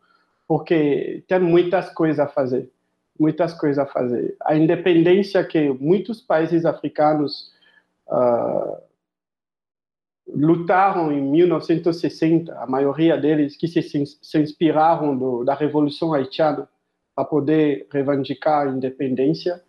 porque 0.46 1.24
tem 1.26 1.40
muitas 1.40 1.88
coisas 1.88 2.20
a 2.20 2.28
fazer, 2.28 2.70
muitas 3.18 3.54
coisas 3.54 3.78
a 3.78 3.86
fazer. 3.86 4.36
A 4.44 4.54
independência 4.54 5.42
que 5.42 5.70
muitos 5.70 6.20
países 6.20 6.66
africanos 6.66 7.50
uh, 8.08 8.76
lutaram 10.28 11.10
em 11.10 11.22
1960, 11.22 12.54
a 12.54 12.66
maioria 12.66 13.16
deles 13.16 13.56
que 13.56 13.66
se, 13.66 13.80
se 13.82 14.38
inspiraram 14.38 15.16
do, 15.16 15.44
da 15.44 15.54
Revolução 15.54 16.12
Haitiana 16.12 16.68
para 17.14 17.24
poder 17.24 17.86
reivindicar 17.90 18.68
a 18.68 18.70
independência. 18.70 19.64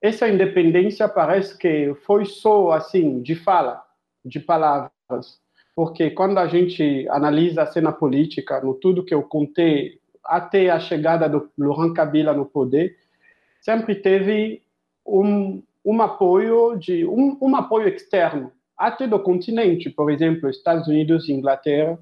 Essa 0.00 0.26
independência 0.26 1.06
parece 1.06 1.58
que 1.58 1.94
foi 2.06 2.24
só 2.24 2.70
assim, 2.70 3.20
de 3.20 3.34
fala, 3.34 3.89
de 4.24 4.40
palavras, 4.40 5.40
porque 5.74 6.10
quando 6.10 6.38
a 6.38 6.46
gente 6.46 7.08
analisa 7.08 7.62
a 7.62 7.66
cena 7.66 7.92
política, 7.92 8.60
no 8.60 8.74
tudo 8.74 9.04
que 9.04 9.14
eu 9.14 9.22
contei, 9.22 9.98
até 10.24 10.70
a 10.70 10.78
chegada 10.78 11.28
do 11.28 11.50
Laurent 11.56 11.94
Kabila 11.94 12.32
no 12.32 12.44
poder, 12.44 12.96
sempre 13.60 13.94
teve 13.94 14.62
um, 15.06 15.62
um 15.84 16.02
apoio 16.02 16.76
de 16.76 17.06
um, 17.06 17.36
um 17.40 17.56
apoio 17.56 17.88
externo 17.88 18.52
até 18.76 19.06
do 19.06 19.18
continente, 19.20 19.90
por 19.90 20.10
exemplo, 20.10 20.48
Estados 20.48 20.88
Unidos 20.88 21.28
e 21.28 21.32
Inglaterra. 21.32 21.98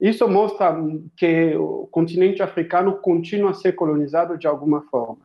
Isso 0.00 0.26
mostra 0.26 0.74
que 1.16 1.54
o 1.54 1.86
continente 1.90 2.42
africano 2.42 2.96
continua 2.96 3.50
a 3.50 3.54
ser 3.54 3.72
colonizado 3.72 4.38
de 4.38 4.46
alguma 4.46 4.82
forma. 4.82 5.18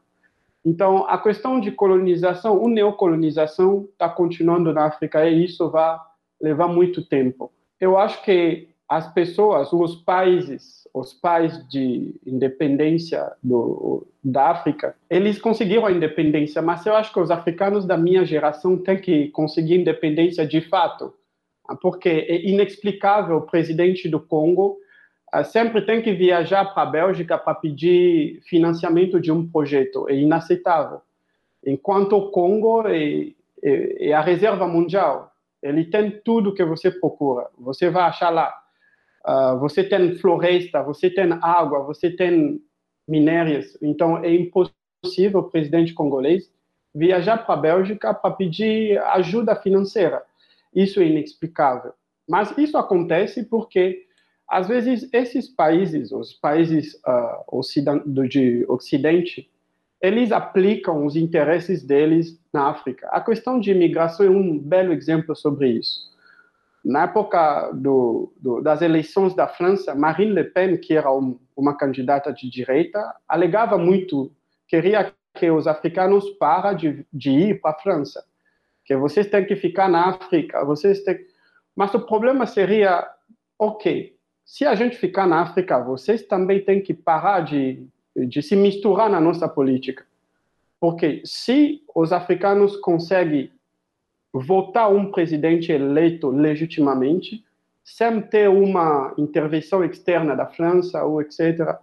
Então, 0.65 1.05
a 1.07 1.17
questão 1.17 1.59
de 1.59 1.71
colonização, 1.71 2.61
o 2.61 2.67
neocolonização 2.67 3.87
está 3.91 4.09
continuando 4.09 4.73
na 4.73 4.85
África 4.85 5.27
e 5.27 5.45
isso 5.45 5.69
vai 5.69 5.97
levar 6.41 6.67
muito 6.67 7.03
tempo. 7.03 7.51
Eu 7.79 7.97
acho 7.97 8.21
que 8.23 8.69
as 8.87 9.11
pessoas, 9.13 9.71
os 9.71 9.95
países, 9.95 10.87
os 10.93 11.13
pais 11.13 11.65
de 11.69 12.19
independência 12.25 13.31
do, 13.41 14.07
da 14.23 14.49
África, 14.49 14.95
eles 15.09 15.39
conseguiram 15.39 15.85
a 15.85 15.91
independência, 15.91 16.61
mas 16.61 16.85
eu 16.85 16.95
acho 16.95 17.13
que 17.13 17.19
os 17.19 17.29
africanos 17.29 17.85
da 17.85 17.95
minha 17.95 18.25
geração 18.25 18.77
têm 18.77 18.99
que 18.99 19.29
conseguir 19.29 19.75
independência 19.75 20.45
de 20.45 20.61
fato, 20.61 21.13
porque 21.81 22.09
é 22.09 22.49
inexplicável 22.49 23.37
o 23.37 23.41
presidente 23.45 24.09
do 24.09 24.19
Congo 24.19 24.77
sempre 25.43 25.81
tem 25.81 26.01
que 26.01 26.13
viajar 26.13 26.65
para 26.73 26.83
a 26.83 26.85
Bélgica 26.85 27.37
para 27.37 27.55
pedir 27.55 28.41
financiamento 28.43 29.19
de 29.19 29.31
um 29.31 29.47
projeto, 29.47 30.09
é 30.09 30.15
inaceitável. 30.15 31.01
Enquanto 31.65 32.13
o 32.13 32.31
Congo 32.31 32.87
é, 32.87 33.27
é, 33.63 34.09
é 34.09 34.13
a 34.13 34.21
reserva 34.21 34.67
mundial, 34.67 35.31
ele 35.61 35.85
tem 35.85 36.11
tudo 36.23 36.53
que 36.53 36.63
você 36.63 36.89
procura, 36.89 37.47
você 37.57 37.89
vai 37.89 38.03
achar 38.03 38.29
lá 38.29 38.53
Uh, 39.25 39.59
você 39.59 39.83
tem 39.83 40.15
floresta, 40.17 40.81
você 40.81 41.09
tem 41.09 41.29
água, 41.41 41.83
você 41.83 42.09
tem 42.09 42.61
minérios. 43.07 43.77
Então, 43.81 44.23
é 44.23 44.33
impossível 44.33 45.41
o 45.41 45.49
presidente 45.49 45.93
congolês 45.93 46.51
viajar 46.95 47.37
para 47.45 47.53
a 47.53 47.57
Bélgica 47.57 48.13
para 48.13 48.31
pedir 48.31 48.97
ajuda 48.99 49.55
financeira. 49.55 50.23
Isso 50.73 50.99
é 51.01 51.05
inexplicável. 51.05 51.93
Mas 52.27 52.55
isso 52.57 52.77
acontece 52.77 53.43
porque, 53.43 54.05
às 54.49 54.67
vezes, 54.67 55.07
esses 55.13 55.47
países, 55.47 56.11
os 56.11 56.33
países 56.33 56.99
uh, 57.05 58.27
de 58.27 58.65
Ocidente, 58.67 59.49
eles 60.01 60.31
aplicam 60.31 61.05
os 61.05 61.15
interesses 61.15 61.83
deles 61.83 62.39
na 62.51 62.69
África. 62.69 63.07
A 63.09 63.21
questão 63.21 63.59
de 63.59 63.71
imigração 63.71 64.25
é 64.25 64.29
um 64.29 64.57
belo 64.57 64.93
exemplo 64.93 65.35
sobre 65.35 65.69
isso 65.69 66.09
na 66.83 67.03
época 67.03 67.71
do, 67.73 68.31
do, 68.37 68.61
das 68.61 68.81
eleições 68.81 69.35
da 69.35 69.47
França, 69.47 69.93
Marine 69.93 70.33
Le 70.33 70.43
Pen, 70.45 70.77
que 70.77 70.95
era 70.95 71.11
um, 71.11 71.37
uma 71.55 71.75
candidata 71.75 72.31
de 72.31 72.49
direita, 72.49 73.13
alegava 73.27 73.77
muito, 73.77 74.31
queria 74.67 75.13
que 75.33 75.51
os 75.51 75.67
africanos 75.67 76.29
parem 76.31 76.77
de, 76.77 77.05
de 77.11 77.31
ir 77.31 77.61
para 77.61 77.71
a 77.71 77.79
França, 77.79 78.23
que 78.85 78.95
vocês 78.95 79.27
têm 79.27 79.45
que 79.45 79.55
ficar 79.55 79.89
na 79.89 80.09
África, 80.09 80.63
vocês 80.65 81.03
têm... 81.03 81.19
Mas 81.75 81.93
o 81.93 81.99
problema 81.99 82.45
seria, 82.45 83.07
ok, 83.57 84.15
se 84.49 84.65
a 84.65 84.73
gente 84.73 84.97
ficar 84.97 85.27
na 85.27 85.41
África, 85.41 85.77
vocês 85.77 86.23
também 86.23 86.59
têm 86.59 86.81
que 86.81 86.91
parar 86.91 87.41
de, 87.41 87.85
de 88.15 88.41
se 88.41 88.55
misturar 88.55 89.07
na 89.07 89.21
nossa 89.21 89.47
política. 89.47 90.03
Porque 90.79 91.21
se 91.23 91.83
os 91.93 92.11
africanos 92.11 92.75
conseguem 92.77 93.51
votar 94.33 94.91
um 94.91 95.11
presidente 95.11 95.71
eleito 95.71 96.31
legitimamente, 96.31 97.45
sem 97.83 98.23
ter 98.23 98.49
uma 98.49 99.13
intervenção 99.19 99.85
externa 99.85 100.35
da 100.35 100.47
França 100.47 101.03
ou 101.03 101.21
etc., 101.21 101.77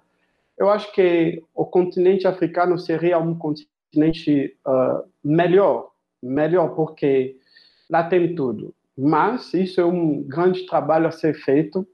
eu 0.59 0.69
acho 0.69 0.93
que 0.93 1.41
o 1.55 1.65
continente 1.65 2.27
africano 2.27 2.77
seria 2.81 3.17
um 3.17 3.39
continente 3.39 4.57
uh, 4.67 5.09
melhor, 5.23 5.93
melhor 6.21 6.75
porque 6.75 7.37
lá 7.89 8.03
tem 8.03 8.35
tudo. 8.35 8.75
Mas 8.99 9.55
isso 9.55 9.81
é 9.81 9.85
um 9.85 10.21
grande 10.25 10.67
trabalho 10.67 11.07
a 11.07 11.13
ser 11.13 11.33
feito. 11.35 11.87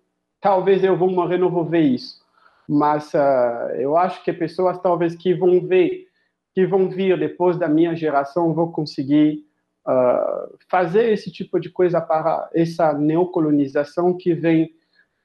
Talvez 0.43 0.83
eu 0.83 0.97
vou 0.97 1.09
morrer 1.09 1.39
não 1.39 1.49
vou 1.49 1.65
ver 1.65 1.83
isso, 1.83 2.21
mas 2.69 3.15
uh, 3.15 3.71
eu 3.79 3.97
acho 3.97 4.25
que 4.25 4.33
pessoas 4.33 4.77
talvez 4.81 5.15
que 5.15 5.33
vão 5.33 5.65
ver, 5.65 6.09
que 6.53 6.67
vão 6.67 6.91
vir 6.91 7.17
depois 7.17 7.57
da 7.57 7.69
minha 7.69 7.95
geração, 7.95 8.53
vão 8.53 8.73
conseguir 8.73 9.45
uh, 9.87 10.59
fazer 10.69 11.13
esse 11.13 11.31
tipo 11.31 11.61
de 11.61 11.71
coisa 11.71 12.01
para 12.01 12.51
essa 12.53 12.93
neocolonização 12.93 14.17
que 14.17 14.35
vem 14.35 14.75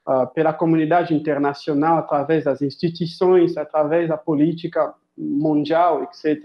uh, 0.06 0.32
pela 0.32 0.52
comunidade 0.52 1.12
internacional, 1.12 1.98
através 1.98 2.44
das 2.44 2.62
instituições, 2.62 3.56
através 3.56 4.08
da 4.08 4.16
política 4.16 4.94
mundial, 5.16 6.04
etc. 6.04 6.44